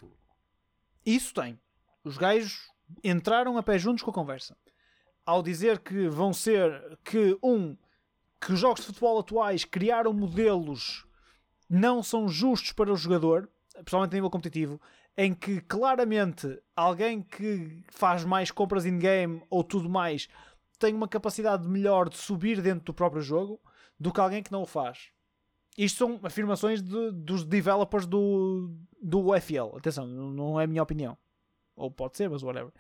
Isso 1.04 1.34
tem. 1.34 1.58
Os 2.02 2.16
gajos 2.16 2.58
entraram 3.02 3.56
a 3.56 3.62
pé 3.62 3.78
juntos 3.78 4.02
com 4.02 4.10
a 4.10 4.14
conversa. 4.14 4.56
Ao 5.26 5.42
dizer 5.42 5.78
que 5.78 6.08
vão 6.08 6.32
ser 6.32 6.98
que 7.04 7.36
um 7.42 7.76
que 8.40 8.52
os 8.52 8.60
jogos 8.60 8.80
de 8.80 8.86
futebol 8.88 9.18
atuais 9.18 9.64
criaram 9.64 10.12
modelos 10.12 11.06
não 11.68 12.02
são 12.02 12.28
justos 12.28 12.72
para 12.72 12.92
o 12.92 12.96
jogador, 12.96 13.48
principalmente 13.74 14.12
a 14.12 14.14
nível 14.16 14.28
competitivo, 14.30 14.78
em 15.16 15.32
que 15.32 15.62
claramente 15.62 16.60
alguém 16.76 17.22
que 17.22 17.82
faz 17.90 18.22
mais 18.24 18.50
compras 18.50 18.84
in-game 18.84 19.42
ou 19.48 19.64
tudo 19.64 19.88
mais 19.88 20.28
tem 20.78 20.92
uma 20.92 21.08
capacidade 21.08 21.66
melhor 21.66 22.10
de 22.10 22.18
subir 22.18 22.60
dentro 22.60 22.84
do 22.84 22.92
próprio 22.92 23.22
jogo 23.22 23.58
do 23.98 24.12
que 24.12 24.20
alguém 24.20 24.42
que 24.42 24.52
não 24.52 24.62
o 24.62 24.66
faz. 24.66 25.08
Isto 25.78 25.98
são 25.98 26.20
afirmações 26.22 26.82
de- 26.82 27.12
dos 27.12 27.44
developers 27.44 28.06
do, 28.06 28.76
do 29.00 29.20
UFL. 29.30 29.76
Atenção, 29.76 30.06
não 30.06 30.60
é 30.60 30.64
a 30.64 30.66
minha 30.66 30.82
opinião. 30.82 31.16
Ou 31.74 31.90
pode 31.90 32.16
ser, 32.16 32.28
mas 32.28 32.42
whatever. 32.42 32.72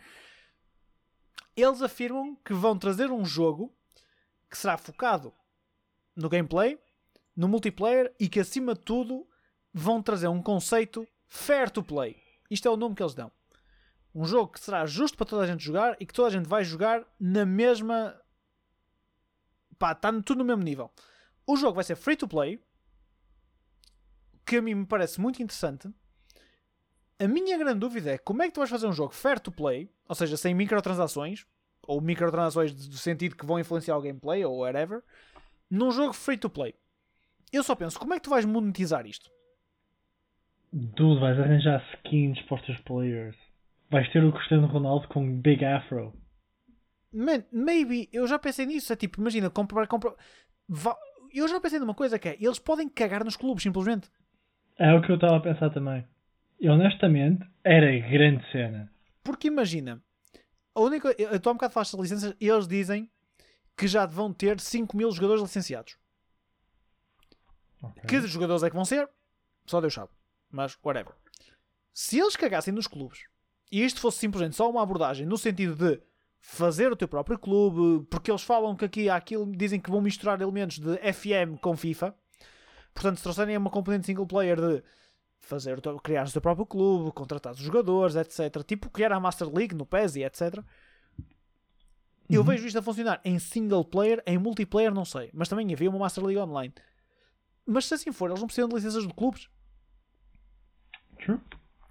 Eles 1.56 1.82
afirmam 1.82 2.34
que 2.44 2.52
vão 2.52 2.78
trazer 2.78 3.10
um 3.10 3.24
jogo 3.24 3.72
que 4.50 4.58
será 4.58 4.76
focado 4.76 5.32
no 6.14 6.28
gameplay, 6.28 6.78
no 7.36 7.48
multiplayer 7.48 8.14
e 8.18 8.28
que 8.28 8.40
acima 8.40 8.74
de 8.74 8.80
tudo 8.80 9.26
vão 9.72 10.02
trazer 10.02 10.28
um 10.28 10.42
conceito 10.42 11.06
fair 11.26 11.70
to 11.70 11.82
play. 11.82 12.22
Isto 12.50 12.68
é 12.68 12.70
o 12.70 12.76
nome 12.76 12.94
que 12.94 13.02
eles 13.02 13.14
dão. 13.14 13.30
Um 14.14 14.24
jogo 14.24 14.52
que 14.52 14.60
será 14.60 14.86
justo 14.86 15.16
para 15.16 15.26
toda 15.26 15.42
a 15.42 15.46
gente 15.46 15.64
jogar 15.64 15.96
e 15.98 16.06
que 16.06 16.14
toda 16.14 16.28
a 16.28 16.30
gente 16.30 16.46
vai 16.46 16.62
jogar 16.62 17.04
na 17.18 17.44
mesma. 17.44 18.20
Pá, 19.76 19.90
está 19.90 20.12
tudo 20.22 20.38
no 20.38 20.44
mesmo 20.44 20.62
nível. 20.62 20.90
O 21.46 21.56
jogo 21.56 21.74
vai 21.74 21.84
ser 21.84 21.96
free 21.96 22.16
to 22.16 22.28
play, 22.28 22.62
que 24.46 24.56
a 24.56 24.62
mim 24.62 24.74
me 24.74 24.86
parece 24.86 25.20
muito 25.20 25.42
interessante. 25.42 25.92
A 27.24 27.28
minha 27.28 27.56
grande 27.56 27.80
dúvida 27.80 28.10
é 28.10 28.18
como 28.18 28.42
é 28.42 28.48
que 28.48 28.52
tu 28.52 28.60
vais 28.60 28.68
fazer 28.68 28.86
um 28.86 28.92
jogo 28.92 29.14
fair 29.14 29.40
to 29.40 29.50
play, 29.50 29.88
ou 30.06 30.14
seja, 30.14 30.36
sem 30.36 30.52
microtransações, 30.52 31.46
ou 31.86 31.98
microtransações 31.98 32.74
do 32.74 32.98
sentido 32.98 33.34
que 33.34 33.46
vão 33.46 33.58
influenciar 33.58 33.96
o 33.96 34.02
gameplay 34.02 34.44
ou 34.44 34.58
whatever, 34.58 35.02
num 35.70 35.90
jogo 35.90 36.12
free 36.12 36.36
to 36.36 36.50
play. 36.50 36.74
Eu 37.50 37.62
só 37.62 37.74
penso, 37.74 37.98
como 37.98 38.12
é 38.12 38.18
que 38.18 38.24
tu 38.24 38.30
vais 38.30 38.44
monetizar 38.44 39.06
isto? 39.06 39.30
Dude, 40.70 41.18
vais 41.18 41.38
arranjar 41.38 41.82
skins 41.94 42.42
para 42.42 42.56
os 42.56 42.66
teus 42.66 42.78
players. 42.80 43.36
Vais 43.90 44.06
ter 44.12 44.22
o 44.22 44.32
Cristiano 44.32 44.66
Ronaldo 44.66 45.08
com 45.08 45.40
Big 45.40 45.64
Afro. 45.64 46.12
Man, 47.10 47.44
maybe, 47.50 48.06
eu 48.12 48.26
já 48.26 48.38
pensei 48.38 48.66
nisso. 48.66 48.92
É 48.92 48.96
tipo, 48.96 49.18
imagina, 49.18 49.48
comprar, 49.48 49.86
comprar. 49.86 50.14
Eu 51.32 51.48
já 51.48 51.58
pensei 51.58 51.78
numa 51.78 51.94
coisa 51.94 52.18
que 52.18 52.28
é, 52.28 52.36
eles 52.38 52.58
podem 52.58 52.86
cagar 52.86 53.24
nos 53.24 53.36
clubes, 53.36 53.62
simplesmente. 53.62 54.10
É 54.78 54.92
o 54.92 55.00
que 55.00 55.10
eu 55.10 55.14
estava 55.14 55.36
a 55.36 55.40
pensar 55.40 55.70
também. 55.70 56.04
E 56.60 56.68
honestamente, 56.68 57.46
era 57.62 57.96
grande 57.98 58.50
cena. 58.50 58.92
Porque 59.22 59.48
imagina, 59.48 60.02
a 60.74 60.80
única. 60.80 61.14
Eu 61.18 61.36
estou 61.36 61.52
um 61.52 61.56
bocado 61.56 61.72
falar 61.72 61.86
de 61.86 61.96
licenças, 61.96 62.34
eles 62.40 62.66
dizem 62.66 63.10
que 63.76 63.86
já 63.86 64.06
vão 64.06 64.32
ter 64.32 64.60
5 64.60 64.96
mil 64.96 65.10
jogadores 65.10 65.42
licenciados. 65.42 65.96
Ok. 67.82 68.02
Que 68.06 68.26
jogadores 68.26 68.62
é 68.62 68.70
que 68.70 68.76
vão 68.76 68.84
ser? 68.84 69.08
Só 69.66 69.80
Deus 69.80 69.94
sabe. 69.94 70.10
Mas, 70.50 70.78
whatever. 70.84 71.14
Se 71.92 72.18
eles 72.18 72.36
cagassem 72.36 72.72
nos 72.72 72.86
clubes 72.86 73.24
e 73.70 73.84
isto 73.84 74.00
fosse 74.00 74.18
simplesmente 74.18 74.56
só 74.56 74.70
uma 74.70 74.82
abordagem 74.82 75.26
no 75.26 75.36
sentido 75.36 75.74
de 75.74 76.00
fazer 76.40 76.92
o 76.92 76.96
teu 76.96 77.08
próprio 77.08 77.38
clube, 77.38 78.06
porque 78.10 78.30
eles 78.30 78.42
falam 78.42 78.76
que 78.76 78.84
aqui 78.84 79.08
há 79.08 79.16
aquilo, 79.16 79.50
dizem 79.56 79.80
que 79.80 79.90
vão 79.90 80.00
misturar 80.00 80.40
elementos 80.40 80.78
de 80.78 80.96
FM 81.12 81.58
com 81.60 81.76
FIFA. 81.76 82.14
Portanto, 82.92 83.16
se 83.16 83.22
trouxerem 83.22 83.56
uma 83.56 83.70
componente 83.70 84.06
single 84.06 84.26
player 84.26 84.60
de 84.60 84.82
fazer 85.44 85.80
teu, 85.80 85.98
criar 86.00 86.26
o 86.26 86.32
teu 86.32 86.40
próprio 86.40 86.66
clube, 86.66 87.12
contratar 87.12 87.52
os 87.52 87.58
jogadores, 87.58 88.16
etc. 88.16 88.62
Tipo 88.66 88.90
criar 88.90 89.12
a 89.12 89.20
Master 89.20 89.48
League 89.48 89.74
no 89.74 89.86
PES 89.86 90.16
e 90.16 90.24
etc. 90.24 90.58
Eu 92.28 92.40
Uhum. 92.40 92.46
vejo 92.46 92.66
isto 92.66 92.78
a 92.78 92.82
funcionar 92.82 93.20
em 93.24 93.38
single 93.38 93.84
player, 93.84 94.22
em 94.26 94.38
multiplayer 94.38 94.92
não 94.92 95.04
sei, 95.04 95.30
mas 95.34 95.48
também 95.48 95.72
havia 95.72 95.90
uma 95.90 95.98
Master 95.98 96.24
League 96.24 96.40
online. 96.40 96.72
Mas 97.66 97.86
se 97.86 97.94
assim 97.94 98.12
for, 98.12 98.28
eles 98.30 98.40
não 98.40 98.46
precisam 98.46 98.68
de 98.68 98.74
licenças 98.74 99.06
de 99.06 99.12
clubes. 99.12 99.48
True. 101.18 101.40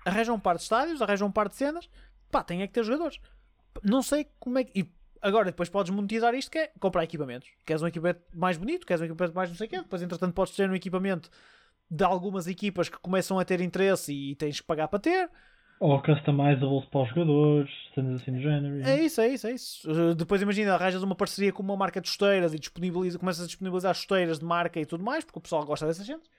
Arranjam 0.06 0.36
um 0.36 0.40
par 0.40 0.56
de 0.56 0.64
estádios, 0.64 1.02
arranjam 1.02 1.28
um 1.28 1.32
par 1.32 1.48
de 1.50 1.56
cenas, 1.56 1.90
pá, 2.32 2.44
tem 2.44 2.62
é 2.62 2.68
que 2.68 2.74
ter 2.74 2.84
jogadores. 2.84 3.20
Não 3.84 4.02
sei 4.04 4.28
como 4.40 4.58
é 4.60 4.64
que. 4.64 4.80
E 4.80 4.92
agora 5.22 5.46
depois 5.46 5.70
podes 5.70 5.92
monetizar 5.92 6.34
isto 6.36 6.52
que 6.52 6.58
é 6.58 6.68
comprar 6.80 7.04
equipamentos. 7.04 7.50
Queres 7.66 7.82
um 7.82 7.88
equipamento 7.88 8.22
mais 8.34 8.58
bonito, 8.58 8.86
queres 8.86 9.02
um 9.02 9.06
equipamento 9.06 9.36
mais 9.36 9.50
não 9.50 9.56
sei 9.56 9.68
o 9.68 9.70
quê, 9.70 9.78
depois 9.78 10.02
entretanto 10.02 10.34
podes 10.34 10.56
ter 10.56 10.70
um 10.70 10.76
equipamento 10.76 11.30
de 11.90 12.04
algumas 12.04 12.48
equipas 12.48 12.90
que 12.90 12.98
começam 13.00 13.40
a 13.40 13.46
ter 13.46 13.62
interesse 13.62 14.14
e 14.14 14.36
tens 14.36 14.60
que 14.60 14.68
pagar 14.68 14.88
para 14.88 15.00
ter. 15.00 15.30
Ou 15.80 16.02
customizables 16.02 16.86
para 16.86 17.02
os 17.02 17.10
jogadores, 17.10 17.70
cenas 17.94 18.22
assim 18.22 18.32
do 18.32 18.42
género. 18.42 18.88
É 18.88 19.02
isso, 19.02 19.20
é 19.20 19.28
isso, 19.28 19.48
é 19.48 19.52
isso. 19.52 20.16
Depois 20.16 20.42
imagina, 20.42 20.74
arranjas 20.74 21.04
uma 21.04 21.16
parceria 21.16 21.52
com 21.52 21.62
uma 21.62 21.76
marca 21.76 22.00
de 22.00 22.10
chuteiras 22.10 22.54
e 22.54 22.60
disponibiliza, 22.60 23.20
começas 23.20 23.44
a 23.44 23.48
disponibilizar 23.48 23.94
chuteiras 23.94 24.40
de 24.40 24.46
marca 24.46 24.80
e 24.80 24.86
tudo 24.86 25.04
mais, 25.04 25.26
porque 25.26 25.40
o 25.40 25.42
pessoal 25.42 25.66
gosta 25.66 25.86
dessas 25.86 26.06
gente. 26.06 26.30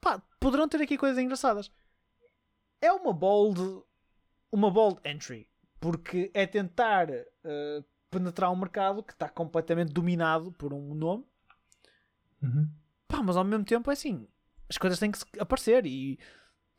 Pá, 0.00 0.22
poderão 0.40 0.68
ter 0.68 0.80
aqui 0.80 0.96
coisas 0.96 1.18
engraçadas. 1.18 1.70
É 2.80 2.90
uma 2.92 3.12
bold, 3.12 3.60
uma 4.50 4.70
bold 4.70 4.98
entry, 5.04 5.48
porque 5.80 6.30
é 6.32 6.46
tentar 6.46 7.10
uh, 7.10 7.84
penetrar 8.10 8.50
um 8.50 8.56
mercado 8.56 9.02
que 9.02 9.12
está 9.12 9.28
completamente 9.28 9.92
dominado 9.92 10.52
por 10.52 10.72
um 10.72 10.94
nome. 10.94 11.24
Uhum. 12.42 12.68
Pá, 13.08 13.22
mas 13.22 13.36
ao 13.36 13.44
mesmo 13.44 13.64
tempo 13.64 13.90
é 13.90 13.92
assim, 13.92 14.26
as 14.68 14.78
coisas 14.78 14.98
têm 14.98 15.10
que 15.10 15.20
aparecer 15.38 15.86
e 15.86 16.18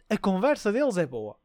a 0.09 0.17
conversa 0.17 0.71
deles 0.71 0.97
é 0.97 1.05
boa. 1.05 1.37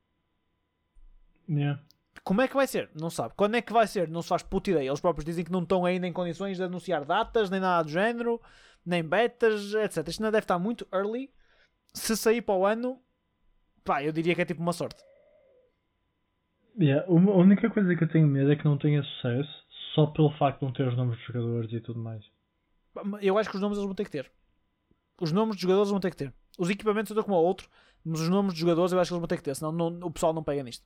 Yeah. 1.49 1.83
Como 2.25 2.41
é 2.41 2.49
que 2.49 2.55
vai 2.55 2.67
ser? 2.67 2.91
Não 2.95 3.11
sabe. 3.11 3.35
Quando 3.37 3.57
é 3.57 3.63
que 3.63 3.73
vai 3.73 3.87
ser? 3.87 4.09
Não 4.09 4.23
se 4.23 4.29
faz 4.29 4.43
puta 4.43 4.71
ideia. 4.71 4.89
Eles 4.89 5.01
próprios 5.01 5.25
dizem 5.25 5.45
que 5.45 5.51
não 5.51 5.63
estão 5.63 5.85
ainda 5.85 6.07
em 6.07 6.13
condições 6.13 6.57
de 6.57 6.63
anunciar 6.63 7.05
datas, 7.05 7.51
nem 7.51 7.61
nada 7.61 7.85
do 7.85 7.91
género, 7.91 8.41
nem 8.87 9.03
betas, 9.03 9.75
etc. 9.75 10.07
Isto 10.09 10.23
ainda 10.23 10.33
deve 10.33 10.45
estar 10.45 10.59
muito 10.59 10.87
early. 10.93 11.31
Se 11.93 12.17
sair 12.17 12.43
para 12.43 12.55
o 12.55 12.65
ano, 12.65 13.01
pá, 13.85 14.03
eu 14.03 14.13
diria 14.13 14.35
que 14.35 14.43
é 14.43 14.45
tipo 14.45 14.63
uma 14.63 14.73
sorte. 14.73 15.03
Yeah. 16.79 17.05
A 17.07 17.13
única 17.13 17.69
coisa 17.71 17.95
que 17.95 18.05
eu 18.05 18.09
tenho 18.09 18.27
medo 18.27 18.53
é 18.53 18.57
que 18.57 18.65
não 18.65 18.79
tenha 18.79 19.03
sucesso 19.03 19.63
só 19.95 20.07
pelo 20.07 20.31
facto 20.39 20.61
de 20.61 20.67
não 20.67 20.73
ter 20.73 20.89
os 20.89 20.97
nomes 20.97 21.17
dos 21.17 21.27
jogadores 21.27 21.73
e 21.73 21.81
tudo 21.81 21.99
mais. 21.99 22.25
Eu 23.21 23.37
acho 23.39 23.51
que 23.51 23.57
os 23.57 23.63
nomes 23.63 23.79
eles 23.79 23.87
vão 23.87 23.95
ter 23.95 24.05
que 24.05 24.11
ter. 24.11 24.31
Os 25.21 25.33
nomes 25.33 25.55
dos 25.57 25.63
jogadores 25.63 25.91
vão 25.91 26.01
ter 26.01 26.11
que 26.11 26.17
ter. 26.17 26.33
Os 26.59 26.69
equipamentos 26.71 27.11
eu 27.11 27.15
dou 27.15 27.25
como 27.25 27.37
outro, 27.37 27.69
mas 28.05 28.21
os 28.21 28.29
nomes 28.29 28.53
dos 28.53 28.61
jogadores 28.61 28.93
eu 28.93 28.99
acho 29.01 29.09
que 29.09 29.15
eles 29.15 29.21
vão 29.21 29.29
ter 29.29 29.37
que 29.37 29.43
ter, 29.43 29.55
senão 29.55 29.73
não- 29.73 30.07
o 30.07 30.11
pessoal 30.11 30.33
não 30.33 30.43
pega 30.43 30.63
nisto. 30.63 30.85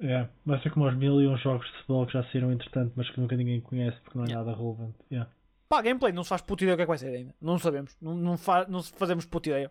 Yeah. 0.00 0.28
Vai 0.44 0.60
ser 0.60 0.70
como 0.70 0.88
os 0.88 0.96
mil 0.96 1.20
e 1.20 1.28
uns 1.28 1.40
jogos 1.40 1.66
de 1.66 1.72
futebol 1.78 2.06
que 2.06 2.12
já 2.14 2.24
saíram 2.24 2.52
entretanto, 2.52 2.92
mas 2.96 3.08
que 3.10 3.20
nunca 3.20 3.36
ninguém 3.36 3.60
conhece 3.60 3.96
porque 4.02 4.18
não 4.18 4.24
é 4.24 4.28
Yeah. 4.28 4.44
nada 4.50 4.58
relevante. 4.60 4.96
Yeah. 5.10 5.30
Pá, 5.68 5.80
gameplay, 5.82 6.12
não 6.12 6.22
se 6.24 6.28
faz 6.28 6.42
puta 6.42 6.64
ideia 6.64 6.74
o 6.74 6.76
que 6.76 6.82
é 6.82 6.84
que 6.84 6.88
vai 6.88 6.98
ser 6.98 7.14
ainda. 7.14 7.34
Não 7.40 7.58
sabemos. 7.58 7.96
Não, 8.00 8.14
não, 8.16 8.36
fa 8.36 8.66
não 8.68 8.82
fazemos 8.82 9.24
puta 9.24 9.48
ideia. 9.50 9.70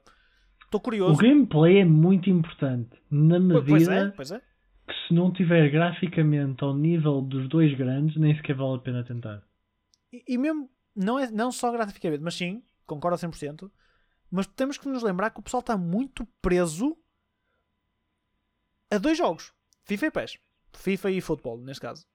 Estou 0.63 0.79
curioso. 0.79 1.13
O 1.13 1.17
gameplay 1.17 1.79
é 1.79 1.85
muito 1.85 2.29
importante 2.29 2.89
na 3.11 3.37
Pois- 3.39 3.65
Pois 3.67 3.87
é, 3.87 3.89
medida 3.95 4.13
pois 4.15 4.31
é. 4.31 4.39
que 4.39 4.93
se 5.07 5.13
não 5.13 5.31
tiver 5.31 5.69
graficamente 5.69 6.63
ao 6.63 6.73
nível 6.75 7.21
dos 7.21 7.47
dois 7.49 7.77
grandes, 7.77 8.15
nem 8.17 8.35
sequer 8.35 8.55
vale 8.55 8.75
a 8.77 8.79
pena 8.79 9.03
tentar. 9.03 9.43
E, 10.11 10.23
e 10.27 10.37
mesmo, 10.37 10.69
não, 10.95 11.19
é, 11.19 11.29
não 11.29 11.51
só 11.51 11.71
graficamente, 11.71 12.23
mas 12.23 12.33
sim, 12.35 12.63
concordo 12.85 13.15
a 13.15 13.29
100%, 13.29 13.69
mas 14.31 14.47
temos 14.47 14.77
que 14.77 14.87
nos 14.87 15.03
lembrar 15.03 15.29
que 15.29 15.39
o 15.39 15.43
pessoal 15.43 15.61
está 15.61 15.77
muito 15.77 16.25
preso 16.41 16.97
a 18.91 18.97
dois 18.97 19.17
jogos, 19.17 19.53
FIFA 19.85 20.05
e 20.07 20.11
PES. 20.11 20.37
FIFA 20.75 21.11
e 21.11 21.21
futebol, 21.21 21.57
neste 21.57 21.81
caso. 21.81 22.05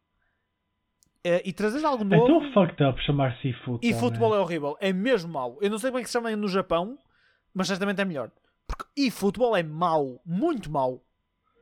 Eh, 1.25 1.43
e 1.45 1.53
trazer 1.53 1.85
algo 1.85 2.03
É 2.05 2.17
novo... 2.17 2.27
tão 2.27 2.53
fucked 2.53 2.83
up 2.85 3.01
chamar-se 3.05 3.53
futebol. 3.65 3.81
E 3.83 3.93
futebol 3.95 4.35
é 4.35 4.39
horrível, 4.41 4.77
é 4.81 4.93
mesmo 4.93 5.33
mau. 5.33 5.59
Eu 5.61 5.71
não 5.71 5.79
sei 5.79 5.91
como 5.91 5.99
é 5.99 6.03
que 6.03 6.09
se 6.09 6.13
chama 6.13 6.35
no 6.35 6.49
Japão, 6.49 6.99
mas 7.53 7.69
certamente 7.69 8.01
é 8.01 8.05
melhor. 8.05 8.31
Porque 8.67 8.85
e 8.97 9.11
futebol 9.11 9.57
é 9.57 9.63
mau, 9.63 10.21
muito 10.25 10.71
mau. 10.71 11.03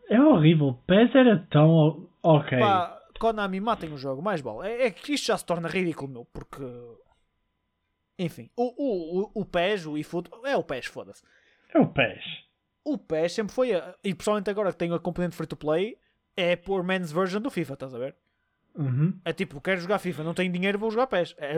É 0.08 0.20
horrível. 0.20 0.78
PES 0.86 1.14
era 1.14 1.46
tão 1.50 2.08
ok. 2.22 2.58
Pá, 2.58 2.98
Konami, 3.18 3.60
matem 3.60 3.92
o 3.92 3.98
jogo, 3.98 4.22
mais 4.22 4.40
bola. 4.40 4.68
É, 4.68 4.86
é 4.86 4.90
que 4.90 5.14
isto 5.14 5.26
já 5.26 5.36
se 5.36 5.44
torna 5.44 5.68
ridículo, 5.68 6.12
meu, 6.12 6.24
porque. 6.26 6.62
Enfim, 8.18 8.48
o, 8.56 8.64
o, 8.82 9.20
o, 9.22 9.30
o 9.42 9.44
PES, 9.44 9.86
o 9.86 9.96
eFootball, 9.98 10.46
é 10.46 10.56
o 10.56 10.64
PES, 10.64 10.86
foda-se. 10.86 11.22
É 11.72 11.78
o 11.78 11.86
PES. 11.86 12.24
O 12.84 12.96
PES 12.96 13.32
sempre 13.32 13.54
foi, 13.54 13.74
a, 13.74 13.94
e 14.02 14.14
pessoalmente 14.14 14.48
agora 14.48 14.72
que 14.72 14.78
tenho 14.78 14.94
a 14.94 15.00
componente 15.00 15.36
free 15.36 15.46
to 15.46 15.56
play, 15.56 15.98
é 16.36 16.56
por 16.56 16.82
men's 16.82 17.12
version 17.12 17.40
do 17.40 17.50
FIFA, 17.50 17.74
estás 17.74 17.94
a 17.94 17.98
ver? 17.98 18.14
Uhum. 18.74 19.18
É 19.24 19.32
tipo, 19.32 19.60
quero 19.60 19.80
jogar 19.80 19.98
FIFA, 19.98 20.22
não 20.22 20.34
tenho 20.34 20.52
dinheiro, 20.52 20.78
vou 20.78 20.90
jogar 20.90 21.06
PES. 21.06 21.34
É, 21.38 21.56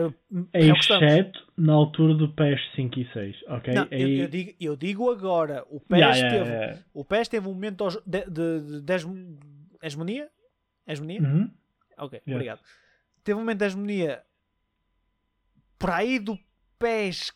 é 0.53 0.65
estamos. 0.67 1.03
Exceto 1.03 1.47
na 1.57 1.73
altura 1.73 2.13
do 2.13 2.33
PES 2.33 2.59
5 2.75 2.99
e 2.99 3.13
6. 3.13 3.35
Ok? 3.47 3.73
Não, 3.73 3.87
eu, 3.91 4.07
Aí- 4.07 4.19
eu 4.19 4.27
digo, 4.27 4.55
eu 4.59 4.75
digo 4.75 5.11
agora, 5.11 5.65
o 5.69 5.79
PES, 5.79 5.99
Yeah, 5.99 6.15
yeah, 6.15 6.37
teve, 6.37 6.49
yeah. 6.55 6.81
O 6.93 7.03
PES 7.05 7.27
teve 7.27 7.47
um 7.47 7.53
momento 7.53 7.87
de, 8.05 8.25
de, 8.25 8.61
de, 8.61 8.81
de 8.81 8.93
hegemonia? 9.81 10.29
Hegemonia? 10.87 11.21
Uhum. 11.21 11.51
Ok, 11.97 12.21
obrigado. 12.27 12.61
Teve 13.23 13.35
um 13.35 13.41
momento 13.41 13.59
de 13.59 13.65
hegemonia 13.65 14.23
por 15.77 15.89
aí 15.91 16.19
do 16.19 16.37
PES. 16.79 17.31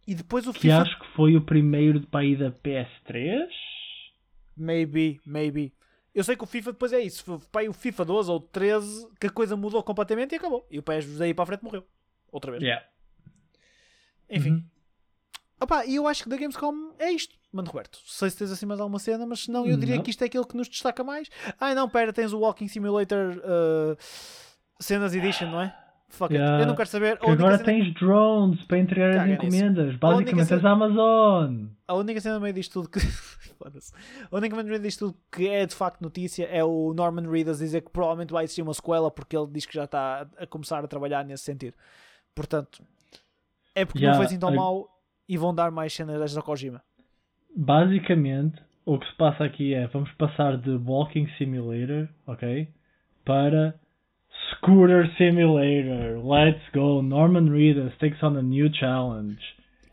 E 0.06 0.14
depois 0.14 0.46
o 0.46 0.52
Que 0.52 0.60
FIFA. 0.60 0.82
acho 0.82 0.98
que 0.98 1.06
foi 1.14 1.36
o 1.36 1.40
primeiro 1.42 2.00
de 2.00 2.08
aí 2.12 2.36
da 2.36 2.50
PS3. 2.50 3.46
Maybe, 4.56 5.20
maybe. 5.24 5.72
Eu 6.14 6.24
sei 6.24 6.36
que 6.36 6.42
o 6.42 6.46
FIFA 6.46 6.72
depois 6.72 6.92
é 6.92 7.00
isso. 7.00 7.40
Aí 7.54 7.68
o 7.68 7.72
FIFA 7.72 8.04
12 8.04 8.30
ou 8.30 8.40
13 8.40 9.08
que 9.20 9.28
a 9.28 9.30
coisa 9.30 9.56
mudou 9.56 9.82
completamente 9.82 10.32
e 10.32 10.36
acabou. 10.36 10.66
E 10.70 10.78
o 10.78 10.82
PES 10.82 11.16
daí 11.18 11.32
para 11.32 11.44
a 11.44 11.46
frente 11.46 11.62
morreu. 11.62 11.86
Outra 12.32 12.50
vez. 12.50 12.62
Yeah. 12.62 12.84
Enfim. 14.28 14.50
Uhum. 14.50 14.64
Opá, 15.60 15.84
e 15.84 15.96
eu 15.96 16.06
acho 16.08 16.22
que 16.22 16.28
da 16.28 16.36
Gamescom 16.36 16.92
é 16.98 17.12
isto, 17.12 17.34
Mano 17.52 17.68
Roberto. 17.68 17.98
Sei 18.06 18.30
se 18.30 18.36
tens 18.38 18.50
assim 18.50 18.64
mais 18.64 18.80
alguma 18.80 18.98
cena, 18.98 19.26
mas 19.26 19.40
se 19.40 19.50
não, 19.50 19.66
eu 19.66 19.76
diria 19.76 19.96
Não. 19.96 20.02
que 20.02 20.10
isto 20.10 20.22
é 20.22 20.26
aquilo 20.26 20.46
que 20.46 20.56
nos 20.56 20.68
destaca 20.68 21.04
mais. 21.04 21.28
Ah, 21.58 21.74
não, 21.74 21.88
pera, 21.88 22.12
tens 22.12 22.32
o 22.32 22.38
Walking 22.38 22.68
Simulator 22.68 23.36
uh, 23.38 23.96
Cenas 24.78 25.14
Edition, 25.14 25.46
não 25.50 25.60
é? 25.60 25.76
Fuck 26.08 26.32
it. 26.32 26.42
Yeah. 26.42 26.62
Eu 26.62 26.66
não 26.66 26.74
quero 26.74 26.88
saber. 26.88 27.18
Agora 27.22 27.56
cena, 27.58 27.64
tens 27.64 27.94
drones 27.94 28.62
para 28.64 28.78
entregar 28.78 29.10
as 29.10 29.16
Caga 29.16 29.26
nisso. 29.32 29.44
encomendas. 29.46 29.96
Basicamente 29.96 30.46
cena- 30.46 30.58
és 30.60 30.64
a 30.64 30.70
Amazon. 30.70 31.66
a 31.86 31.94
única 31.94 32.20
cena 32.20 32.34
no 32.36 32.40
meio 32.40 32.54
disto 32.54 32.72
tudo 32.72 32.88
que. 32.88 32.98
A 34.32 34.36
única 34.36 34.56
cena 34.56 34.62
no 34.62 34.68
meio 34.70 34.80
disto 34.82 35.06
tudo 35.10 35.18
que 35.30 35.46
é 35.46 35.66
de 35.66 35.74
facto 35.74 36.00
notícia 36.00 36.46
é 36.46 36.64
o 36.64 36.94
Norman 36.94 37.30
Reedus 37.30 37.58
dizer 37.58 37.82
que 37.82 37.90
provavelmente 37.90 38.32
vai 38.32 38.44
existir 38.44 38.62
uma 38.62 38.72
sequela 38.72 39.10
porque 39.10 39.36
ele 39.36 39.46
diz 39.48 39.66
que 39.66 39.74
já 39.74 39.84
está 39.84 40.26
a 40.38 40.46
começar 40.46 40.82
a 40.82 40.88
trabalhar 40.88 41.24
nesse 41.26 41.44
sentido. 41.44 41.74
Portanto, 42.34 42.82
é 43.74 43.84
porque 43.84 43.98
não 43.98 44.04
Yeah, 44.12 44.16
foi 44.16 44.26
assim 44.26 44.38
tão 44.40 44.50
mau 44.54 44.88
e 45.30 45.36
vão 45.38 45.54
dar 45.54 45.70
mais 45.70 45.92
cenas 45.92 46.18
destas 46.18 46.36
ao 46.36 46.42
Kojima. 46.42 46.82
Basicamente, 47.56 48.60
o 48.84 48.98
que 48.98 49.06
se 49.06 49.14
passa 49.16 49.44
aqui 49.44 49.74
é 49.74 49.86
vamos 49.86 50.10
passar 50.12 50.56
de 50.58 50.70
Walking 50.70 51.28
Simulator, 51.38 52.08
ok? 52.26 52.68
Para 53.24 53.74
Scooter 54.50 55.08
Simulator. 55.16 56.18
Let's 56.26 56.62
go. 56.74 57.00
Norman 57.02 57.48
Reedus 57.50 57.96
takes 57.98 58.20
on 58.22 58.36
a 58.36 58.42
new 58.42 58.72
challenge. 58.74 59.40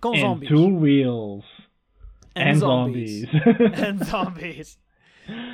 Com 0.02 0.14
and 0.14 0.20
zombies. 0.20 0.50
two 0.50 0.80
wheels. 0.80 1.46
And 2.36 2.50
And, 2.50 2.54
zombies. 2.56 3.22
zombies. 3.22 3.80
And 3.84 3.98
zombies. 4.06 4.80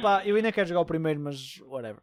Pá, 0.01 0.21
eu 0.25 0.35
ainda 0.35 0.51
quero 0.51 0.67
jogar 0.67 0.81
o 0.81 0.85
primeiro, 0.85 1.19
mas 1.19 1.59
whatever. 1.67 2.01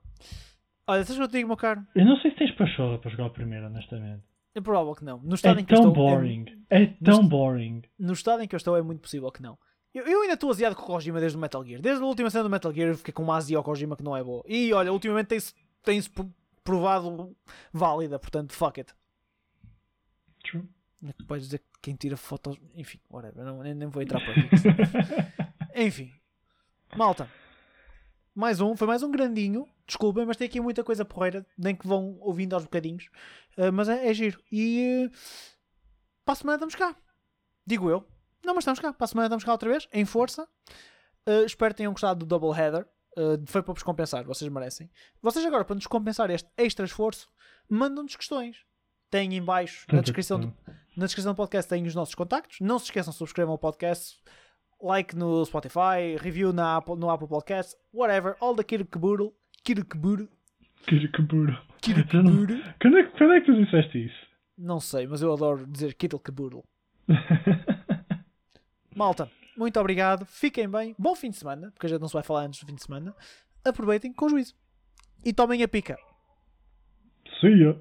Olha, 0.86 1.04
sabes 1.04 1.16
o 1.16 1.18
que 1.18 1.22
eu 1.24 1.28
te 1.28 1.32
digo, 1.32 1.48
meu 1.48 1.56
caro? 1.56 1.82
eu 1.94 2.04
não 2.04 2.16
sei 2.18 2.30
se 2.32 2.36
tens 2.38 2.50
pachorra 2.56 2.98
para 2.98 3.10
jogar 3.10 3.26
o 3.26 3.30
primeiro, 3.30 3.66
honestamente. 3.66 4.22
É 4.55 4.61
provável 4.61 4.94
que 4.94 5.05
não. 5.05 5.18
No 5.18 5.34
estado 5.34 5.59
É 5.59 5.62
em 5.62 5.64
que 5.64 5.72
eu 5.74 5.78
tão 5.80 5.88
estou. 5.90 6.09
é- 6.09 6.12
boring. 6.12 6.44
É 6.70 6.86
tão 6.86 7.26
boring. 7.28 7.82
no 7.98 8.12
estado 8.12 8.42
em 8.42 8.48
que 8.48 8.55
eu 8.55 8.59
estou 8.59 8.76
é 8.76 8.82
muito 8.82 9.01
possível 9.01 9.30
que 9.30 9.40
não. 9.42 9.59
Eu, 9.94 10.05
eu 10.07 10.20
ainda 10.22 10.34
estou 10.34 10.51
aziado 10.51 10.74
com 10.76 10.82
o 10.82 10.86
Kojima 10.86 11.18
desde 11.20 11.36
o 11.36 11.40
Metal 11.40 11.64
Gear. 11.64 11.80
Desde 11.80 12.03
a 12.03 12.07
última 12.07 12.30
cena 12.30 12.44
do 12.44 12.51
Metal 12.51 12.72
Gear 12.72 12.88
eu 12.90 12.96
fiquei 12.98 13.12
com 13.12 13.22
uma 13.22 13.36
azia 13.36 13.57
ao 13.57 13.62
Kojima 13.64 13.96
que 13.96 14.03
não 14.05 14.16
é 14.16 14.22
boa. 14.22 14.42
E 14.46 14.72
olha, 14.72 14.92
ultimamente 14.92 15.26
tem-se 15.28 15.55
tem 15.82 16.01
provado 16.62 17.34
válida, 17.72 18.18
portanto, 18.18 18.53
fuck 18.53 18.78
it. 18.80 18.92
True. 20.44 20.68
Não 21.01 21.11
é 21.11 21.12
que 21.12 21.24
Podes 21.24 21.44
dizer 21.46 21.59
que 21.59 21.64
quem 21.82 21.94
tira 21.94 22.16
fotos. 22.16 22.57
Enfim, 22.74 22.98
whatever. 23.11 23.44
Não, 23.44 23.62
nem, 23.62 23.74
nem 23.74 23.88
vou 23.88 24.03
entrar 24.03 24.20
por 24.20 24.30
aqui. 24.36 25.82
Enfim, 25.86 26.12
malta. 26.96 27.28
Mais 28.34 28.61
um, 28.61 28.76
foi 28.76 28.86
mais 28.86 29.03
um 29.03 29.11
grandinho. 29.11 29.66
Desculpem, 29.91 30.24
mas 30.24 30.36
tem 30.36 30.47
aqui 30.47 30.61
muita 30.61 30.84
coisa 30.84 31.05
porreira. 31.05 31.45
Nem 31.59 31.74
que 31.74 31.84
vão 31.84 32.16
ouvindo 32.20 32.55
aos 32.55 32.62
bocadinhos. 32.62 33.11
Uh, 33.59 33.72
mas 33.72 33.88
é, 33.88 34.09
é 34.09 34.14
giro. 34.14 34.41
E 34.51 35.09
uh, 35.09 35.11
para 36.24 36.34
a 36.34 36.36
semana 36.36 36.55
estamos 36.55 36.76
cá. 36.76 36.95
Digo 37.66 37.91
eu. 37.91 38.07
Não, 38.45 38.55
mas 38.55 38.62
estamos 38.62 38.78
cá. 38.78 38.93
Para 38.93 39.05
a 39.05 39.09
semana 39.09 39.26
estamos 39.26 39.43
cá 39.43 39.51
outra 39.51 39.68
vez. 39.68 39.88
Em 39.93 40.05
força. 40.05 40.47
Uh, 41.26 41.45
espero 41.45 41.74
que 41.74 41.78
tenham 41.78 41.93
gostado 41.93 42.24
do 42.24 42.26
Double 42.26 42.57
Header. 42.57 42.86
Uh, 43.18 43.45
foi 43.47 43.64
para 43.64 43.74
vos 43.74 43.82
compensar. 43.82 44.22
Vocês 44.22 44.49
merecem. 44.49 44.88
Vocês 45.20 45.45
agora, 45.45 45.64
para 45.64 45.74
nos 45.74 45.88
compensar 45.88 46.30
este 46.30 46.49
extra 46.57 46.86
esforço, 46.86 47.28
mandam-nos 47.68 48.14
questões. 48.14 48.59
Têm 49.11 49.34
em 49.34 49.43
baixo, 49.43 49.86
na 49.93 50.03
descrição, 50.03 50.38
do, 50.38 50.57
na 50.97 51.07
descrição 51.07 51.32
do 51.32 51.36
podcast, 51.36 51.68
têm 51.68 51.84
os 51.84 51.97
nossos 51.97 52.14
contactos. 52.14 52.59
Não 52.61 52.78
se 52.78 52.84
esqueçam, 52.84 53.12
subscrevam 53.12 53.57
o 53.57 53.59
podcast. 53.59 54.22
Like 54.80 55.16
no 55.16 55.45
Spotify, 55.45 56.16
review 56.16 56.53
na 56.53 56.76
Apple, 56.76 56.95
no 56.95 57.11
Apple 57.11 57.26
Podcast, 57.26 57.76
whatever, 57.93 58.36
all 58.41 58.55
the 58.55 58.62
kirkboodle, 58.62 59.26
kirkboodle, 59.26 59.39
Que 59.64 59.74
burro. 59.74 60.28
kirkboodle. 61.82 62.62
Quando 62.80 62.98
é, 62.98 63.02
que- 63.04 63.18
quando 63.18 63.32
é 63.34 63.40
que 63.40 63.46
tu 63.46 63.64
disseste 63.64 64.06
isso? 64.06 64.26
Não 64.58 64.80
sei, 64.80 65.06
mas 65.06 65.22
eu 65.22 65.32
adoro 65.32 65.66
dizer 65.66 65.94
kirkboodle. 65.94 66.64
Malta, 68.94 69.30
muito 69.56 69.78
obrigado, 69.78 70.24
fiquem 70.26 70.68
bem, 70.68 70.94
bom 70.98 71.14
fim 71.14 71.30
de 71.30 71.36
semana, 71.36 71.70
porque 71.72 71.86
a 71.86 71.88
gente 71.88 72.00
não 72.00 72.08
se 72.08 72.14
vai 72.14 72.22
falar 72.22 72.42
antes 72.42 72.61
do 72.61 72.66
fim 72.66 72.74
de 72.74 72.82
semana. 72.82 73.14
Aproveitem 73.64 74.12
com 74.12 74.28
juízo. 74.28 74.54
E 75.24 75.32
tomem 75.32 75.62
a 75.62 75.68
pica. 75.68 75.98
See 77.40 77.62
ya. 77.62 77.76